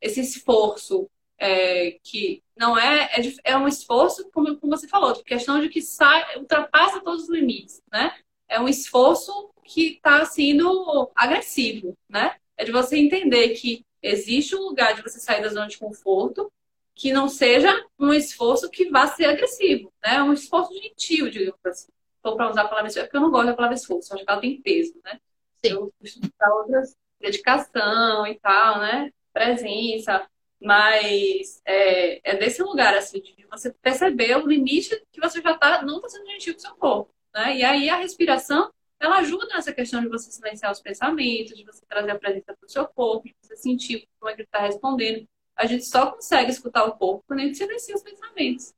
esse 0.00 0.20
esforço 0.20 1.08
é, 1.38 1.98
que 2.02 2.42
não 2.56 2.78
é, 2.78 3.10
é, 3.14 3.52
é, 3.52 3.56
um 3.56 3.66
esforço, 3.66 4.30
como, 4.30 4.56
como 4.58 4.76
você 4.76 4.86
falou, 4.86 5.14
questão 5.24 5.60
de 5.60 5.68
que 5.68 5.80
sai, 5.80 6.38
ultrapassa 6.38 7.00
todos 7.00 7.24
os 7.24 7.30
limites, 7.30 7.82
né? 7.90 8.14
É 8.46 8.60
um 8.60 8.68
esforço 8.68 9.50
que 9.64 9.94
está 9.94 10.24
sendo 10.26 11.10
agressivo, 11.14 11.96
né? 12.08 12.36
É 12.56 12.64
de 12.64 12.70
você 12.70 12.98
entender 12.98 13.50
que 13.50 13.84
existe 14.02 14.54
um 14.54 14.60
lugar 14.60 14.94
de 14.94 15.02
você 15.02 15.18
sair 15.18 15.42
da 15.42 15.48
zona 15.48 15.66
de 15.66 15.78
conforto 15.78 16.52
que 16.94 17.12
não 17.12 17.28
seja 17.28 17.84
um 17.98 18.12
esforço 18.12 18.70
que 18.70 18.88
vá 18.90 19.06
ser 19.08 19.26
agressivo, 19.26 19.92
né? 20.02 20.22
Um 20.22 20.32
esforço 20.32 20.72
gentil, 20.74 21.30
digamos 21.30 21.60
assim. 21.64 21.92
Estou 22.16 22.36
para 22.36 22.50
usar 22.50 22.62
a 22.62 22.68
palavra 22.68 22.88
esforço, 22.88 23.00
é 23.00 23.06
porque 23.06 23.16
eu 23.16 23.20
não 23.20 23.30
gosto 23.30 23.46
da 23.46 23.54
palavra 23.54 23.76
esforço, 23.76 24.14
acho 24.14 24.24
que 24.24 24.30
ela 24.30 24.40
tem 24.40 24.62
peso, 24.62 24.94
né? 25.04 25.18
Eu 25.62 25.92
costumo 25.98 26.30
dar 26.38 26.54
outras 26.54 26.94
dedicação 27.24 28.26
e 28.26 28.38
tal, 28.38 28.80
né? 28.80 29.10
Presença. 29.32 30.28
Mas 30.60 31.60
é, 31.64 32.32
é 32.32 32.36
desse 32.36 32.62
lugar, 32.62 32.94
assim, 32.96 33.20
de 33.20 33.46
você 33.50 33.72
perceber 33.82 34.36
o 34.36 34.46
limite 34.46 35.02
que 35.12 35.20
você 35.20 35.40
já 35.42 35.56
tá, 35.56 35.82
não 35.82 35.96
está 35.96 36.08
sendo 36.08 36.26
gentil 36.26 36.54
com 36.54 36.58
o 36.58 36.62
seu 36.62 36.74
corpo. 36.76 37.14
Né? 37.34 37.58
E 37.58 37.64
aí 37.64 37.88
a 37.90 37.96
respiração, 37.96 38.70
ela 38.98 39.18
ajuda 39.18 39.46
nessa 39.46 39.72
questão 39.72 40.00
de 40.00 40.08
você 40.08 40.30
silenciar 40.30 40.72
os 40.72 40.80
pensamentos, 40.80 41.54
de 41.54 41.64
você 41.64 41.84
trazer 41.86 42.10
a 42.12 42.18
presença 42.18 42.54
para 42.58 42.66
o 42.66 42.70
seu 42.70 42.86
corpo, 42.86 43.28
de 43.28 43.34
você 43.42 43.56
sentir 43.56 44.08
como 44.18 44.30
é 44.30 44.34
que 44.34 44.40
ele 44.42 44.48
está 44.48 44.60
respondendo. 44.60 45.26
A 45.56 45.66
gente 45.66 45.84
só 45.84 46.10
consegue 46.10 46.50
escutar 46.50 46.84
o 46.84 46.96
corpo 46.96 47.24
quando 47.26 47.40
a 47.40 47.42
gente 47.44 47.56
silencia 47.56 47.94
os 47.94 48.02
pensamentos. 48.02 48.74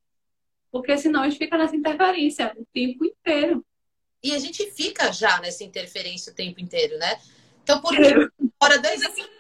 Porque 0.70 0.96
senão 0.98 1.22
a 1.22 1.28
gente 1.28 1.38
fica 1.38 1.56
nessa 1.56 1.76
interferência 1.76 2.54
o 2.56 2.66
tempo 2.72 3.04
inteiro. 3.04 3.64
E 4.22 4.34
a 4.34 4.38
gente 4.38 4.70
fica 4.72 5.12
já 5.12 5.40
nessa 5.40 5.64
interferência 5.64 6.32
o 6.32 6.34
tempo 6.34 6.60
inteiro, 6.60 6.98
né? 6.98 7.20
Então, 7.62 7.80
por 7.80 7.94
que 7.94 8.14
na 8.14 8.50
hora 8.60 8.78
do 8.78 8.86
exercício? 8.86 9.30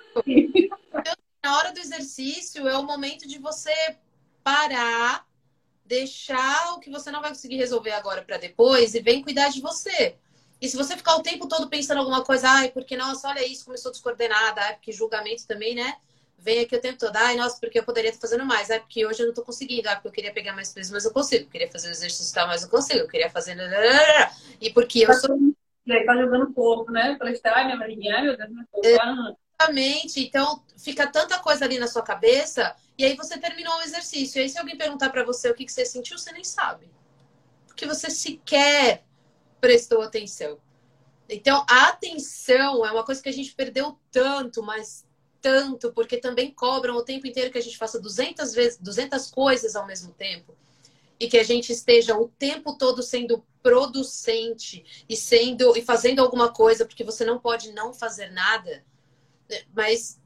na 1.42 1.58
hora 1.58 1.72
do 1.72 1.78
exercício 1.78 2.66
é 2.66 2.76
o 2.76 2.82
momento 2.82 3.26
de 3.28 3.38
você 3.38 3.72
parar, 4.42 5.26
deixar 5.84 6.74
o 6.74 6.80
que 6.80 6.90
você 6.90 7.10
não 7.10 7.20
vai 7.20 7.30
conseguir 7.30 7.56
resolver 7.56 7.92
agora 7.92 8.22
para 8.22 8.36
depois 8.36 8.94
e 8.94 9.00
vem 9.00 9.22
cuidar 9.22 9.48
de 9.50 9.60
você. 9.60 10.16
E 10.60 10.68
se 10.68 10.76
você 10.76 10.96
ficar 10.96 11.16
o 11.16 11.22
tempo 11.22 11.46
todo 11.46 11.68
pensando 11.68 11.98
alguma 11.98 12.24
coisa, 12.24 12.48
ai, 12.48 12.70
porque 12.70 12.96
nossa, 12.96 13.28
olha 13.28 13.46
isso, 13.46 13.64
começou 13.64 13.92
descoordenada, 13.92 14.60
ai, 14.60 14.74
porque 14.74 14.90
julgamento 14.90 15.46
também, 15.46 15.74
né? 15.74 15.96
Vem 16.38 16.60
aqui 16.60 16.76
o 16.76 16.80
tempo 16.80 16.98
todo, 16.98 17.16
ai, 17.16 17.34
nossa, 17.36 17.58
porque 17.58 17.78
eu 17.78 17.84
poderia 17.84 18.10
estar 18.10 18.20
fazendo 18.20 18.44
mais, 18.44 18.70
ai, 18.70 18.78
porque 18.78 19.04
hoje 19.04 19.22
eu 19.22 19.26
não 19.26 19.34
tô 19.34 19.42
conseguindo, 19.42 19.88
ai, 19.88 19.96
porque 19.96 20.08
eu 20.08 20.12
queria 20.12 20.32
pegar 20.32 20.52
mais 20.52 20.72
peso, 20.72 20.92
mas 20.92 21.04
eu 21.04 21.12
consigo, 21.12 21.44
eu 21.44 21.50
queria 21.50 21.70
fazer 21.70 21.88
o 21.88 21.90
exercício 21.90 22.32
tal, 22.34 22.46
mas 22.46 22.62
eu 22.62 22.68
consigo, 22.68 23.00
eu 23.00 23.08
queria 23.08 23.30
fazer. 23.30 23.56
E 24.60 24.70
porque 24.72 25.00
eu 25.00 25.12
sou. 25.14 25.36
E 25.86 25.92
aí 25.92 26.04
tá 26.04 26.16
jogando 26.16 26.52
pouco, 26.52 26.92
né? 26.92 27.16
Falei, 27.18 27.40
ai, 27.44 27.64
minha 27.64 27.76
barriguinha, 27.76 28.16
ai, 28.16 28.22
meu 28.22 28.36
Deus, 28.36 28.50
meu 28.50 28.64
corpo. 28.70 28.88
Exatamente. 28.88 30.20
Então, 30.20 30.62
fica 30.76 31.06
tanta 31.06 31.38
coisa 31.38 31.64
ali 31.64 31.78
na 31.78 31.86
sua 31.86 32.02
cabeça, 32.02 32.76
e 32.98 33.04
aí 33.04 33.16
você 33.16 33.38
terminou 33.38 33.74
o 33.76 33.82
exercício. 33.82 34.38
E 34.38 34.42
aí, 34.42 34.48
se 34.48 34.58
alguém 34.58 34.76
perguntar 34.76 35.10
para 35.10 35.24
você 35.24 35.48
o 35.48 35.54
que, 35.54 35.64
que 35.64 35.72
você 35.72 35.84
sentiu, 35.84 36.18
você 36.18 36.32
nem 36.32 36.44
sabe. 36.44 36.90
Porque 37.66 37.86
você 37.86 38.10
sequer 38.10 39.04
prestou 39.60 40.02
atenção. 40.02 40.58
Então, 41.28 41.64
a 41.68 41.88
atenção 41.88 42.84
é 42.84 42.90
uma 42.92 43.04
coisa 43.04 43.22
que 43.22 43.28
a 43.28 43.32
gente 43.32 43.54
perdeu 43.54 43.98
tanto, 44.10 44.62
mas 44.62 45.05
tanto, 45.40 45.92
porque 45.92 46.16
também 46.16 46.50
cobram 46.50 46.96
o 46.96 47.04
tempo 47.04 47.26
inteiro 47.26 47.50
que 47.50 47.58
a 47.58 47.62
gente 47.62 47.78
faça 47.78 48.00
200 48.00 48.52
vezes, 48.52 48.78
200 48.78 49.30
coisas 49.30 49.76
ao 49.76 49.86
mesmo 49.86 50.12
tempo 50.12 50.56
e 51.18 51.28
que 51.28 51.38
a 51.38 51.42
gente 51.42 51.72
esteja 51.72 52.16
o 52.16 52.28
tempo 52.28 52.76
todo 52.76 53.02
sendo 53.02 53.44
producente 53.62 55.04
e 55.08 55.16
sendo 55.16 55.76
e 55.76 55.82
fazendo 55.82 56.20
alguma 56.20 56.52
coisa, 56.52 56.84
porque 56.84 57.02
você 57.02 57.24
não 57.24 57.38
pode 57.38 57.72
não 57.72 57.92
fazer 57.92 58.30
nada, 58.30 58.84
né? 59.48 59.62
mas 59.74 60.20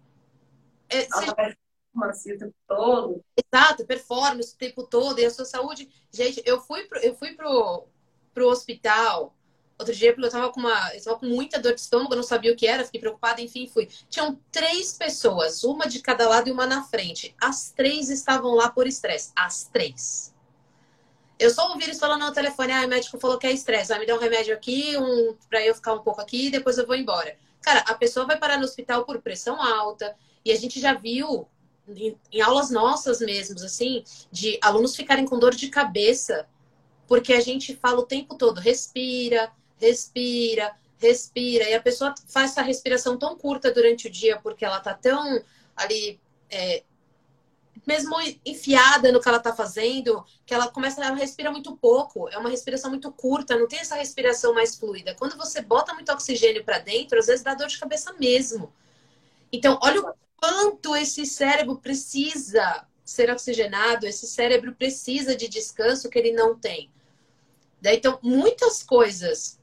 é, 0.89 1.03
seja... 1.03 1.33
o 1.33 2.39
tempo 2.39 2.55
todo. 2.67 3.25
Exato, 3.37 3.87
performance 3.87 4.55
o 4.55 4.59
tempo 4.59 4.83
todo 4.85 5.21
e 5.21 5.25
a 5.25 5.31
sua 5.31 5.45
saúde. 5.45 5.89
Gente, 6.13 6.43
eu 6.45 6.61
fui 6.61 6.85
pro, 6.85 6.99
eu 7.01 7.15
fui 7.15 7.35
pro, 7.35 7.87
pro 8.35 8.49
hospital 8.49 9.35
outro 9.81 9.95
dia 9.95 10.15
eu 10.17 10.31
tava 10.31 10.53
com 10.53 10.61
uma, 10.61 10.95
eu 10.95 11.03
tava 11.03 11.19
com 11.19 11.27
muita 11.27 11.59
dor 11.59 11.75
de 11.75 11.81
estômago, 11.81 12.15
não 12.15 12.23
sabia 12.23 12.53
o 12.53 12.57
que 12.57 12.67
era, 12.67 12.85
fiquei 12.85 13.01
preocupada, 13.01 13.41
enfim, 13.41 13.67
fui. 13.67 13.89
Tinham 14.09 14.39
três 14.53 14.93
pessoas, 14.93 15.65
uma 15.65 15.89
de 15.89 16.01
cada 16.01 16.29
lado 16.29 16.49
e 16.49 16.53
uma 16.53 16.67
na 16.67 16.85
frente. 16.85 17.35
As 17.41 17.71
três 17.71 18.11
estavam 18.11 18.55
lá 18.55 18.71
por 18.71 18.87
estresse, 18.87 19.33
as 19.35 19.65
três. 19.65 20.35
Eu 21.39 21.49
só 21.51 21.71
ouvi 21.71 21.85
eles 21.85 21.99
falando 21.99 22.27
no 22.27 22.33
telefone, 22.33 22.73
ah, 22.73 22.85
o 22.85 22.89
médico 22.89 23.19
falou 23.19 23.39
que 23.39 23.47
é 23.47 23.53
estresse, 23.53 23.89
vai 23.89 23.99
me 23.99 24.07
dar 24.07 24.15
um 24.15 24.19
remédio 24.19 24.55
aqui, 24.55 24.97
um 24.99 25.35
para 25.49 25.65
eu 25.65 25.75
ficar 25.75 25.95
um 25.95 26.03
pouco 26.03 26.21
aqui, 26.21 26.47
e 26.47 26.51
depois 26.51 26.77
eu 26.77 26.87
vou 26.87 26.95
embora. 26.95 27.37
Cara, 27.63 27.81
a 27.89 27.95
pessoa 27.95 28.27
vai 28.27 28.39
parar 28.39 28.59
no 28.59 28.65
hospital 28.65 29.07
por 29.07 29.21
pressão 29.23 29.61
alta, 29.61 30.15
e 30.45 30.53
a 30.53 30.57
gente 30.57 30.79
já 30.79 30.93
viu 30.93 31.49
em, 31.89 32.15
em 32.31 32.41
aulas 32.43 32.71
nossas 32.71 33.21
mesmos, 33.21 33.63
assim, 33.63 34.05
de 34.31 34.59
alunos 34.61 34.95
ficarem 34.95 35.25
com 35.25 35.39
dor 35.39 35.55
de 35.55 35.69
cabeça, 35.69 36.47
porque 37.07 37.33
a 37.33 37.41
gente 37.41 37.75
fala 37.75 38.01
o 38.01 38.07
tempo 38.07 38.37
todo, 38.37 38.61
respira, 38.61 39.51
respira, 39.81 40.75
respira, 40.99 41.69
e 41.69 41.75
a 41.75 41.81
pessoa 41.81 42.15
faz 42.29 42.53
essa 42.53 42.63
respiração 42.63 43.19
tão 43.19 43.37
curta 43.37 43.73
durante 43.73 44.07
o 44.07 44.11
dia, 44.11 44.39
porque 44.41 44.65
ela 44.65 44.81
tá 44.81 44.95
tão 44.95 45.43
ali 45.77 46.21
é, 46.51 46.83
mesmo 47.87 48.15
enfiada 48.45 49.11
no 49.11 49.21
que 49.21 49.29
ela 49.29 49.39
está 49.39 49.55
fazendo, 49.55 50.25
que 50.45 50.53
ela 50.53 50.69
começa 50.69 51.05
a 51.05 51.15
respirar 51.15 51.53
muito 51.53 51.77
pouco, 51.77 52.29
é 52.29 52.39
uma 52.39 52.51
respiração 52.51 52.91
muito 52.91 53.11
curta, 53.13 53.57
não 53.57 53.67
tem 53.67 53.79
essa 53.79 53.97
respiração 53.97 54.55
mais 54.55 54.77
fluida. 54.77 55.15
Quando 55.15 55.37
você 55.37 55.61
bota 55.61 55.95
muito 55.95 56.13
oxigênio 56.13 56.65
para 56.65 56.79
dentro, 56.79 57.19
às 57.19 57.27
vezes 57.27 57.43
dá 57.43 57.55
dor 57.55 57.69
de 57.69 57.79
cabeça 57.79 58.13
mesmo. 58.15 58.73
Então, 59.53 59.79
olha 59.83 60.01
o 60.03 60.15
quanto 60.37 60.95
esse 60.97 61.27
cérebro 61.27 61.77
precisa 61.77 62.87
ser 63.05 63.31
oxigenado, 63.31 64.07
esse 64.07 64.27
cérebro 64.27 64.75
precisa 64.75 65.35
de 65.35 65.49
descanso 65.49 66.09
que 66.09 66.19
ele 66.19 66.33
não 66.33 66.57
tem. 66.57 66.91
Então, 67.83 68.19
muitas 68.23 68.83
coisas 68.83 69.60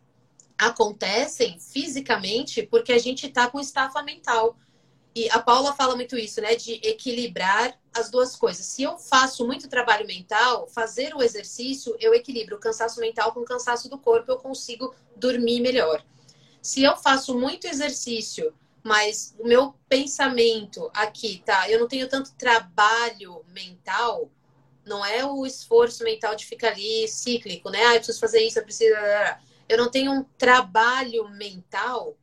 acontecem 0.58 1.60
fisicamente 1.60 2.64
porque 2.64 2.92
a 2.92 2.98
gente 2.98 3.28
está 3.28 3.50
com 3.50 3.60
estafa 3.60 4.02
mental. 4.02 4.58
E 5.16 5.30
a 5.32 5.40
Paula 5.40 5.74
fala 5.74 5.96
muito 5.96 6.18
isso, 6.18 6.40
né? 6.42 6.56
De 6.56 6.74
equilibrar 6.84 7.78
as 7.94 8.12
duas 8.12 8.36
coisas. 8.36 8.66
Se 8.66 8.84
eu 8.84 8.98
faço 8.98 9.46
muito 9.48 9.68
trabalho 9.68 10.06
mental, 10.06 10.68
fazer 10.68 11.16
o 11.16 11.24
exercício, 11.24 11.96
eu 12.00 12.14
equilibro 12.14 12.56
o 12.56 12.60
cansaço 12.60 13.00
mental 13.00 13.32
com 13.32 13.40
o 13.40 13.46
cansaço 13.46 13.90
do 13.90 13.98
corpo, 13.98 14.32
eu 14.32 14.38
consigo 14.38 14.94
dormir 15.16 15.60
melhor. 15.60 16.04
Se 16.62 16.84
eu 16.84 16.96
faço 16.96 17.38
muito 17.38 17.66
exercício, 17.66 18.54
mas 18.84 19.36
o 19.40 19.48
meu 19.48 19.74
pensamento 19.90 20.90
aqui, 20.94 21.42
tá? 21.46 21.70
Eu 21.70 21.80
não 21.80 21.88
tenho 21.88 22.08
tanto 22.08 22.34
trabalho 22.36 23.44
mental, 23.48 24.30
não 24.86 25.06
é 25.06 25.26
o 25.26 25.46
esforço 25.46 26.04
mental 26.04 26.36
de 26.36 26.46
ficar 26.46 26.70
ali 26.70 27.08
cíclico, 27.08 27.70
né? 27.70 27.84
Ah, 27.86 27.96
eu 27.96 27.98
preciso 27.98 28.20
fazer 28.20 28.42
isso, 28.42 28.60
eu 28.60 28.64
preciso. 28.64 28.96
Eu 29.68 29.78
não 29.78 29.90
tenho 29.90 30.12
um 30.12 30.24
trabalho 30.38 31.30
mental 31.30 32.18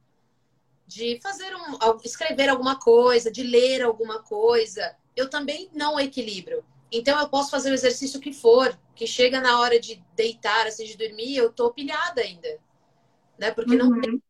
de 0.87 1.19
fazer 1.23 1.55
um, 1.55 1.79
escrever 2.05 2.49
alguma 2.49 2.79
coisa, 2.79 3.31
de 3.31 3.43
ler 3.43 3.83
alguma 3.83 4.23
coisa, 4.23 4.97
eu 5.17 5.29
também 5.29 5.71
não 5.73 5.99
equilibro. 5.99 6.65
Então 6.93 7.19
eu 7.19 7.29
posso 7.29 7.51
fazer 7.51 7.71
o 7.71 7.75
exercício 7.75 8.21
que 8.21 8.33
for, 8.33 8.79
que 8.95 9.07
chega 9.07 9.41
na 9.41 9.59
hora 9.61 9.81
de 9.81 10.03
deitar, 10.15 10.67
assim, 10.67 10.85
de 10.85 10.97
dormir, 10.97 11.37
eu 11.37 11.53
tô 11.53 11.73
pilhada 11.73 12.21
ainda. 12.21 12.59
Né? 13.39 13.51
Porque 13.51 13.73
uhum. 13.73 13.91
não 13.91 14.01
tem 14.01 14.23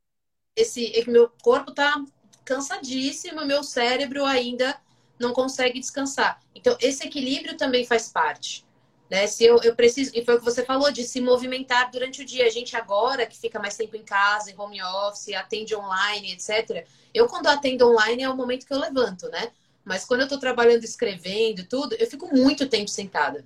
esse. 0.56 0.98
É 0.98 1.04
meu 1.10 1.30
corpo 1.42 1.72
tá 1.72 2.02
cansadíssimo, 2.44 3.44
meu 3.44 3.62
cérebro 3.62 4.24
ainda 4.24 4.78
não 5.18 5.32
consegue 5.32 5.80
descansar. 5.80 6.40
Então, 6.54 6.76
esse 6.80 7.06
equilíbrio 7.06 7.56
também 7.56 7.84
faz 7.84 8.10
parte. 8.10 8.64
Né? 9.10 9.26
Se 9.26 9.44
eu, 9.44 9.60
eu 9.62 9.74
preciso, 9.74 10.10
e 10.14 10.24
foi 10.24 10.34
o 10.34 10.38
que 10.38 10.44
você 10.44 10.64
falou, 10.64 10.90
de 10.90 11.04
se 11.04 11.20
movimentar 11.20 11.90
durante 11.90 12.22
o 12.22 12.24
dia. 12.24 12.46
A 12.46 12.50
gente 12.50 12.76
agora 12.76 13.26
que 13.26 13.38
fica 13.38 13.58
mais 13.58 13.76
tempo 13.76 13.96
em 13.96 14.02
casa, 14.02 14.50
em 14.50 14.58
home 14.58 14.82
office, 14.82 15.34
atende 15.34 15.74
online, 15.76 16.32
etc. 16.32 16.86
Eu, 17.12 17.26
quando 17.26 17.46
atendo 17.46 17.88
online, 17.88 18.22
é 18.22 18.28
o 18.28 18.36
momento 18.36 18.66
que 18.66 18.72
eu 18.72 18.78
levanto, 18.78 19.28
né? 19.28 19.52
Mas 19.84 20.04
quando 20.04 20.20
eu 20.20 20.24
estou 20.24 20.38
trabalhando, 20.38 20.82
escrevendo 20.82 21.64
tudo, 21.66 21.94
eu 21.96 22.06
fico 22.06 22.34
muito 22.34 22.68
tempo 22.68 22.88
sentada. 22.88 23.44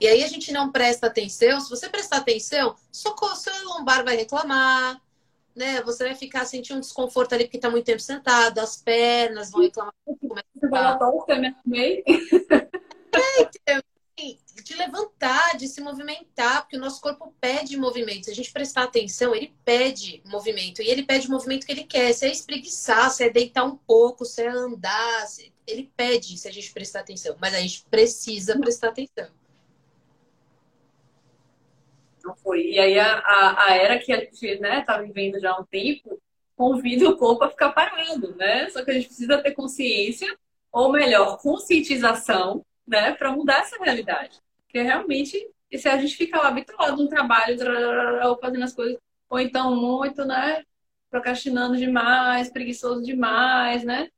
E 0.00 0.06
aí 0.06 0.22
a 0.22 0.28
gente 0.28 0.52
não 0.52 0.72
presta 0.72 1.06
atenção. 1.06 1.60
Se 1.60 1.70
você 1.70 1.88
prestar 1.88 2.18
atenção, 2.18 2.74
socorro, 2.90 3.36
seu 3.36 3.52
lombar 3.64 4.04
vai 4.04 4.16
reclamar, 4.16 5.00
né? 5.54 5.82
Você 5.82 6.04
vai 6.04 6.14
ficar 6.14 6.44
sentindo 6.44 6.76
um 6.76 6.80
desconforto 6.80 7.34
ali 7.34 7.44
porque 7.44 7.56
está 7.56 7.70
muito 7.70 7.86
tempo 7.86 8.00
sentado, 8.00 8.58
as 8.58 8.76
pernas 8.76 9.50
vão 9.50 9.62
reclamar. 9.62 9.94
Você 10.06 10.68
vai 10.68 11.38
me 11.38 11.48
arrumei. 11.48 12.04
É, 13.66 13.80
de 14.62 14.74
levantar, 14.74 15.56
de 15.56 15.68
se 15.68 15.80
movimentar, 15.80 16.62
porque 16.62 16.76
o 16.76 16.80
nosso 16.80 17.00
corpo 17.00 17.34
pede 17.40 17.76
movimento. 17.76 18.24
Se 18.24 18.30
a 18.30 18.34
gente 18.34 18.52
prestar 18.52 18.84
atenção, 18.84 19.34
ele 19.34 19.54
pede 19.64 20.22
movimento. 20.24 20.82
E 20.82 20.88
ele 20.88 21.02
pede 21.02 21.28
o 21.28 21.30
movimento 21.30 21.66
que 21.66 21.72
ele 21.72 21.84
quer. 21.84 22.12
Se 22.12 22.26
é 22.26 22.30
espreguiçar, 22.30 23.10
se 23.10 23.24
é 23.24 23.30
deitar 23.30 23.64
um 23.64 23.76
pouco, 23.76 24.24
se 24.24 24.42
é 24.42 24.48
andar, 24.48 25.26
ele 25.66 25.90
pede 25.96 26.38
se 26.38 26.48
a 26.48 26.52
gente 26.52 26.72
prestar 26.72 27.00
atenção. 27.00 27.36
Mas 27.40 27.54
a 27.54 27.60
gente 27.60 27.84
precisa 27.90 28.58
prestar 28.58 28.88
atenção. 28.88 29.28
Não 32.24 32.34
foi. 32.36 32.72
E 32.72 32.78
aí 32.78 32.98
a, 32.98 33.18
a, 33.18 33.64
a 33.66 33.76
era 33.76 33.98
que 33.98 34.12
a 34.12 34.20
gente 34.20 34.58
né, 34.58 34.82
tá 34.82 35.00
vivendo 35.00 35.38
já 35.40 35.52
há 35.52 35.60
um 35.60 35.64
tempo 35.64 36.20
convida 36.56 37.08
o 37.08 37.16
corpo 37.16 37.44
a 37.44 37.50
ficar 37.50 37.70
parado, 37.70 38.34
né? 38.34 38.68
Só 38.70 38.82
que 38.82 38.90
a 38.90 38.94
gente 38.94 39.06
precisa 39.08 39.42
ter 39.42 39.52
consciência, 39.52 40.36
ou 40.72 40.90
melhor, 40.90 41.38
conscientização, 41.38 42.64
né, 42.86 43.12
para 43.12 43.32
mudar 43.32 43.60
essa 43.60 43.76
realidade. 43.76 44.40
Porque 44.76 44.82
realmente, 44.82 45.50
se 45.74 45.88
a 45.88 45.96
gente 45.96 46.14
fica 46.16 46.38
lá 46.38 46.48
habituado 46.48 47.02
no 47.02 47.08
trabalho, 47.08 47.56
ou 48.28 48.38
fazendo 48.38 48.62
as 48.62 48.74
coisas, 48.74 48.98
ou 49.30 49.40
então 49.40 49.74
muito, 49.74 50.22
né? 50.22 50.62
Procrastinando 51.10 51.78
demais, 51.78 52.50
preguiçoso 52.50 53.02
demais, 53.02 53.84
né? 53.84 54.10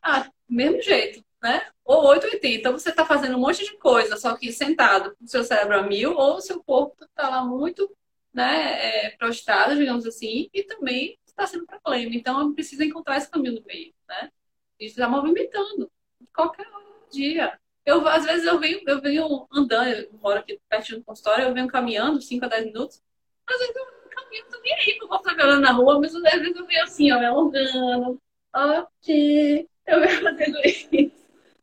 Ah, 0.00 0.30
mesmo 0.48 0.80
jeito, 0.80 1.20
né? 1.42 1.68
Ou 1.84 2.06
880, 2.06 2.70
você 2.70 2.90
está 2.90 3.04
fazendo 3.04 3.36
um 3.36 3.40
monte 3.40 3.64
de 3.64 3.76
coisa, 3.76 4.16
só 4.16 4.36
que 4.36 4.52
sentado, 4.52 5.16
o 5.20 5.26
seu 5.26 5.42
cérebro 5.42 5.80
a 5.80 5.82
mil, 5.82 6.14
ou 6.14 6.36
o 6.36 6.40
seu 6.40 6.62
corpo 6.62 7.04
está 7.04 7.28
lá 7.28 7.44
muito, 7.44 7.90
né, 8.32 9.06
é, 9.06 9.10
prostrado, 9.16 9.74
digamos 9.74 10.06
assim, 10.06 10.48
e 10.54 10.62
também 10.62 11.18
está 11.26 11.44
sendo 11.44 11.66
problema. 11.66 12.14
Então, 12.14 12.40
eu 12.40 12.54
preciso 12.54 12.84
encontrar 12.84 13.16
esse 13.16 13.28
caminho 13.28 13.54
no 13.54 13.64
meio, 13.66 13.92
né? 14.08 14.30
E 14.78 14.86
está 14.86 15.08
movimentando. 15.08 15.90
Qualquer 16.32 16.66
dia. 17.10 17.58
Eu, 17.86 18.06
às 18.08 18.24
vezes 18.24 18.44
eu 18.44 18.58
venho, 18.58 18.80
eu 18.84 19.00
venho 19.00 19.46
andando, 19.52 19.88
eu 19.88 20.10
moro 20.20 20.40
aqui 20.40 20.60
pertinho 20.68 20.98
do 20.98 21.04
consultório, 21.04 21.44
eu 21.44 21.54
venho 21.54 21.68
caminhando 21.68 22.20
5 22.20 22.44
a 22.44 22.48
10 22.48 22.66
minutos. 22.66 23.00
Às 23.46 23.58
vezes 23.58 23.76
eu 23.76 23.86
caminho, 24.10 24.44
não 24.44 24.50
tô 24.50 24.60
nem 24.60 24.74
aí, 24.74 24.98
eu 25.00 25.08
vou 25.08 25.18
trabalhando 25.20 25.60
na 25.60 25.72
rua, 25.72 26.00
mas 26.00 26.14
às 26.14 26.22
vezes 26.22 26.56
eu 26.56 26.66
venho 26.66 26.82
assim, 26.82 27.12
ó, 27.12 27.18
me 27.20 27.26
alongando. 27.26 28.20
Ok, 28.54 29.68
eu 29.86 30.00
venho 30.00 30.22
fazendo 30.22 30.58
isso. 30.64 31.12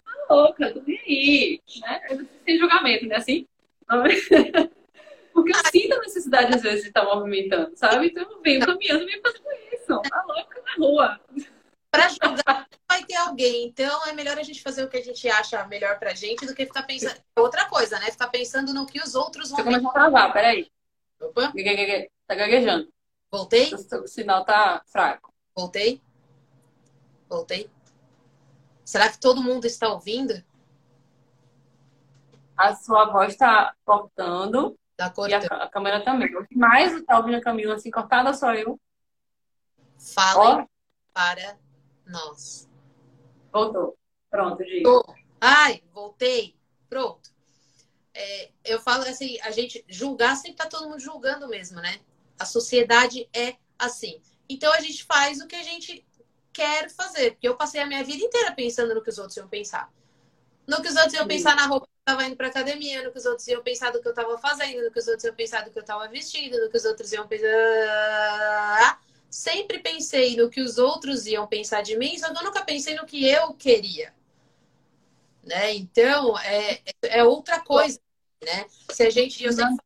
Tá 0.05 0.33
louca, 0.33 0.73
tô 0.73 0.81
nem 0.85 0.99
aí. 0.99 1.61
Né? 1.81 2.27
Sem 2.45 2.57
julgamento, 2.57 3.05
né? 3.05 3.15
Assim. 3.17 3.47
Porque 5.33 5.51
eu 5.51 5.71
sinto 5.71 5.93
a 5.95 5.99
necessidade, 5.99 6.55
às 6.55 6.61
vezes, 6.61 6.83
de 6.83 6.87
estar 6.87 7.03
movimentando, 7.03 7.75
sabe? 7.75 8.07
Então 8.07 8.23
eu 8.23 8.41
venho 8.41 8.65
caminhando 8.65 9.09
e 9.09 9.19
fazendo 9.19 9.45
isso. 9.73 10.01
Tá 10.09 10.23
louca 10.27 10.61
na 10.61 10.85
rua. 10.85 11.19
Pra 11.93 12.09
julgar, 12.09 12.67
vai 12.89 13.05
ter 13.05 13.13
alguém. 13.17 13.67
Então 13.67 14.07
é 14.07 14.13
melhor 14.13 14.39
a 14.39 14.41
gente 14.41 14.63
fazer 14.63 14.83
o 14.83 14.89
que 14.89 14.97
a 14.97 15.03
gente 15.03 15.29
acha 15.29 15.63
melhor 15.67 15.99
pra 15.99 16.15
gente 16.15 16.43
do 16.43 16.55
que 16.55 16.65
ficar 16.65 16.81
pensando. 16.81 17.21
Outra 17.37 17.69
coisa, 17.69 17.99
né? 17.99 18.09
Ficar 18.09 18.29
pensando 18.29 18.73
no 18.73 18.87
que 18.87 18.99
os 18.99 19.13
outros 19.13 19.51
vão. 19.51 19.57
Você 19.57 19.63
começou 19.63 19.91
a 19.91 19.93
travar, 19.93 20.33
peraí. 20.33 20.71
Opa. 21.21 21.53
Tá 22.25 22.33
gaguejando. 22.33 22.91
Voltei? 23.31 23.71
O 23.75 24.07
sinal 24.07 24.43
tá 24.43 24.81
fraco. 24.87 25.31
Voltei? 25.55 26.01
Voltei? 27.29 27.69
Será 28.83 29.07
que 29.07 29.19
todo 29.19 29.43
mundo 29.43 29.65
está 29.65 29.87
ouvindo? 29.89 30.43
A 32.57 32.73
sua 32.73 33.05
voz 33.05 33.33
está 33.33 33.75
cortando. 33.85 34.75
Tá 34.97 35.11
cortando. 35.11 35.43
E 35.43 35.47
a, 35.53 35.57
a 35.57 35.69
câmera 35.69 36.03
também. 36.03 36.35
O 36.35 36.47
que 36.47 36.57
mais 36.57 36.91
está 36.91 37.17
ouvindo 37.17 37.37
a 37.37 37.41
Camila 37.41 37.75
assim 37.75 37.91
cortada 37.91 38.33
sou 38.33 38.51
eu. 38.55 38.79
Fala 39.99 40.67
para 41.13 41.61
nós. 42.05 42.69
Voltou. 43.51 43.97
Pronto, 44.29 44.63
diga. 44.63 44.89
Ai, 45.39 45.81
voltei. 45.93 46.55
Pronto. 46.89 47.31
É, 48.13 48.51
eu 48.65 48.79
falo 48.79 49.03
assim, 49.03 49.39
a 49.41 49.51
gente 49.51 49.83
julgar 49.87 50.35
sempre 50.35 50.57
tá 50.57 50.67
todo 50.67 50.87
mundo 50.87 50.99
julgando 50.99 51.47
mesmo, 51.47 51.81
né? 51.81 51.99
A 52.39 52.45
sociedade 52.45 53.27
é 53.33 53.55
assim. 53.77 54.21
Então 54.47 54.71
a 54.71 54.79
gente 54.79 55.03
faz 55.03 55.39
o 55.41 55.47
que 55.47 55.55
a 55.55 55.63
gente 55.63 56.05
quer 56.51 56.89
fazer. 56.89 57.31
Porque 57.31 57.47
eu 57.47 57.55
passei 57.55 57.81
a 57.81 57.85
minha 57.85 58.03
vida 58.03 58.23
inteira 58.23 58.51
pensando 58.53 58.93
no 58.93 59.01
que 59.01 59.09
os 59.09 59.17
outros 59.17 59.37
iam 59.37 59.47
pensar. 59.47 59.91
No 60.67 60.81
que 60.81 60.87
os 60.87 60.95
outros 60.95 61.13
iam 61.13 61.27
pensar 61.27 61.55
na 61.55 61.65
roupa 61.65 61.87
que 61.87 61.91
eu 61.91 62.15
tava 62.15 62.25
indo 62.25 62.37
pra 62.37 62.47
academia, 62.47 63.03
no 63.03 63.11
que 63.11 63.17
os 63.17 63.25
outros 63.25 63.47
iam 63.47 63.61
pensar 63.61 63.91
do 63.91 64.01
que 64.01 64.07
eu 64.07 64.13
tava 64.13 64.37
fazendo, 64.37 64.83
no 64.83 64.91
que 64.91 64.99
os 64.99 65.07
outros 65.07 65.25
iam 65.25 65.35
pensar 65.35 65.65
do 65.65 65.71
que 65.71 65.79
eu 65.79 65.83
tava 65.83 66.07
vestindo, 66.07 66.57
no 66.59 66.69
que 66.69 66.77
os 66.77 66.85
outros 66.85 67.11
iam 67.11 67.27
pensar. 67.27 69.01
Sempre 69.33 69.79
pensei 69.79 70.37
no 70.37 70.47
que 70.47 70.61
os 70.61 70.77
outros 70.77 71.25
iam 71.25 71.47
pensar 71.47 71.81
de 71.81 71.97
mim, 71.97 72.15
só 72.19 72.31
que 72.31 72.37
eu 72.37 72.43
nunca 72.43 72.63
pensei 72.63 72.93
no 72.93 73.03
que 73.03 73.27
eu 73.27 73.51
queria. 73.55 74.13
Né? 75.43 75.73
Então, 75.73 76.37
é, 76.37 76.83
é 77.01 77.23
outra 77.23 77.59
coisa, 77.59 77.99
né? 78.43 78.67
Se 78.91 79.01
a 79.01 79.09
gente, 79.09 79.39
sempre, 79.51 79.83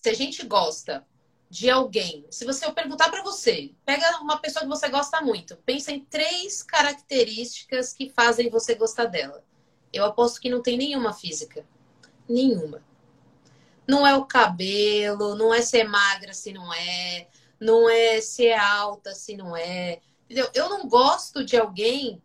se 0.00 0.08
a 0.08 0.14
gente 0.14 0.46
gosta 0.46 1.04
de 1.50 1.68
alguém, 1.68 2.24
se 2.30 2.44
você 2.44 2.64
eu 2.64 2.72
perguntar 2.72 3.10
para 3.10 3.24
você, 3.24 3.74
pega 3.84 4.20
uma 4.20 4.38
pessoa 4.38 4.62
que 4.62 4.68
você 4.68 4.88
gosta 4.88 5.20
muito, 5.20 5.56
pensa 5.56 5.90
em 5.90 6.04
três 6.04 6.62
características 6.62 7.92
que 7.92 8.08
fazem 8.08 8.48
você 8.48 8.76
gostar 8.76 9.06
dela. 9.06 9.44
Eu 9.92 10.04
aposto 10.04 10.40
que 10.40 10.48
não 10.48 10.62
tem 10.62 10.78
nenhuma 10.78 11.12
física. 11.12 11.66
Nenhuma. 12.28 12.84
Não 13.84 14.06
é 14.06 14.14
o 14.14 14.26
cabelo, 14.26 15.34
não 15.34 15.52
é 15.52 15.60
ser 15.60 15.82
magra 15.82 16.32
se 16.32 16.52
não 16.52 16.72
é, 16.72 17.26
não 17.62 17.88
é 17.88 18.20
se 18.20 18.46
é 18.46 18.58
alta 18.58 19.14
se 19.14 19.36
não 19.36 19.56
é. 19.56 20.00
Entendeu? 20.24 20.50
Eu 20.52 20.68
não 20.68 20.88
gosto 20.88 21.44
de 21.44 21.56
alguém 21.56 22.20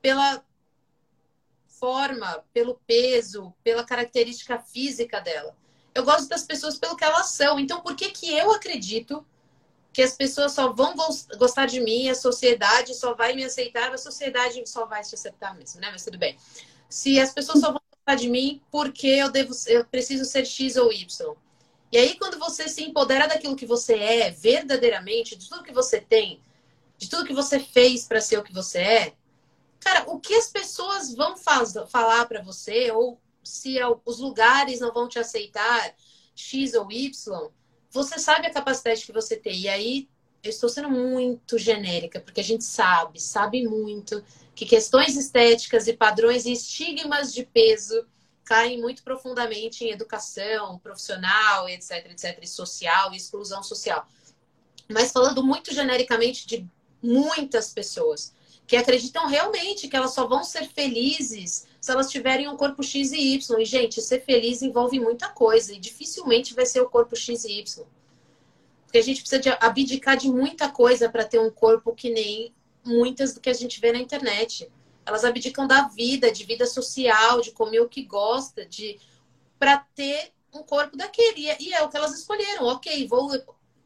pela 0.00 0.44
forma, 1.66 2.44
pelo 2.52 2.80
peso, 2.86 3.52
pela 3.62 3.84
característica 3.84 4.58
física 4.58 5.20
dela. 5.20 5.56
Eu 5.94 6.04
gosto 6.04 6.28
das 6.28 6.44
pessoas 6.44 6.78
pelo 6.78 6.96
que 6.96 7.04
elas 7.04 7.30
são. 7.30 7.60
Então, 7.60 7.82
por 7.82 7.94
que, 7.94 8.10
que 8.10 8.32
eu 8.32 8.52
acredito 8.52 9.26
que 9.92 10.00
as 10.00 10.16
pessoas 10.16 10.52
só 10.52 10.72
vão 10.72 10.94
gostar 11.36 11.66
de 11.66 11.80
mim, 11.80 12.08
a 12.08 12.14
sociedade 12.14 12.94
só 12.94 13.14
vai 13.14 13.34
me 13.34 13.44
aceitar, 13.44 13.92
a 13.92 13.98
sociedade 13.98 14.66
só 14.66 14.86
vai 14.86 15.02
te 15.02 15.14
aceitar 15.14 15.54
mesmo, 15.54 15.80
né? 15.80 15.90
Mas 15.92 16.02
tudo 16.02 16.16
bem. 16.16 16.38
Se 16.88 17.20
as 17.20 17.34
pessoas 17.34 17.60
só 17.60 17.70
vão 17.72 17.80
gostar 17.90 18.14
de 18.14 18.30
mim 18.30 18.62
porque 18.70 19.08
eu 19.08 19.30
devo, 19.30 19.52
eu 19.66 19.84
preciso 19.84 20.24
ser 20.24 20.46
X 20.46 20.76
ou 20.76 20.90
Y. 20.90 21.36
E 21.92 21.98
aí, 21.98 22.18
quando 22.18 22.38
você 22.38 22.68
se 22.68 22.82
empodera 22.82 23.28
daquilo 23.28 23.54
que 23.54 23.66
você 23.66 23.94
é, 23.94 24.30
verdadeiramente, 24.30 25.36
de 25.36 25.46
tudo 25.46 25.62
que 25.62 25.72
você 25.72 26.00
tem, 26.00 26.40
de 26.96 27.06
tudo 27.08 27.26
que 27.26 27.34
você 27.34 27.60
fez 27.60 28.08
para 28.08 28.18
ser 28.18 28.38
o 28.38 28.42
que 28.42 28.52
você 28.52 28.78
é, 28.78 29.12
cara, 29.78 30.10
o 30.10 30.18
que 30.18 30.34
as 30.34 30.48
pessoas 30.48 31.14
vão 31.14 31.36
faz, 31.36 31.74
falar 31.90 32.24
para 32.24 32.40
você, 32.40 32.90
ou 32.90 33.20
se 33.44 33.76
os 34.06 34.18
lugares 34.18 34.80
não 34.80 34.90
vão 34.90 35.06
te 35.06 35.18
aceitar, 35.18 35.94
X 36.34 36.72
ou 36.72 36.90
Y, 36.90 37.50
você 37.90 38.18
sabe 38.18 38.46
a 38.46 38.52
capacidade 38.52 39.04
que 39.04 39.12
você 39.12 39.36
tem. 39.36 39.60
E 39.60 39.68
aí, 39.68 40.08
eu 40.42 40.48
estou 40.48 40.70
sendo 40.70 40.88
muito 40.88 41.58
genérica, 41.58 42.20
porque 42.20 42.40
a 42.40 42.44
gente 42.44 42.64
sabe, 42.64 43.20
sabe 43.20 43.68
muito, 43.68 44.24
que 44.54 44.64
questões 44.64 45.14
estéticas 45.14 45.86
e 45.86 45.92
padrões 45.92 46.46
e 46.46 46.52
estigmas 46.52 47.34
de 47.34 47.44
peso 47.44 48.06
caem 48.52 48.82
muito 48.82 49.02
profundamente 49.02 49.82
em 49.82 49.92
educação 49.92 50.78
profissional, 50.80 51.66
etc, 51.70 52.10
etc, 52.10 52.38
e 52.42 52.46
social, 52.46 53.14
e 53.14 53.16
exclusão 53.16 53.62
social. 53.62 54.06
Mas 54.90 55.10
falando 55.10 55.42
muito 55.42 55.72
genericamente 55.72 56.46
de 56.46 56.68
muitas 57.02 57.72
pessoas 57.72 58.34
que 58.66 58.76
acreditam 58.76 59.26
realmente 59.26 59.88
que 59.88 59.96
elas 59.96 60.12
só 60.12 60.26
vão 60.26 60.44
ser 60.44 60.68
felizes 60.68 61.66
se 61.80 61.90
elas 61.90 62.10
tiverem 62.10 62.46
um 62.46 62.54
corpo 62.54 62.82
X 62.82 63.12
e 63.12 63.36
Y. 63.36 63.58
E, 63.58 63.64
gente, 63.64 64.02
ser 64.02 64.22
feliz 64.22 64.60
envolve 64.60 65.00
muita 65.00 65.30
coisa 65.30 65.72
e 65.72 65.78
dificilmente 65.78 66.52
vai 66.52 66.66
ser 66.66 66.82
o 66.82 66.90
corpo 66.90 67.16
X 67.16 67.44
e 67.46 67.58
Y. 67.58 67.86
Porque 68.84 68.98
a 68.98 69.02
gente 69.02 69.22
precisa 69.22 69.40
de 69.40 69.48
abdicar 69.48 70.18
de 70.18 70.28
muita 70.28 70.68
coisa 70.68 71.08
para 71.08 71.24
ter 71.24 71.38
um 71.38 71.50
corpo 71.50 71.94
que 71.94 72.10
nem 72.10 72.52
muitas 72.84 73.32
do 73.32 73.40
que 73.40 73.48
a 73.48 73.54
gente 73.54 73.80
vê 73.80 73.92
na 73.92 73.98
internet. 73.98 74.70
Elas 75.04 75.24
abdicam 75.24 75.66
da 75.66 75.88
vida, 75.88 76.30
de 76.30 76.44
vida 76.44 76.66
social, 76.66 77.40
de 77.40 77.50
comer 77.52 77.80
o 77.80 77.88
que 77.88 78.02
gosta, 78.04 78.64
de 78.64 79.00
para 79.58 79.78
ter 79.94 80.32
um 80.52 80.62
corpo 80.62 80.96
daquele. 80.96 81.48
E 81.60 81.72
é 81.72 81.82
o 81.82 81.88
que 81.88 81.96
elas 81.96 82.16
escolheram. 82.18 82.66
Ok, 82.66 83.06
vou. 83.08 83.30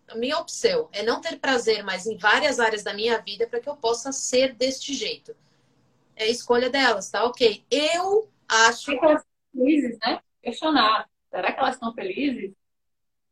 A 0.09 0.15
minha 0.15 0.39
opção 0.39 0.89
é 0.93 1.03
não 1.03 1.21
ter 1.21 1.39
prazer 1.39 1.83
mais 1.83 2.07
em 2.07 2.17
várias 2.17 2.61
áreas 2.61 2.83
da 2.83 2.95
minha 2.95 3.19
vida 3.19 3.47
para 3.47 3.61
que 3.61 3.69
eu 3.69 3.77
possa 3.77 4.13
ser 4.13 4.55
deste 4.55 4.95
jeito 4.95 5.35
é 6.17 6.25
a 6.25 6.29
escolha 6.29 6.71
delas, 6.71 7.11
tá? 7.11 7.25
Ok. 7.25 7.65
Eu 7.71 8.29
acho. 8.49 8.87
que 8.87 9.05
elas 9.05 9.23
estão 9.23 9.53
felizes, 9.53 9.99
né? 9.99 10.21
Questionar. 10.43 11.09
Será 11.31 11.53
que 11.53 11.61
elas 11.61 11.75
estão 11.75 11.95
felizes? 11.95 12.55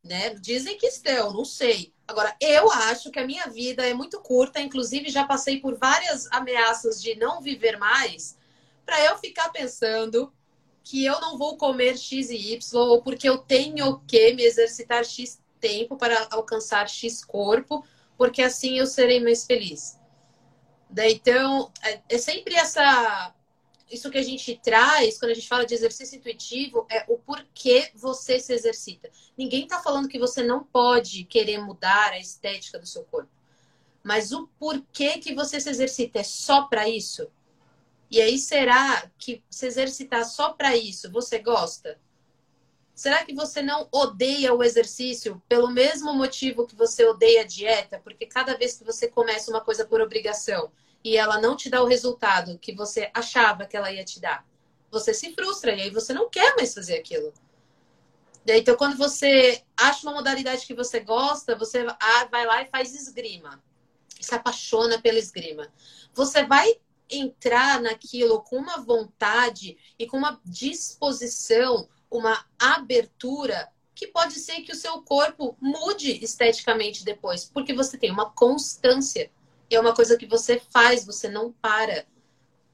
Né? 0.05 0.35
Dizem 0.35 0.77
que 0.77 0.87
estão, 0.87 1.33
não 1.33 1.47
sei. 1.47 1.94
Agora, 2.07 2.37
eu 2.41 2.71
acho 2.71 3.11
que 3.11 3.19
a 3.19 3.27
minha 3.27 3.47
vida 3.47 3.87
é 3.87 3.95
muito 3.95 4.21
curta, 4.21 4.61
inclusive 4.61 5.09
já 5.09 5.25
passei 5.25 5.61
por 5.61 5.77
várias 5.77 6.31
ameaças 6.31 7.01
de 7.01 7.15
não 7.15 7.41
viver 7.41 7.79
mais, 7.79 8.37
para 8.85 9.03
eu 9.05 9.17
ficar 9.19 9.49
pensando 9.51 10.33
que 10.83 11.03
eu 11.05 11.19
não 11.21 11.39
vou 11.39 11.57
comer 11.57 11.97
X 11.97 12.29
e 12.29 12.53
Y, 12.53 12.79
ou 12.79 13.01
porque 13.03 13.27
eu 13.27 13.39
tenho 13.39 14.01
que 14.07 14.35
me 14.35 14.45
exercitar 14.45 15.03
X 15.05 15.41
tempo 15.59 15.97
para 15.97 16.29
alcançar 16.31 16.87
X 16.91 17.25
corpo, 17.25 17.83
porque 18.19 18.43
assim 18.43 18.79
eu 18.79 18.87
serei 18.87 19.19
mais 19.19 19.47
feliz. 19.47 19.99
Então, 20.97 21.73
é, 21.83 22.01
é 22.09 22.19
sempre 22.19 22.55
essa. 22.55 23.35
Isso 23.95 24.11
que 24.11 24.19
a 24.19 24.23
gente 24.23 24.61
traz 24.61 25.21
quando 25.21 25.31
a 25.31 25.35
gente 25.35 25.47
fala 25.47 25.65
de 25.65 25.73
exercício 25.73 26.17
intuitivo 26.17 26.85
é 26.91 27.05
o 27.09 27.17
porquê 27.17 27.93
você 27.95 28.41
se 28.41 28.53
exercita. 28.53 29.09
Ninguém 29.39 29.63
está 29.63 29.81
falando 29.81 30.09
que 30.09 30.19
você 30.19 30.43
não 30.43 30.65
pode 30.65 31.23
querer 31.23 31.59
mudar 31.59 32.11
a 32.11 32.19
estética 32.19 32.77
do 32.77 32.87
seu 32.87 33.05
corpo. 33.05 33.31
Mas 34.03 34.33
o 34.33 34.49
porquê 34.59 35.19
que 35.19 35.33
você 35.33 35.61
se 35.61 35.71
exercita 35.71 36.19
é 36.19 36.25
só 36.25 36.63
para 36.65 36.89
isso? 36.89 37.31
E 38.11 38.21
aí, 38.21 38.37
será 38.37 39.09
que 39.17 39.45
se 39.49 39.65
exercitar 39.65 40.25
só 40.25 40.53
para 40.53 40.77
isso 40.77 41.09
você 41.13 41.39
gosta? 41.39 41.97
Será 42.97 43.25
que 43.25 43.33
você 43.33 43.63
não 43.63 43.89
odeia 43.93 44.53
o 44.53 44.63
exercício 44.65 45.41
pelo 45.49 45.71
mesmo 45.71 46.13
motivo 46.13 46.67
que 46.67 46.75
você 46.75 47.07
odeia 47.07 47.43
a 47.43 47.47
dieta? 47.47 48.01
Porque 48.03 48.27
cada 48.27 48.57
vez 48.57 48.77
que 48.77 48.85
você 48.85 49.07
começa 49.07 49.53
uma 49.53 49.61
coisa 49.61 49.85
por 49.85 50.01
obrigação 50.01 50.73
e 51.05 51.17
ela 51.17 51.39
não 51.39 51.55
te 51.55 51.69
dá 51.69 51.83
o 51.83 51.87
resultado 51.87 52.59
que 52.59 52.75
você 52.75 53.11
achava 53.13 53.67
que 53.67 53.77
ela 53.77 53.93
ia 53.93 54.05
te 54.05 54.19
dar, 54.19 54.45
você 54.91 55.13
se 55.13 55.33
frustra 55.35 55.73
e 55.73 55.83
aí 55.83 55.91
você 55.91 56.15
não 56.15 56.31
quer 56.31 56.57
mais 56.57 56.73
fazer 56.73 56.97
aquilo. 56.97 57.33
Então, 58.47 58.77
quando 58.77 58.97
você 58.97 59.63
acha 59.77 60.07
uma 60.07 60.17
modalidade 60.17 60.67
que 60.67 60.75
você 60.75 61.01
gosta, 61.01 61.57
você 61.57 61.85
vai 62.31 62.47
lá 62.47 62.63
e 62.63 62.67
faz 62.67 62.95
esgrima. 62.95 63.63
Se 64.21 64.35
apaixona 64.35 65.01
pela 65.01 65.19
esgrima. 65.19 65.73
Você 66.13 66.45
vai 66.45 66.79
entrar 67.11 67.81
naquilo 67.81 68.43
com 68.43 68.57
uma 68.57 68.79
vontade 68.79 69.77
e 69.99 70.07
com 70.07 70.19
uma 70.19 70.41
disposição, 70.45 71.89
uma 72.11 72.45
abertura 72.59 73.71
que 73.95 74.09
pode 74.09 74.35
ser 74.35 74.63
que 74.63 74.73
o 74.73 74.77
seu 74.77 75.01
corpo 75.03 75.57
mude 75.61 76.23
esteticamente 76.23 77.05
depois, 77.05 77.45
porque 77.45 77.73
você 77.73 77.97
tem 77.97 78.11
uma 78.11 78.31
constância. 78.31 79.31
É 79.71 79.81
uma 79.81 79.95
coisa 79.95 80.17
que 80.17 80.27
você 80.27 80.61
faz, 80.71 81.05
você 81.05 81.29
não 81.29 81.53
para. 81.53 82.07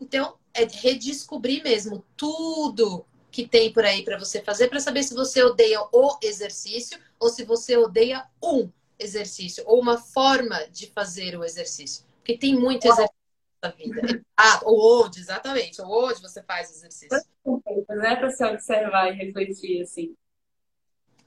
Então, 0.01 0.36
é 0.55 0.64
redescobrir 0.64 1.62
mesmo 1.62 2.05
tudo 2.16 3.07
que 3.30 3.47
tem 3.47 3.72
por 3.72 3.84
aí 3.84 4.05
para 4.05 4.18
você 4.18 4.43
fazer 4.43 4.68
para 4.68 4.80
saber 4.80 5.03
se 5.05 5.14
você 5.14 5.43
odeia 5.43 5.80
o 5.93 6.18
exercício 6.22 6.99
ou 7.18 7.28
se 7.28 7.45
você 7.45 7.76
odeia 7.76 8.26
um 8.43 8.68
exercício 8.99 9.62
ou 9.66 9.80
uma 9.80 9.99
forma 9.99 10.59
de 10.70 10.88
fazer 10.88 11.38
o 11.38 11.45
exercício. 11.45 12.05
Porque 12.16 12.36
tem 12.36 12.55
muito 12.55 12.84
exercício 12.86 13.14
na 13.62 13.70
vida. 13.70 14.24
Ah, 14.36 14.61
ou 14.64 15.05
onde, 15.05 15.20
exatamente. 15.20 15.80
Ou 15.80 16.09
onde 16.09 16.20
você 16.20 16.43
faz 16.43 16.70
exercício. 16.70 17.24
Não 17.45 18.05
é 18.05 18.16
para 18.16 18.30
se 18.30 18.45
observar 18.45 19.11
e 19.11 19.16
refletir 19.16 19.82
assim. 19.82 20.14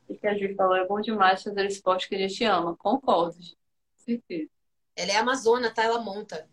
O 0.07 0.16
que 0.16 0.28
a 0.28 0.38
Ju 0.38 0.53
falou 0.55 0.76
é 0.76 0.86
bom 0.86 0.99
demais 0.99 1.41
fazer 1.41 1.61
o 1.61 1.68
esporte 1.68 2.09
que 2.09 2.16
a 2.16 2.18
gente 2.18 2.43
ama. 2.43 2.76
Concordo, 2.76 3.41
gente. 3.41 3.57
certeza. 3.97 4.49
Ela 4.95 5.11
é 5.11 5.15
amazona, 5.17 5.73
tá? 5.73 5.83
Ela 5.83 5.99
monta. 5.99 6.47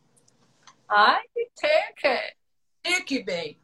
Ai, 0.89 1.23
que 1.35 1.51
chique! 1.59 3.05
Que 3.07 3.23
bem. 3.23 3.59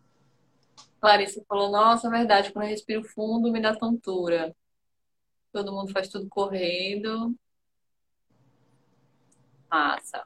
Clarice 1.00 1.44
falou, 1.48 1.70
nossa, 1.70 2.08
é 2.08 2.10
verdade, 2.10 2.52
quando 2.52 2.64
eu 2.64 2.70
respiro 2.70 3.04
fundo, 3.04 3.50
me 3.52 3.60
dá 3.60 3.74
tontura. 3.74 4.54
Todo 5.52 5.72
mundo 5.72 5.92
faz 5.92 6.08
tudo 6.08 6.28
correndo. 6.28 7.34
Massa. 9.70 10.24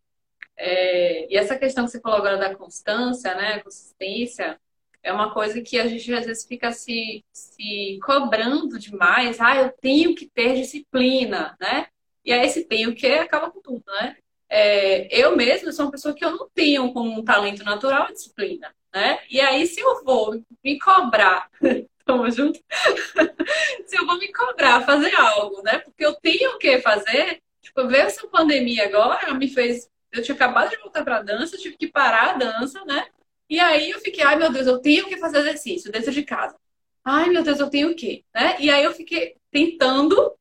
É, 0.56 1.32
e 1.32 1.36
essa 1.36 1.58
questão 1.58 1.84
que 1.84 1.90
você 1.90 2.00
falou 2.00 2.18
agora 2.18 2.36
da 2.36 2.54
constância, 2.54 3.34
né? 3.34 3.60
Consistência, 3.60 4.60
é 5.02 5.12
uma 5.12 5.32
coisa 5.32 5.62
que 5.62 5.78
a 5.78 5.86
gente 5.86 6.12
às 6.12 6.26
vezes 6.26 6.46
fica 6.46 6.72
se, 6.72 7.24
se 7.32 7.98
cobrando 8.04 8.78
demais. 8.78 9.40
Ah, 9.40 9.56
eu 9.56 9.72
tenho 9.72 10.14
que 10.14 10.28
ter 10.28 10.54
disciplina, 10.54 11.56
né? 11.60 11.86
E 12.24 12.32
aí 12.32 12.46
esse 12.46 12.64
tenho 12.64 12.94
que 12.94 13.06
acaba 13.06 13.50
com 13.50 13.60
tudo, 13.60 13.84
né? 13.86 14.16
É, 14.50 15.08
eu 15.16 15.36
mesma 15.36 15.72
sou 15.72 15.86
uma 15.86 15.92
pessoa 15.92 16.14
que 16.14 16.24
eu 16.24 16.32
não 16.32 16.48
tenho 16.52 16.92
como 16.92 17.20
um 17.20 17.24
talento 17.24 17.62
natural 17.62 18.08
a 18.08 18.12
disciplina, 18.12 18.74
né? 18.92 19.20
E 19.30 19.40
aí 19.40 19.66
se 19.66 19.80
eu 19.80 20.04
vou 20.04 20.42
me 20.62 20.78
cobrar, 20.78 21.48
tamo 22.04 22.28
junto? 22.30 22.58
se 23.86 23.96
eu 23.96 24.04
vou 24.06 24.18
me 24.18 24.32
cobrar 24.32 24.82
fazer 24.82 25.14
algo, 25.14 25.62
né? 25.62 25.78
Porque 25.78 26.04
eu 26.04 26.14
tenho 26.14 26.56
o 26.56 26.58
que 26.58 26.80
fazer, 26.80 27.40
tipo, 27.62 27.86
ver 27.86 28.06
essa 28.06 28.26
pandemia 28.26 28.86
agora 28.86 29.32
me 29.34 29.48
fez 29.48 29.88
eu 30.12 30.22
tinha 30.22 30.34
acabado 30.34 30.70
de 30.70 30.76
voltar 30.78 31.04
para 31.04 31.22
dança, 31.22 31.56
tive 31.56 31.76
que 31.76 31.86
parar 31.86 32.30
a 32.30 32.38
dança, 32.38 32.84
né? 32.84 33.06
E 33.48 33.58
aí 33.58 33.90
eu 33.90 34.00
fiquei, 34.00 34.22
ai 34.24 34.36
meu 34.36 34.50
Deus, 34.52 34.66
eu 34.66 34.78
tenho 34.78 35.06
que 35.06 35.16
fazer 35.16 35.38
exercício 35.38 35.90
dentro 35.90 36.12
de 36.12 36.22
casa. 36.22 36.56
Ai 37.04 37.28
meu 37.28 37.42
Deus, 37.42 37.60
eu 37.60 37.70
tenho 37.70 37.90
o 37.90 37.96
quê? 37.96 38.24
Né? 38.34 38.56
E 38.60 38.70
aí 38.70 38.84
eu 38.84 38.92
fiquei 38.92 39.36
tentando, 39.50 40.32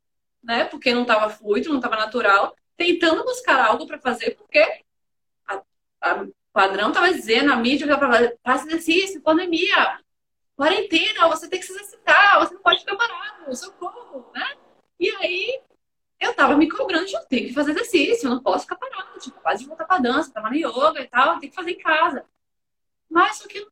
né? 0.43 0.65
Porque 0.65 0.93
não 0.93 1.03
estava 1.03 1.29
fluido, 1.29 1.69
não 1.69 1.77
estava 1.77 1.95
natural, 1.95 2.55
tentando 2.79 3.25
buscar 3.25 3.65
algo 3.65 3.85
para 3.85 3.99
fazer, 3.99 4.37
porque 4.37 4.65
a, 5.45 5.61
a 6.01 6.25
padrão 6.53 6.87
estava 6.87 7.11
dizendo, 7.11 7.51
a 7.51 7.57
mídia 7.57 7.83
estava 7.83 8.33
faz 8.41 8.65
exercício, 8.65 9.21
pandemia, 9.21 9.99
quarentena, 10.55 11.27
você 11.27 11.49
tem 11.49 11.59
que 11.59 11.65
se 11.65 11.73
exercitar, 11.73 12.39
você 12.39 12.53
não 12.53 12.61
pode 12.61 12.79
ficar 12.79 12.95
parado, 12.95 13.53
socorro, 13.53 14.31
né? 14.33 14.55
E 14.97 15.09
aí 15.17 15.61
eu 16.21 16.33
tava 16.33 16.55
me 16.55 16.69
cobrando 16.69 17.09
eu 17.09 17.25
tenho 17.25 17.49
que 17.49 17.53
fazer 17.53 17.71
exercício, 17.71 18.27
eu 18.27 18.35
não 18.35 18.41
posso 18.41 18.63
ficar 18.63 18.77
parado, 18.77 19.19
tipo, 19.19 19.41
quase 19.41 19.65
voltar 19.65 19.83
pra 19.83 19.99
dança, 19.99 20.31
tava 20.31 20.49
no 20.49 20.55
yoga 20.55 21.01
e 21.01 21.07
tal, 21.07 21.37
tem 21.37 21.49
que 21.49 21.55
fazer 21.55 21.71
em 21.71 21.79
casa. 21.79 22.25
Mas 23.09 23.39
só 23.39 23.47
que 23.47 23.57
eu, 23.57 23.69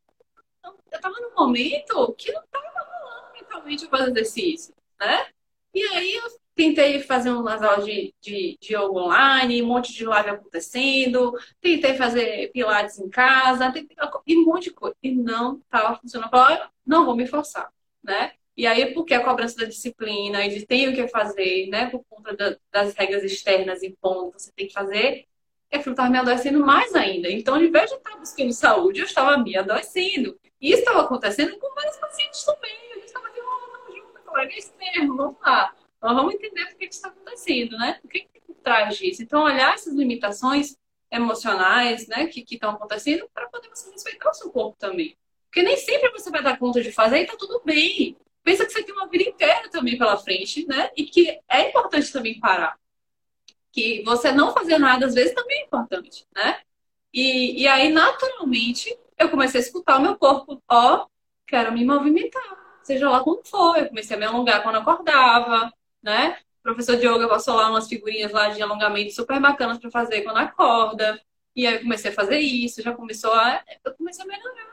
eu 0.92 1.00
tava 1.00 1.16
num 1.22 1.34
momento 1.34 2.14
que 2.18 2.34
não 2.34 2.46
tava 2.48 2.68
rolando 2.76 3.32
mentalmente 3.34 3.86
eu 3.86 3.90
fazer 3.90 4.12
exercício, 4.12 4.76
né? 5.00 5.28
E 5.74 5.82
aí 5.84 6.16
eu 6.16 6.30
tentei 6.58 7.00
fazer 7.02 7.30
umas 7.30 7.62
aulas 7.62 7.86
de, 7.86 8.14
de, 8.20 8.58
de 8.60 8.76
yoga 8.76 8.92
online, 8.92 9.62
um 9.62 9.68
monte 9.68 9.94
de 9.94 10.04
live 10.04 10.32
acontecendo, 10.32 11.32
tentei 11.62 11.96
fazer 11.96 12.52
pilates 12.52 12.98
em 12.98 13.08
casa, 13.08 13.72
tentei, 13.72 13.96
e 14.26 14.38
um 14.38 14.44
monte 14.44 14.66
de 14.66 14.72
coisa. 14.72 14.96
E 15.02 15.12
não 15.12 15.62
tava 15.70 15.98
funcionando. 16.00 16.34
Eu 16.34 16.40
falei, 16.40 16.64
não 16.86 17.06
vou 17.06 17.16
me 17.16 17.28
forçar, 17.28 17.72
né? 18.04 18.32
E 18.58 18.66
aí, 18.66 18.92
porque 18.94 19.14
a 19.14 19.24
cobrança 19.24 19.56
da 19.56 19.66
disciplina 19.66 20.44
e 20.44 20.50
de 20.50 20.66
tem 20.66 20.90
o 20.90 20.96
que 20.96 21.08
fazer, 21.08 21.68
né, 21.68 21.92
por 21.92 22.04
conta 22.10 22.36
da, 22.36 22.58
das 22.72 22.96
regras 22.96 23.24
externas 23.24 23.84
impondo 23.84 24.32
você 24.32 24.52
tem 24.56 24.66
que 24.66 24.74
fazer, 24.74 25.28
aquilo 25.72 25.92
estava 25.92 26.10
me 26.10 26.18
adoecendo 26.18 26.66
mais 26.66 26.96
ainda. 26.96 27.30
Então, 27.30 27.54
ao 27.54 27.62
invés 27.62 27.92
de 27.92 27.98
estar 27.98 28.18
buscando 28.18 28.52
saúde, 28.52 29.02
eu 29.02 29.06
estava 29.06 29.38
me 29.38 29.56
adoecendo. 29.56 30.40
E 30.60 30.72
isso 30.72 30.80
estava 30.80 31.02
acontecendo 31.02 31.56
com 31.60 31.76
vários 31.76 31.98
pacientes 31.98 32.44
também. 32.44 32.72
Gente 32.96 33.06
estava 33.06 33.28
aqui, 33.28 33.40
oh, 33.40 33.92
junto, 33.94 34.22
colega, 34.26 34.52
é 34.52 35.00
mesmo, 35.00 35.18
vamos 35.18 35.38
lá. 35.40 35.76
Então, 35.98 36.16
vamos 36.16 36.36
entender 36.36 36.66
por 36.68 36.78
que 36.78 36.86
está 36.86 37.10
acontecendo, 37.10 37.78
né? 37.78 38.00
O 38.04 38.08
que 38.08 38.28
por 38.46 38.56
trás 38.56 38.98
disso? 38.98 39.24
Então, 39.24 39.44
olhar 39.44 39.74
essas 39.74 39.94
limitações 39.94 40.78
emocionais, 41.10 42.08
né, 42.08 42.28
que 42.28 42.46
estão 42.50 42.72
acontecendo, 42.72 43.30
para 43.34 43.48
poder 43.48 43.70
você 43.70 43.90
respeitar 43.90 44.30
o 44.30 44.34
seu 44.34 44.52
corpo 44.52 44.76
também. 44.78 45.18
Porque 45.46 45.64
nem 45.64 45.78
sempre 45.78 46.12
você 46.12 46.30
vai 46.30 46.44
dar 46.44 46.60
conta 46.60 46.82
de 46.82 46.92
fazer 46.92 47.22
e 47.22 47.26
tá 47.26 47.36
tudo 47.38 47.62
bem 47.64 48.18
pensa 48.48 48.66
que 48.66 48.72
você 48.72 48.82
tem 48.82 48.96
uma 48.96 49.08
vida 49.08 49.26
inteira 49.26 49.70
também 49.70 49.98
pela 49.98 50.16
frente, 50.16 50.66
né? 50.66 50.90
E 50.96 51.04
que 51.04 51.38
é 51.50 51.68
importante 51.68 52.14
também 52.14 52.40
parar. 52.40 52.80
Que 53.74 54.02
você 54.06 54.32
não 54.32 54.54
fazer 54.54 54.78
nada, 54.78 55.06
às 55.06 55.14
vezes, 55.14 55.34
também 55.34 55.60
é 55.60 55.66
importante, 55.66 56.26
né? 56.34 56.62
E, 57.14 57.62
e 57.62 57.68
aí, 57.68 57.90
naturalmente, 57.92 58.98
eu 59.18 59.30
comecei 59.30 59.60
a 59.60 59.64
escutar 59.64 59.98
o 59.98 60.02
meu 60.02 60.18
corpo, 60.18 60.64
ó, 60.70 61.08
quero 61.46 61.74
me 61.74 61.84
movimentar, 61.84 62.80
seja 62.84 63.10
lá 63.10 63.20
como 63.20 63.44
for. 63.44 63.78
Eu 63.78 63.90
comecei 63.90 64.16
a 64.16 64.20
me 64.20 64.26
alongar 64.26 64.64
quando 64.64 64.78
acordava, 64.78 65.70
né? 66.02 66.38
O 66.60 66.64
professor 66.64 66.98
de 66.98 67.08
yoga 67.08 67.28
passou 67.28 67.56
lá 67.56 67.70
umas 67.70 67.88
figurinhas 67.88 68.32
lá 68.32 68.50
de 68.50 68.62
alongamento 68.62 69.14
super 69.14 69.40
bacanas 69.40 69.78
para 69.78 69.90
fazer 69.90 70.22
quando 70.24 70.38
acorda. 70.38 71.22
E 71.56 71.66
aí 71.66 71.76
eu 71.76 71.82
comecei 71.82 72.12
a 72.12 72.14
fazer 72.14 72.40
isso, 72.40 72.82
já 72.82 72.94
começou 72.94 73.34
a. 73.34 73.64
Eu 73.84 73.94
comecei 73.96 74.24
a 74.24 74.28
melhorar. 74.28 74.68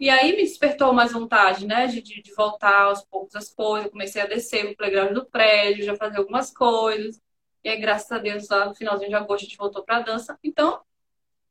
E 0.00 0.10
aí 0.10 0.32
me 0.36 0.42
despertou 0.42 0.92
mais 0.92 1.12
vontade, 1.12 1.66
né, 1.66 1.86
de, 1.86 2.02
de, 2.02 2.22
de 2.22 2.34
voltar 2.34 2.82
aos 2.82 3.02
poucos 3.02 3.36
as 3.36 3.50
coisas. 3.50 3.86
Eu 3.86 3.92
comecei 3.92 4.20
a 4.20 4.26
descer 4.26 4.66
o 4.66 4.76
playground 4.76 5.12
do 5.12 5.24
prédio, 5.24 5.84
já 5.84 5.94
fazer 5.96 6.18
algumas 6.18 6.50
coisas. 6.52 7.20
E 7.64 7.68
aí, 7.68 7.76
graças 7.80 8.10
a 8.10 8.18
Deus, 8.18 8.48
lá 8.48 8.66
no 8.66 8.74
finalzinho 8.74 9.10
de 9.10 9.14
agosto, 9.14 9.44
a 9.44 9.48
gente 9.48 9.56
voltou 9.56 9.84
para 9.84 10.00
dança. 10.00 10.36
Então, 10.42 10.82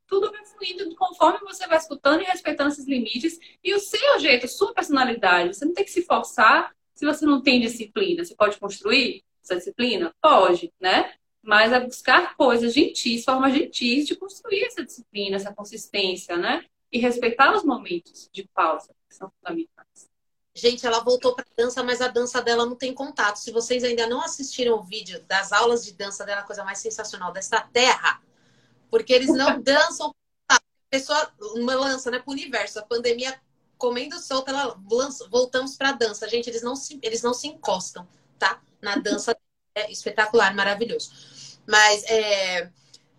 tudo 0.05 0.29
vai 0.29 0.45
fluindo 0.45 0.93
conforme 0.95 1.39
você 1.39 1.65
vai 1.67 1.77
escutando 1.77 2.21
e 2.21 2.25
respeitando 2.25 2.69
esses 2.69 2.85
limites. 2.85 3.39
E 3.63 3.73
o 3.73 3.79
seu 3.79 4.19
jeito, 4.19 4.47
sua 4.47 4.73
personalidade. 4.73 5.55
Você 5.55 5.63
não 5.63 5.73
tem 5.73 5.85
que 5.85 5.91
se 5.91 6.01
forçar 6.01 6.75
se 7.01 7.05
você 7.05 7.25
não 7.25 7.41
tem 7.41 7.59
disciplina. 7.59 8.23
Você 8.23 8.35
pode 8.35 8.57
construir 8.59 9.23
essa 9.43 9.55
disciplina? 9.55 10.13
Pode, 10.21 10.71
né? 10.79 11.13
Mas 11.41 11.73
é 11.73 11.79
buscar 11.79 12.37
coisas 12.37 12.73
gentis, 12.73 13.23
formas 13.23 13.53
gentis 13.53 14.07
de 14.07 14.15
construir 14.15 14.63
essa 14.65 14.85
disciplina, 14.85 15.35
essa 15.35 15.53
consistência, 15.53 16.37
né? 16.37 16.63
e 16.91 16.99
respeitar 16.99 17.55
os 17.55 17.63
momentos 17.63 18.29
de 18.33 18.47
pausa, 18.53 18.93
que 19.07 19.15
são 19.15 19.31
fundamentais. 19.39 20.09
Gente, 20.53 20.85
ela 20.85 20.99
voltou 20.99 21.33
para 21.33 21.45
dança, 21.57 21.81
mas 21.81 22.01
a 22.01 22.09
dança 22.09 22.41
dela 22.41 22.65
não 22.65 22.75
tem 22.75 22.93
contato. 22.93 23.37
Se 23.37 23.51
vocês 23.51 23.83
ainda 23.85 24.05
não 24.07 24.21
assistiram 24.21 24.77
o 24.77 24.83
vídeo 24.83 25.23
das 25.25 25.53
aulas 25.53 25.85
de 25.85 25.93
dança 25.93 26.25
dela, 26.25 26.41
a 26.41 26.45
coisa 26.45 26.65
mais 26.65 26.79
sensacional 26.79 27.31
desta 27.31 27.61
terra, 27.61 28.21
porque 28.89 29.13
eles 29.13 29.29
não 29.29 29.59
dançam. 29.63 30.13
A 30.49 30.59
pessoa 30.89 31.31
uma 31.55 31.73
lança, 31.75 32.11
né, 32.11 32.19
para 32.19 32.29
o 32.29 32.33
universo. 32.33 32.79
A 32.79 32.83
pandemia 32.85 33.39
comendo 33.81 34.19
solta, 34.19 34.51
ela 34.51 34.79
lança, 34.91 35.27
voltamos 35.27 35.75
para 35.75 35.89
a 35.89 35.93
dança. 35.93 36.29
Gente, 36.29 36.47
eles 36.47 36.61
não 36.61 36.75
se, 36.75 36.99
eles 37.01 37.23
não 37.23 37.33
se 37.33 37.47
encostam, 37.47 38.07
tá? 38.37 38.61
Na 38.79 38.95
dança 38.95 39.35
é 39.73 39.91
espetacular, 39.91 40.55
maravilhoso. 40.55 41.11
Mas 41.67 42.03
é, 42.03 42.69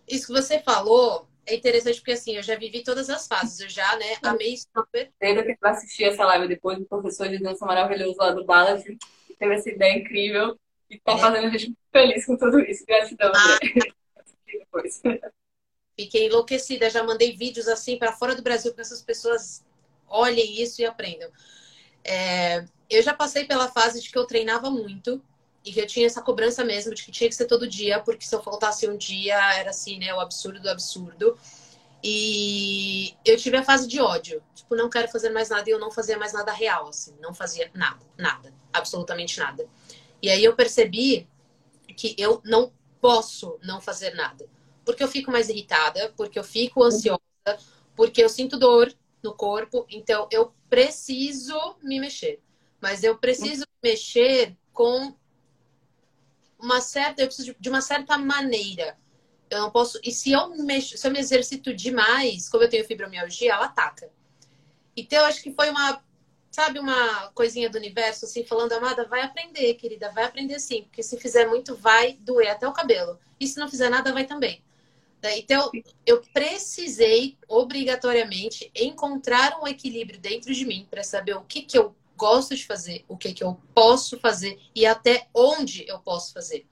isso 0.09 0.29
que 0.29 0.33
você 0.33 0.61
falou 0.61 1.27
é 1.45 1.57
interessante 1.57 1.97
porque 1.97 2.13
assim, 2.13 2.37
eu 2.37 2.45
já 2.45 2.55
vivi 2.55 2.85
todas 2.85 3.11
as 3.11 3.27
fases, 3.27 3.59
eu 3.59 3.69
já, 3.69 3.97
né, 3.97 4.17
amei 4.23 4.57
super. 4.57 5.11
Teve 5.19 5.43
que 5.43 5.67
assistir 5.67 6.05
essa 6.05 6.25
live 6.27 6.47
depois 6.47 6.79
do 6.79 6.85
professor 6.85 7.29
de 7.29 7.43
dança 7.43 7.67
maravilhoso 7.67 8.17
lá 8.19 8.31
do 8.31 8.47
que 8.85 9.35
teve 9.37 9.55
essa 9.55 9.69
ideia 9.69 9.99
incrível 9.99 10.57
e 10.89 10.97
tá 11.01 11.15
é. 11.15 11.19
fazendo 11.19 11.47
a 11.49 11.51
gente 11.51 11.67
muito 11.67 11.79
feliz 11.91 12.25
com 12.25 12.37
tudo 12.37 12.61
isso. 12.61 12.87
Gratidão, 12.87 13.33
ah. 13.35 13.59
depois. 14.47 15.03
Fiquei 15.99 16.27
enlouquecida, 16.27 16.89
já 16.89 17.03
mandei 17.03 17.37
vídeos 17.37 17.67
assim 17.67 17.99
para 17.99 18.13
fora 18.13 18.37
do 18.37 18.43
Brasil 18.43 18.73
para 18.73 18.83
essas 18.83 19.03
pessoas 19.03 19.65
olhem 20.13 20.61
isso 20.63 20.81
e 20.81 20.85
aprendam. 20.85 21.31
É, 22.05 22.65
eu 22.89 23.03
já 23.03 23.15
passei 23.15 23.45
pela 23.45 23.69
fase 23.69 24.01
de 24.01 24.11
que 24.11 24.19
eu 24.19 24.27
treinava 24.27 24.71
muito, 24.71 25.23
e 25.65 25.73
que 25.73 25.81
eu 25.81 25.87
tinha 25.87 26.07
essa 26.07 26.23
cobrança 26.23 26.65
mesmo 26.65 26.95
de 26.95 27.05
que 27.05 27.13
tinha 27.13 27.29
que 27.29 27.35
ser 27.35 27.47
todo 27.47 27.69
dia, 27.69 28.01
porque 28.01 28.25
se 28.25 28.35
eu 28.35 28.43
faltasse 28.43 28.89
um 28.89 28.97
dia 28.97 29.37
era 29.55 29.71
assim, 29.71 29.99
né? 29.99 30.13
O 30.13 30.21
absurdo 30.21 30.61
do 30.61 30.69
absurdo. 30.69 31.39
E 32.03 33.15
eu 33.25 33.37
tive 33.37 33.57
a 33.57 33.63
fase 33.63 33.87
de 33.87 34.01
ódio. 34.01 34.43
Tipo, 34.55 34.75
não 34.75 34.91
quero 34.91 35.09
fazer 35.09 35.31
mais 35.31 35.51
nada 35.51 35.69
e 35.69 35.73
eu 35.73 35.79
não 35.79 35.91
fazia 35.91 36.19
mais 36.19 36.33
nada 36.33 36.53
real, 36.53 36.89
assim. 36.89 37.15
Não 37.21 37.33
fazia 37.33 37.71
nada, 37.75 38.05
nada. 38.19 38.53
Absolutamente 38.73 39.39
nada. 39.39 39.65
E 40.21 40.29
aí 40.29 40.43
eu 40.45 40.57
percebi 40.57 41.29
que 41.97 42.17
eu 42.19 42.41
não 42.45 42.73
posso 43.01 43.57
não 43.63 43.81
fazer 43.81 44.15
nada. 44.15 44.49
Porque 44.85 45.03
eu 45.03 45.09
fico 45.09 45.31
mais 45.31 45.49
irritada, 45.49 46.13
porque 46.17 46.39
eu 46.39 46.45
fico 46.45 46.83
ansiosa, 46.83 47.21
porque 47.95 48.23
eu 48.23 48.29
sinto 48.29 48.59
dor 48.59 48.93
no 49.23 49.35
corpo. 49.35 49.87
Então 49.89 50.29
eu 50.31 50.53
preciso 50.69 51.77
me 51.83 52.01
mexer. 52.01 52.41
Mas 52.81 53.05
eu 53.05 53.17
preciso 53.17 53.65
me 53.83 53.91
mexer 53.91 54.57
com 54.73 55.15
uma 56.59 56.81
certa, 56.81 57.23
eu 57.23 57.27
preciso 57.27 57.55
de 57.59 57.69
uma 57.69 57.81
certa 57.81 58.17
maneira. 58.19 58.99
Eu 59.51 59.61
não 59.61 59.71
posso. 59.71 60.01
E 60.03 60.11
se 60.11 60.33
eu 60.33 60.49
mexo, 60.65 60.97
se 60.97 61.07
eu 61.07 61.11
me 61.11 61.19
exercito 61.19 61.75
demais, 61.75 62.49
como 62.49 62.65
eu 62.65 62.69
tenho 62.69 62.87
fibromialgia, 62.87 63.53
ela 63.53 63.67
ataca. 63.67 64.11
Então, 64.97 65.21
eu 65.21 65.27
acho 65.27 65.43
que 65.43 65.53
foi 65.53 65.71
uma, 65.71 66.03
sabe, 66.51 66.79
uma 66.79 67.29
coisinha 67.33 67.69
do 67.69 67.79
universo, 67.79 68.25
assim, 68.25 68.45
falando, 68.45 68.73
amada, 68.73 69.07
vai 69.07 69.23
aprender, 69.23 69.75
querida, 69.75 70.11
vai 70.11 70.25
aprender 70.25 70.59
sim, 70.59 70.83
porque 70.85 71.03
se 71.03 71.19
fizer 71.19 71.47
muito, 71.49 71.75
vai 71.75 72.15
doer 72.15 72.51
até 72.51 72.69
o 72.69 72.73
cabelo. 72.73 73.19
E 73.41 73.47
se 73.47 73.59
não 73.59 73.69
fizer 73.69 73.89
nada, 73.89 74.13
vai 74.13 74.27
também. 74.27 74.63
Então, 75.25 75.71
eu 76.05 76.21
precisei, 76.33 77.39
obrigatoriamente, 77.49 78.71
encontrar 78.75 79.61
um 79.61 79.69
equilíbrio 79.69 80.19
dentro 80.19 80.53
de 80.53 80.65
mim 80.65 80.87
para 80.91 81.05
saber 81.05 81.37
o 81.37 81.43
que, 81.43 81.63
que 81.63 81.79
eu 81.79 81.95
gosto 82.17 82.57
de 82.57 82.67
fazer, 82.67 83.05
o 83.09 83.17
que, 83.17 83.33
que 83.33 83.45
eu 83.45 83.61
posso 83.75 84.19
fazer 84.19 84.59
e 84.75 84.85
até 84.85 85.29
onde 85.35 85.85
eu 85.89 85.99
posso 86.01 86.33
fazer. 86.33 86.67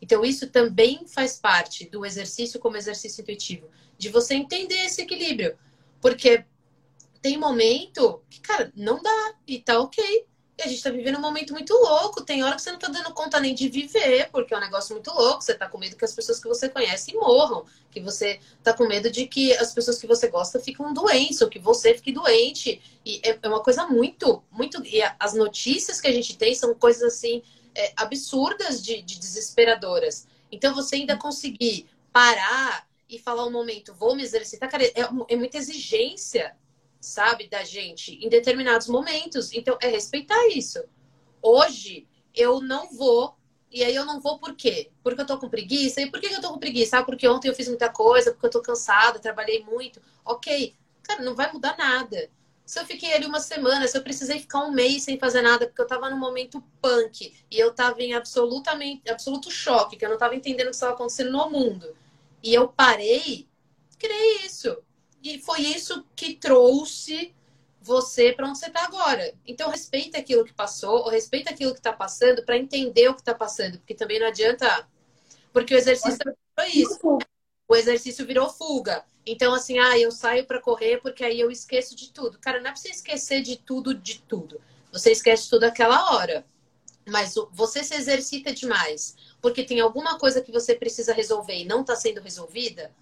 Então, 0.00 0.24
isso 0.24 0.48
também 0.48 1.06
faz 1.06 1.38
parte 1.38 1.88
do 1.88 2.04
exercício 2.04 2.60
como 2.60 2.76
exercício 2.76 3.22
intuitivo, 3.22 3.68
de 3.96 4.08
você 4.08 4.34
entender 4.34 4.84
esse 4.84 5.02
equilíbrio. 5.02 5.56
Porque 6.00 6.44
tem 7.22 7.38
momento 7.38 8.22
que, 8.28 8.40
cara, 8.40 8.70
não 8.76 9.02
dá 9.02 9.34
e 9.46 9.58
tá 9.58 9.80
ok. 9.80 10.26
E 10.56 10.62
a 10.62 10.68
gente 10.68 10.82
tá 10.82 10.90
vivendo 10.90 11.18
um 11.18 11.20
momento 11.20 11.52
muito 11.52 11.74
louco. 11.74 12.22
Tem 12.22 12.44
hora 12.44 12.54
que 12.54 12.62
você 12.62 12.70
não 12.70 12.78
tá 12.78 12.88
dando 12.88 13.12
conta 13.12 13.40
nem 13.40 13.54
de 13.54 13.68
viver, 13.68 14.30
porque 14.30 14.54
é 14.54 14.56
um 14.56 14.60
negócio 14.60 14.94
muito 14.94 15.10
louco. 15.12 15.42
Você 15.42 15.52
tá 15.54 15.68
com 15.68 15.78
medo 15.78 15.96
que 15.96 16.04
as 16.04 16.14
pessoas 16.14 16.38
que 16.38 16.46
você 16.46 16.68
conhece 16.68 17.12
morram. 17.14 17.64
Que 17.90 18.00
você 18.00 18.38
tá 18.62 18.72
com 18.72 18.86
medo 18.86 19.10
de 19.10 19.26
que 19.26 19.52
as 19.54 19.74
pessoas 19.74 19.98
que 19.98 20.06
você 20.06 20.28
gosta 20.28 20.60
fiquem 20.60 20.92
doentes, 20.94 21.40
ou 21.42 21.48
que 21.48 21.58
você 21.58 21.94
fique 21.94 22.12
doente. 22.12 22.80
E 23.04 23.20
é, 23.24 23.38
é 23.42 23.48
uma 23.48 23.62
coisa 23.62 23.86
muito, 23.86 24.44
muito. 24.50 24.80
E 24.86 25.02
as 25.18 25.34
notícias 25.34 26.00
que 26.00 26.06
a 26.06 26.12
gente 26.12 26.36
tem 26.36 26.54
são 26.54 26.72
coisas 26.74 27.02
assim 27.02 27.42
é, 27.74 27.92
absurdas 27.96 28.80
de, 28.82 29.02
de 29.02 29.18
desesperadoras. 29.18 30.28
Então 30.52 30.72
você 30.74 30.96
ainda 30.96 31.16
conseguir 31.16 31.88
parar 32.12 32.86
e 33.08 33.18
falar 33.18 33.44
um 33.44 33.50
momento, 33.50 33.92
vou 33.94 34.14
me 34.14 34.22
exercitar, 34.22 34.70
cara, 34.70 34.84
é, 34.84 35.00
é 35.28 35.36
muita 35.36 35.58
exigência 35.58 36.56
sabe, 37.04 37.48
da 37.48 37.64
gente 37.64 38.14
em 38.24 38.28
determinados 38.28 38.88
momentos. 38.88 39.52
Então, 39.52 39.76
é 39.80 39.88
respeitar 39.88 40.48
isso. 40.48 40.82
Hoje, 41.42 42.06
eu 42.34 42.60
não 42.60 42.90
vou. 42.90 43.36
E 43.70 43.82
aí 43.82 43.94
eu 43.94 44.04
não 44.04 44.20
vou 44.20 44.38
por 44.38 44.54
quê? 44.54 44.90
Porque 45.02 45.20
eu 45.20 45.26
tô 45.26 45.38
com 45.38 45.48
preguiça. 45.48 46.00
E 46.00 46.10
por 46.10 46.20
que 46.20 46.32
eu 46.32 46.40
tô 46.40 46.52
com 46.52 46.58
preguiça? 46.58 46.98
Ah, 46.98 47.04
porque 47.04 47.26
ontem 47.28 47.48
eu 47.48 47.54
fiz 47.54 47.68
muita 47.68 47.88
coisa, 47.88 48.32
porque 48.32 48.46
eu 48.46 48.50
tô 48.50 48.62
cansada, 48.62 49.18
trabalhei 49.18 49.64
muito. 49.64 50.00
Ok. 50.24 50.74
Cara, 51.02 51.22
não 51.22 51.34
vai 51.34 51.52
mudar 51.52 51.76
nada. 51.76 52.30
Se 52.64 52.80
eu 52.80 52.86
fiquei 52.86 53.12
ali 53.12 53.26
uma 53.26 53.40
semana, 53.40 53.86
se 53.86 53.96
eu 53.96 54.02
precisei 54.02 54.38
ficar 54.38 54.64
um 54.64 54.70
mês 54.70 55.02
sem 55.02 55.18
fazer 55.18 55.42
nada, 55.42 55.66
porque 55.66 55.82
eu 55.82 55.86
tava 55.86 56.08
num 56.08 56.16
momento 56.16 56.64
punk 56.80 57.34
e 57.50 57.58
eu 57.58 57.74
tava 57.74 58.00
em 58.00 58.14
absolutamente, 58.14 59.10
absoluto 59.10 59.50
choque, 59.50 59.96
que 59.96 60.04
eu 60.04 60.08
não 60.08 60.16
tava 60.16 60.34
entendendo 60.34 60.68
o 60.68 60.70
que 60.70 60.76
estava 60.76 60.94
acontecendo 60.94 61.30
no 61.30 61.50
mundo. 61.50 61.94
E 62.42 62.54
eu 62.54 62.68
parei, 62.68 63.46
criei 63.98 64.46
isso. 64.46 64.78
E 65.24 65.40
foi 65.40 65.62
isso 65.62 66.04
que 66.14 66.34
trouxe 66.34 67.34
você 67.80 68.32
para 68.32 68.46
onde 68.46 68.58
você 68.58 68.66
está 68.66 68.84
agora. 68.84 69.34
Então, 69.46 69.70
respeita 69.70 70.18
aquilo 70.18 70.44
que 70.44 70.52
passou, 70.52 70.98
ou 70.98 71.08
respeita 71.08 71.48
aquilo 71.48 71.72
que 71.72 71.80
está 71.80 71.94
passando 71.94 72.44
para 72.44 72.58
entender 72.58 73.08
o 73.08 73.14
que 73.14 73.22
está 73.22 73.34
passando, 73.34 73.78
porque 73.78 73.94
também 73.94 74.20
não 74.20 74.26
adianta. 74.26 74.86
Porque 75.50 75.74
o 75.74 75.78
exercício 75.78 76.18
foi 76.54 76.68
isso. 76.68 77.18
O 77.66 77.74
exercício 77.74 78.26
virou 78.26 78.50
fuga. 78.50 79.02
Então, 79.24 79.54
assim, 79.54 79.78
ah, 79.78 79.98
eu 79.98 80.12
saio 80.12 80.44
para 80.46 80.60
correr 80.60 81.00
porque 81.00 81.24
aí 81.24 81.40
eu 81.40 81.50
esqueço 81.50 81.96
de 81.96 82.12
tudo. 82.12 82.38
Cara, 82.38 82.60
não 82.60 82.68
é 82.68 82.72
para 82.72 82.76
você 82.80 82.90
esquecer 82.90 83.40
de 83.40 83.56
tudo, 83.56 83.94
de 83.94 84.20
tudo. 84.20 84.60
Você 84.92 85.10
esquece 85.10 85.48
tudo 85.48 85.64
aquela 85.64 86.14
hora. 86.14 86.44
Mas 87.08 87.34
você 87.50 87.82
se 87.82 87.94
exercita 87.94 88.52
demais 88.52 89.16
porque 89.40 89.62
tem 89.62 89.80
alguma 89.80 90.18
coisa 90.18 90.42
que 90.42 90.52
você 90.52 90.74
precisa 90.74 91.14
resolver 91.14 91.54
e 91.54 91.64
não 91.64 91.80
está 91.80 91.96
sendo 91.96 92.20
resolvida 92.20 92.94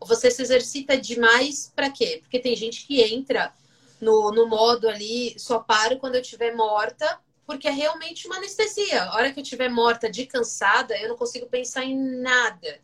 você 0.00 0.30
se 0.30 0.42
exercita 0.42 0.96
demais 0.96 1.72
para 1.74 1.90
quê? 1.90 2.18
Porque 2.22 2.38
tem 2.38 2.54
gente 2.54 2.86
que 2.86 3.02
entra 3.02 3.52
no, 4.00 4.30
no 4.30 4.46
modo 4.46 4.88
ali, 4.88 5.34
só 5.38 5.58
paro 5.60 5.98
quando 5.98 6.16
eu 6.16 6.20
estiver 6.20 6.54
morta, 6.54 7.20
porque 7.46 7.68
é 7.68 7.70
realmente 7.70 8.26
uma 8.26 8.36
anestesia. 8.36 9.04
A 9.04 9.16
hora 9.16 9.32
que 9.32 9.38
eu 9.38 9.42
estiver 9.42 9.68
morta 9.68 10.10
de 10.10 10.26
cansada, 10.26 10.96
eu 10.98 11.08
não 11.08 11.16
consigo 11.16 11.46
pensar 11.46 11.84
em 11.84 11.96
nada. 11.96 12.80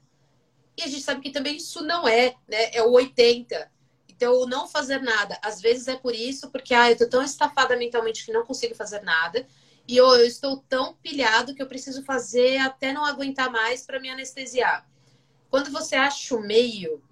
E 0.76 0.82
a 0.82 0.86
gente 0.86 1.02
sabe 1.02 1.20
que 1.20 1.30
também 1.30 1.56
isso 1.56 1.82
não 1.82 2.08
é, 2.08 2.34
né? 2.48 2.70
É 2.72 2.82
o 2.82 2.92
80. 2.92 3.70
Então, 4.08 4.46
não 4.46 4.68
fazer 4.68 5.00
nada, 5.00 5.38
às 5.42 5.60
vezes 5.60 5.88
é 5.88 5.96
por 5.96 6.14
isso, 6.14 6.50
porque 6.50 6.74
ah, 6.74 6.90
eu 6.90 6.96
tô 6.96 7.08
tão 7.08 7.22
estafada 7.22 7.76
mentalmente 7.76 8.24
que 8.24 8.32
não 8.32 8.44
consigo 8.44 8.74
fazer 8.74 9.00
nada. 9.02 9.46
E 9.88 9.96
eu, 9.96 10.06
eu 10.14 10.26
estou 10.26 10.58
tão 10.68 10.94
pilhado 10.94 11.54
que 11.54 11.62
eu 11.62 11.66
preciso 11.66 12.04
fazer 12.04 12.58
até 12.58 12.92
não 12.92 13.04
aguentar 13.04 13.50
mais 13.50 13.82
para 13.82 13.98
me 13.98 14.10
anestesiar. 14.10 14.86
Quando 15.50 15.70
você 15.70 15.96
acha 15.96 16.34
o 16.34 16.40
meio, 16.40 17.02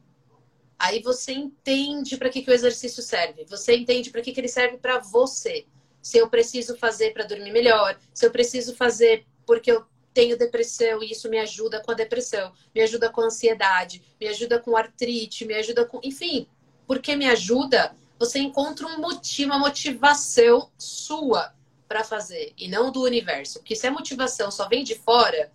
Aí 0.78 1.02
você 1.02 1.32
entende 1.32 2.16
para 2.16 2.28
que, 2.28 2.40
que 2.40 2.50
o 2.50 2.54
exercício 2.54 3.02
serve. 3.02 3.44
Você 3.46 3.74
entende 3.74 4.10
para 4.10 4.22
que, 4.22 4.32
que 4.32 4.40
ele 4.40 4.48
serve 4.48 4.78
para 4.78 5.00
você. 5.00 5.66
Se 6.00 6.18
eu 6.18 6.30
preciso 6.30 6.76
fazer 6.76 7.12
para 7.12 7.24
dormir 7.24 7.50
melhor, 7.50 7.98
se 8.14 8.24
eu 8.24 8.30
preciso 8.30 8.76
fazer 8.76 9.26
porque 9.44 9.72
eu 9.72 9.84
tenho 10.14 10.38
depressão 10.38 11.02
e 11.02 11.10
isso 11.10 11.28
me 11.28 11.38
ajuda 11.38 11.82
com 11.82 11.90
a 11.90 11.94
depressão, 11.94 12.52
me 12.72 12.80
ajuda 12.80 13.10
com 13.10 13.20
a 13.20 13.24
ansiedade, 13.24 14.02
me 14.20 14.28
ajuda 14.28 14.60
com 14.60 14.76
artrite, 14.76 15.44
me 15.44 15.54
ajuda 15.54 15.84
com. 15.84 16.00
Enfim, 16.02 16.46
porque 16.86 17.16
me 17.16 17.28
ajuda, 17.28 17.96
você 18.16 18.38
encontra 18.38 18.86
um 18.86 19.00
motivo, 19.00 19.50
uma 19.50 19.58
motivação 19.58 20.70
sua 20.78 21.52
para 21.88 22.04
fazer 22.04 22.52
e 22.56 22.68
não 22.68 22.92
do 22.92 23.02
universo. 23.02 23.58
Porque 23.58 23.74
se 23.74 23.86
a 23.86 23.90
motivação 23.90 24.50
só 24.50 24.68
vem 24.68 24.84
de 24.84 24.94
fora, 24.94 25.50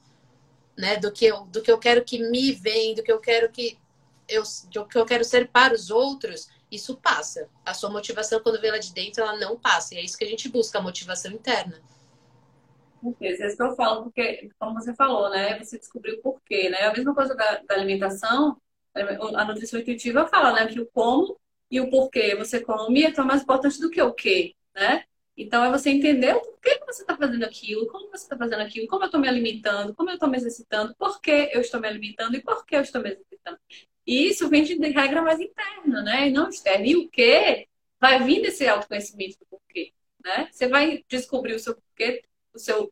né, 0.78 0.98
do 0.98 1.12
que 1.12 1.26
eu, 1.26 1.46
do 1.46 1.62
que 1.62 1.72
eu 1.72 1.78
quero 1.78 2.04
que 2.04 2.20
me 2.30 2.52
vem, 2.52 2.96
do 2.96 3.04
que 3.04 3.12
eu 3.12 3.20
quero 3.20 3.52
que 3.52 3.78
eu, 4.28 4.44
o 4.44 4.86
que 4.86 4.98
eu 4.98 5.06
quero 5.06 5.24
ser 5.24 5.50
para 5.50 5.74
os 5.74 5.90
outros, 5.90 6.48
isso 6.72 6.98
passa. 6.98 7.50
A 7.66 7.74
sua 7.74 7.90
motivação, 7.90 8.40
quando 8.40 8.60
vem 8.60 8.72
lá 8.72 8.78
de 8.78 8.94
dentro, 8.94 9.22
ela 9.22 9.38
não 9.38 9.60
passa. 9.60 9.94
E 9.94 9.98
é 9.98 10.02
isso 10.02 10.18
que 10.18 10.24
a 10.24 10.28
gente 10.28 10.50
busca, 10.50 10.80
a 10.80 10.82
motivação 10.82 11.32
interna. 11.32 11.80
É 13.22 13.48
isso 13.48 13.58
que 13.58 13.64
eu 13.64 13.76
falo, 13.76 14.04
porque, 14.04 14.50
como 14.58 14.74
você 14.74 14.94
falou, 14.96 15.30
né? 15.30 15.60
Você 15.60 15.78
descobriu 15.78 16.16
o 16.16 16.22
porquê, 16.22 16.70
né? 16.70 16.84
A 16.84 16.94
mesma 16.94 17.14
coisa 17.14 17.36
da, 17.36 17.58
da 17.58 17.76
alimentação, 17.76 18.58
a 19.36 19.46
nutrição 19.46 19.80
intuitiva 19.80 20.26
fala, 20.28 20.54
né? 20.54 20.68
Que 20.68 20.80
o 20.80 20.86
como 20.88 21.38
e 21.70 21.82
o 21.82 21.90
porquê 21.90 22.36
você 22.36 22.62
come 22.62 23.04
é 23.04 23.12
tão 23.12 23.26
mais 23.26 23.42
importante 23.42 23.80
do 23.80 23.90
que 23.90 24.02
o 24.02 24.14
que, 24.14 24.56
né? 24.74 25.04
Então, 25.36 25.64
é 25.66 25.72
você 25.72 25.90
entender 25.90 26.36
o 26.36 26.42
porquê 26.42 26.78
que 26.78 26.86
você 26.86 27.02
está 27.02 27.18
fazendo 27.18 27.44
aquilo, 27.44 27.88
como 27.88 28.10
você 28.10 28.24
está 28.24 28.38
fazendo 28.38 28.62
aquilo, 28.62 28.88
como 28.88 29.04
eu 29.04 29.08
estou 29.08 29.20
me 29.20 29.28
alimentando, 29.28 29.94
como 29.96 30.10
eu 30.10 30.14
estou 30.14 30.30
me 30.30 30.38
exercitando, 30.38 30.96
por 30.96 31.20
que 31.20 31.50
eu 31.52 31.62
estou 31.62 31.80
me 31.80 31.88
alimentando 31.88 32.36
e 32.36 32.42
por 32.42 32.66
que 32.66 32.76
eu 32.76 32.82
estou 32.82 33.02
me 33.02 33.10
exercitando. 33.10 33.58
E 34.06 34.28
isso 34.28 34.50
vem 34.50 34.64
de 34.64 34.76
regra 34.76 35.22
mais 35.22 35.40
interna, 35.40 36.02
né? 36.04 36.28
E 36.28 36.32
não 36.32 36.50
externa. 36.50 36.86
E 36.86 36.96
o 36.96 37.10
que 37.10 37.68
vai 38.00 38.22
vir 38.24 38.42
desse 38.42 38.68
autoconhecimento 38.68 39.40
do 39.40 39.46
porquê, 39.46 39.94
né? 40.24 40.50
Você 40.52 40.68
vai 40.68 41.04
descobrir 41.08 41.56
o 41.56 41.60
seu 41.60 41.76
porquê, 41.76 42.24
o 42.54 42.60
seu, 42.60 42.92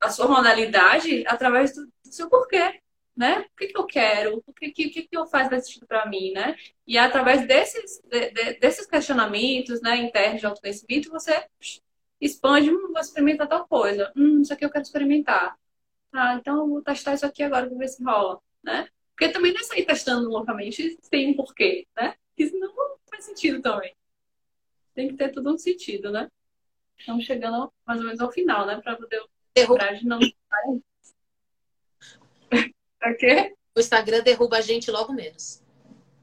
a 0.00 0.10
sua 0.10 0.28
modalidade 0.28 1.24
através 1.26 1.74
do, 1.74 1.86
do 1.86 2.12
seu 2.12 2.28
porquê, 2.28 2.80
né? 3.16 3.40
O 3.40 3.56
que, 3.56 3.66
que 3.68 3.78
eu 3.78 3.86
quero? 3.86 4.42
O 4.46 4.52
que, 4.52 4.70
que, 4.70 4.88
que 5.02 5.08
eu 5.16 5.26
faço 5.26 5.50
mais 5.50 5.66
sentido 5.66 5.86
para 5.86 6.06
mim, 6.06 6.32
né? 6.32 6.56
E 6.86 6.96
através 6.96 7.46
desses, 7.46 8.00
de, 8.04 8.30
de, 8.30 8.54
desses 8.54 8.86
questionamentos, 8.86 9.80
né, 9.80 9.96
internos 9.96 10.40
de 10.40 10.46
autoconhecimento, 10.46 11.10
você 11.10 11.46
expande, 12.20 12.70
hum, 12.70 12.92
vou 12.92 13.00
experimentar 13.00 13.48
tal 13.48 13.66
coisa. 13.66 14.12
Hum, 14.16 14.42
isso 14.42 14.52
aqui 14.52 14.64
eu 14.64 14.70
quero 14.70 14.82
experimentar. 14.82 15.56
Ah, 16.12 16.34
então 16.34 16.68
vou 16.68 16.82
testar 16.82 17.14
isso 17.14 17.26
aqui 17.26 17.42
agora 17.42 17.66
para 17.68 17.78
ver 17.78 17.88
se 17.88 18.02
rola, 18.02 18.40
né? 18.62 18.88
Porque 19.10 19.28
também 19.32 19.52
não 19.52 19.60
é 19.60 19.64
sair 19.64 19.84
testando 19.84 20.28
loucamente 20.28 20.98
sem 21.02 21.30
um 21.30 21.34
porquê, 21.36 21.86
né? 21.96 22.14
Isso 22.36 22.58
não 22.58 22.72
faz 23.10 23.24
sentido 23.24 23.60
também. 23.60 23.94
Tem 24.94 25.08
que 25.08 25.14
ter 25.14 25.30
tudo 25.30 25.52
um 25.52 25.58
sentido, 25.58 26.10
né? 26.10 26.28
Estamos 26.98 27.24
chegando 27.24 27.72
mais 27.86 28.00
ou 28.00 28.06
menos 28.06 28.20
ao 28.20 28.32
final, 28.32 28.66
né? 28.66 28.80
Para 28.82 28.96
poder 28.96 29.22
lembrar 29.56 29.94
de 29.94 30.06
não. 30.06 30.18
Pra 33.00 33.14
quê? 33.14 33.54
O 33.76 33.80
Instagram 33.80 34.22
derruba 34.22 34.58
a 34.58 34.60
gente 34.60 34.90
logo 34.90 35.12
menos. 35.12 35.62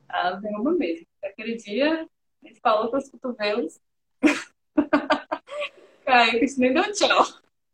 Ah, 0.08 0.32
derruba 0.32 0.72
mesmo. 0.72 1.06
Aquele 1.24 1.56
dia 1.56 2.08
a 2.44 2.48
gente 2.48 2.60
falou 2.62 2.90
para 2.90 3.00
os 3.00 3.10
cotovelos. 3.10 3.80
Caiu, 6.06 6.40
gente 6.40 6.60
nem 6.60 6.74
deu 6.74 6.94
tchau. 6.94 7.26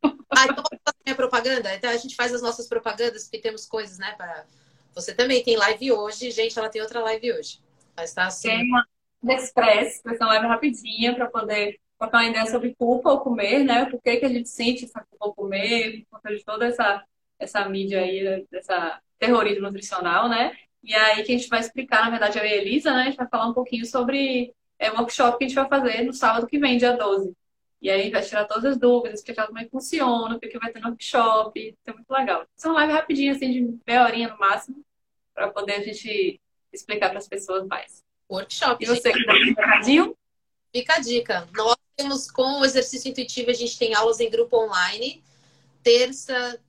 Ah, 0.04 0.46
então 0.50 0.64
minha 1.06 1.16
propaganda? 1.16 1.76
Então 1.76 1.90
a 1.90 1.98
gente 1.98 2.16
faz 2.16 2.34
as 2.34 2.42
nossas 2.42 2.68
propagandas, 2.68 3.24
porque 3.24 3.40
temos 3.40 3.68
coisas, 3.68 4.00
né, 4.00 4.14
para 4.18 4.46
você 4.96 5.14
também 5.14 5.44
tem 5.44 5.58
live 5.58 5.92
hoje, 5.92 6.32
gente, 6.32 6.58
ela 6.58 6.70
tem 6.70 6.82
outra 6.82 7.02
live 7.02 7.34
hoje. 7.34 7.60
Mas 7.96 8.14
tá 8.14 8.28
assim. 8.28 8.50
Tem 8.50 8.64
uma 8.64 8.86
Express, 9.36 10.02
vai 10.04 10.16
ser 10.16 10.24
uma 10.24 10.34
live 10.34 10.48
rapidinha 10.48 11.16
para 11.16 11.28
poder 11.28 11.80
trocar 11.98 12.20
uma 12.20 12.30
ideia 12.30 12.46
sobre 12.48 12.76
culpa 12.76 13.10
ao 13.10 13.22
comer, 13.22 13.64
né? 13.64 13.86
Por 13.86 14.02
que, 14.02 14.18
que 14.18 14.26
a 14.26 14.30
gente 14.30 14.50
sente 14.50 14.86
essa 14.86 15.00
culpa 15.02 15.26
ao 15.26 15.34
comer, 15.34 16.06
por 16.10 16.18
conta 16.18 16.36
de 16.36 16.44
toda 16.44 16.66
essa, 16.66 17.04
essa 17.44 17.68
mídia 17.68 18.02
aí, 18.02 18.46
dessa 18.50 19.00
terrorismo 19.20 19.68
nutricional, 19.68 20.28
né? 20.28 20.56
E 20.84 20.94
aí 20.94 21.24
que 21.24 21.34
a 21.34 21.38
gente 21.38 21.48
vai 21.48 21.60
explicar, 21.60 22.04
na 22.04 22.10
verdade, 22.10 22.38
eu 22.38 22.44
e 22.44 22.48
a 22.48 22.56
Elisa, 22.56 22.92
né? 22.92 23.04
A 23.04 23.06
gente 23.06 23.18
vai 23.18 23.28
falar 23.28 23.48
um 23.48 23.54
pouquinho 23.54 23.86
sobre 23.86 24.54
é, 24.78 24.92
um 24.92 24.98
workshop 24.98 25.38
que 25.38 25.46
a 25.46 25.48
gente 25.48 25.56
vai 25.56 25.68
fazer 25.68 26.04
no 26.04 26.14
sábado 26.14 26.48
que 26.48 26.60
vem, 26.60 26.78
dia 26.78 26.94
12. 26.94 27.34
E 27.82 27.90
aí 27.90 28.10
vai 28.10 28.22
tirar 28.22 28.46
todas 28.46 28.66
as 28.66 28.78
dúvidas, 28.78 29.20
explicar 29.20 29.48
como 29.48 29.60
é 29.60 29.66
que 29.66 29.70
funciona, 29.70 30.36
o 30.36 30.40
que 30.40 30.58
vai 30.58 30.72
ter 30.72 30.80
no 30.80 30.90
workshop. 30.90 31.60
Isso 31.60 31.78
é 31.86 31.94
muito 31.94 32.10
legal. 32.10 32.46
São 32.56 32.74
live 32.74 32.94
rapidinho, 32.94 33.34
assim, 33.34 33.52
de 33.52 33.80
meia 33.86 34.04
horinha 34.04 34.30
no 34.30 34.40
máximo, 34.40 34.84
para 35.34 35.50
poder 35.50 35.74
a 35.74 35.82
gente 35.82 36.40
explicar 36.72 37.10
para 37.10 37.20
as 37.20 37.28
pessoas 37.28 37.66
mais. 37.68 38.04
Workshop. 38.30 38.84
E 38.84 38.88
você 38.88 39.12
que 39.12 39.26
dá 39.26 39.34
um 39.34 39.46
recadinho? 39.46 40.18
Fica 40.74 40.96
a 40.96 41.00
dica. 41.00 41.48
Nós 41.54 41.76
temos 41.96 42.32
com 42.32 42.62
o 42.62 42.66
exercício 42.66 43.10
intuitivo, 43.10 43.52
a 43.52 43.54
gente 43.54 43.78
tem 43.78 43.94
aulas 43.94 44.20
em 44.20 44.30
grupo 44.30 44.58
online, 44.58 45.24
terça 45.84 46.60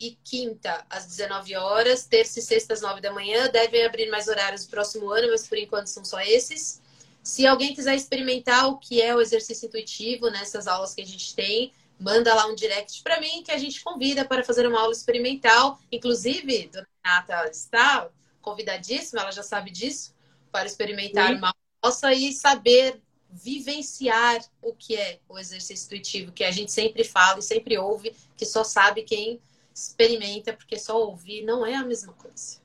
e 0.00 0.16
quinta 0.24 0.84
às 0.88 1.06
19 1.06 1.54
horas, 1.56 2.06
terça 2.06 2.38
e 2.38 2.42
sexta 2.42 2.72
às 2.72 2.80
9 2.80 3.00
da 3.00 3.12
manhã. 3.12 3.48
Devem 3.50 3.84
abrir 3.84 4.08
mais 4.10 4.28
horários 4.28 4.64
no 4.64 4.70
próximo 4.70 5.10
ano, 5.10 5.28
mas 5.30 5.46
por 5.46 5.58
enquanto 5.58 5.88
são 5.88 6.04
só 6.04 6.20
esses. 6.20 6.80
Se 7.22 7.46
alguém 7.46 7.74
quiser 7.74 7.94
experimentar 7.94 8.66
o 8.68 8.78
que 8.78 9.02
é 9.02 9.14
o 9.14 9.20
exercício 9.20 9.66
intuitivo 9.66 10.30
nessas 10.30 10.66
aulas 10.66 10.94
que 10.94 11.02
a 11.02 11.06
gente 11.06 11.34
tem, 11.34 11.72
manda 11.98 12.34
lá 12.34 12.46
um 12.46 12.54
direct 12.54 13.02
para 13.02 13.20
mim 13.20 13.42
que 13.42 13.52
a 13.52 13.58
gente 13.58 13.84
convida 13.84 14.24
para 14.24 14.42
fazer 14.42 14.66
uma 14.66 14.80
aula 14.80 14.92
experimental. 14.92 15.78
Inclusive, 15.92 16.70
Dona 16.72 16.88
Renata 17.04 17.50
está 17.50 18.08
convidadíssima, 18.40 19.20
ela 19.20 19.30
já 19.30 19.42
sabe 19.42 19.70
disso, 19.70 20.14
para 20.50 20.66
experimentar 20.66 21.28
Sim. 21.28 21.34
uma 21.34 21.54
nossa 21.84 22.12
e 22.14 22.32
saber 22.32 22.98
vivenciar 23.30 24.42
o 24.62 24.72
que 24.72 24.96
é 24.96 25.20
o 25.28 25.38
exercício 25.38 25.84
intuitivo, 25.84 26.32
que 26.32 26.42
a 26.42 26.50
gente 26.50 26.72
sempre 26.72 27.04
fala 27.04 27.38
e 27.38 27.42
sempre 27.42 27.78
ouve, 27.78 28.16
que 28.36 28.46
só 28.46 28.64
sabe 28.64 29.02
quem 29.02 29.40
experimenta, 29.74 30.52
porque 30.52 30.78
só 30.78 31.00
ouvir 31.00 31.42
não 31.42 31.64
é 31.64 31.74
a 31.74 31.84
mesma 31.84 32.12
coisa. 32.12 32.60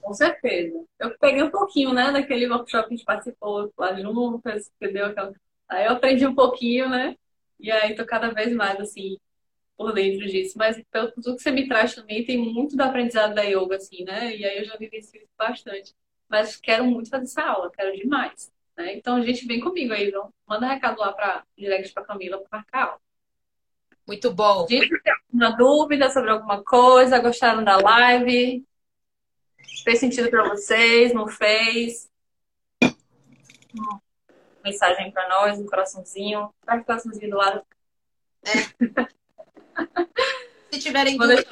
Com 0.00 0.14
certeza. 0.14 0.84
Eu 0.98 1.18
peguei 1.18 1.42
um 1.42 1.50
pouquinho, 1.50 1.92
né, 1.92 2.12
daquele 2.12 2.48
workshop 2.48 2.88
que 2.88 2.94
a 2.94 2.96
gente 2.96 3.04
participou 3.04 3.72
lá 3.76 3.94
juntas, 4.00 4.70
entendeu? 4.80 5.12
Aí 5.68 5.86
eu 5.86 5.92
aprendi 5.92 6.26
um 6.26 6.34
pouquinho, 6.34 6.88
né? 6.88 7.16
E 7.58 7.70
aí 7.72 7.94
tô 7.94 8.04
cada 8.06 8.30
vez 8.30 8.52
mais, 8.54 8.78
assim, 8.78 9.18
por 9.76 9.92
dentro 9.92 10.26
disso. 10.26 10.56
Mas 10.56 10.80
pelo 10.90 11.10
tudo 11.10 11.36
que 11.36 11.42
você 11.42 11.50
me 11.50 11.66
traz 11.66 11.94
também, 11.94 12.24
tem 12.24 12.38
muito 12.38 12.76
do 12.76 12.82
aprendizado 12.82 13.34
da 13.34 13.42
yoga, 13.42 13.76
assim, 13.76 14.04
né? 14.04 14.34
E 14.36 14.44
aí 14.44 14.58
eu 14.58 14.64
já 14.64 14.76
vivencio 14.76 15.20
isso 15.20 15.32
bastante. 15.36 15.94
Mas 16.28 16.56
quero 16.56 16.84
muito 16.84 17.10
fazer 17.10 17.24
essa 17.24 17.42
aula, 17.42 17.70
quero 17.70 17.96
demais. 17.96 18.52
Né? 18.76 18.96
Então, 18.96 19.16
a 19.16 19.22
gente 19.22 19.46
vem 19.46 19.60
comigo 19.60 19.92
aí, 19.92 20.10
viu? 20.10 20.32
Manda 20.46 20.68
recado 20.68 21.00
lá 21.00 21.12
para 21.12 21.44
direct 21.56 21.92
para 21.92 22.04
Camila 22.04 22.38
para 22.38 22.58
marcar 22.58 22.82
aula. 22.84 23.00
Muito 24.06 24.32
bom. 24.32 24.66
Tem 24.66 24.88
alguma 25.32 25.56
dúvida 25.56 26.08
sobre 26.10 26.30
alguma 26.30 26.62
coisa? 26.62 27.18
Gostaram 27.18 27.64
da 27.64 27.76
live? 27.76 28.64
Fez 29.82 29.98
sentido 29.98 30.30
para 30.30 30.48
vocês? 30.48 31.12
Não 31.12 31.26
fez? 31.26 32.08
Mensagem 34.64 35.10
para 35.10 35.28
nós, 35.28 35.58
um 35.58 35.66
coraçãozinho. 35.66 36.54
Traz 36.64 36.82
o 36.82 36.84
coraçãozinho 36.84 37.30
do 37.30 37.36
lado. 37.36 37.66
É. 38.44 38.52
se 40.70 40.78
tiverem 40.78 41.16
dúvidas. 41.16 41.44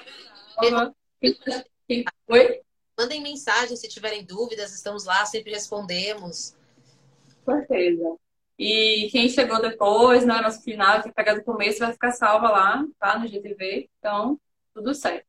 Oi? 2.29 2.63
Mandem 2.97 3.21
mensagem 3.21 3.77
se 3.77 3.89
tiverem 3.89 4.25
dúvidas, 4.25 4.73
estamos 4.73 5.05
lá, 5.05 5.27
sempre 5.27 5.53
respondemos. 5.53 6.57
Com 7.45 7.53
certeza. 7.67 8.17
E 8.59 9.09
quem 9.11 9.29
chegou 9.29 9.61
depois, 9.61 10.25
né, 10.25 10.41
nosso 10.41 10.63
final, 10.63 11.03
que 11.03 11.13
pegar 11.13 11.35
do 11.35 11.45
começo, 11.45 11.81
vai 11.81 11.93
ficar 11.93 12.13
salva 12.13 12.49
lá, 12.51 12.85
tá? 12.99 13.19
No 13.19 13.27
GTV. 13.27 13.89
Então, 13.99 14.39
tudo 14.73 14.95
certo. 14.95 15.27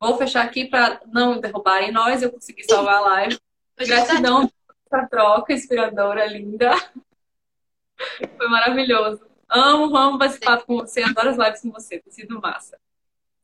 Vou 0.00 0.16
fechar 0.16 0.44
aqui 0.44 0.66
para 0.66 1.00
não 1.06 1.40
derrubarem 1.40 1.92
nós, 1.92 2.22
eu 2.22 2.32
consegui 2.32 2.64
salvar 2.64 2.96
a 2.96 3.00
live. 3.00 3.38
Gratidão 3.76 4.50
essa 4.92 5.06
troca 5.06 5.52
inspiradora, 5.52 6.26
linda. 6.26 6.72
Foi 8.36 8.48
maravilhoso. 8.48 9.24
Amo, 9.48 9.96
amo 9.96 10.18
participar 10.18 10.62
com 10.62 10.78
você, 10.78 11.02
adoro 11.02 11.30
as 11.30 11.36
lives 11.36 11.60
com 11.60 11.70
você, 11.70 12.00
tem 12.00 12.12
sido 12.12 12.40
massa. 12.40 12.78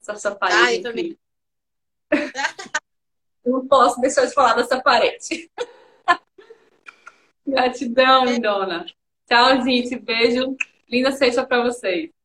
Essa 0.01 0.16
sua 0.16 0.35
parede. 0.35 0.61
Ah, 0.61 0.72
eu 0.74 0.83
também. 0.83 1.18
não 3.45 3.66
posso 3.66 4.01
deixar 4.01 4.24
de 4.24 4.35
falar 4.35 4.55
dessa 4.55 4.81
parede. 4.81 5.51
Gratidão, 7.47 8.24
lindona. 8.24 8.87
Tchau, 9.27 9.62
gente. 9.62 9.99
Beijo. 9.99 10.57
Linda 10.89 11.12
sexta 11.12 11.45
para 11.47 11.64
vocês. 11.64 12.15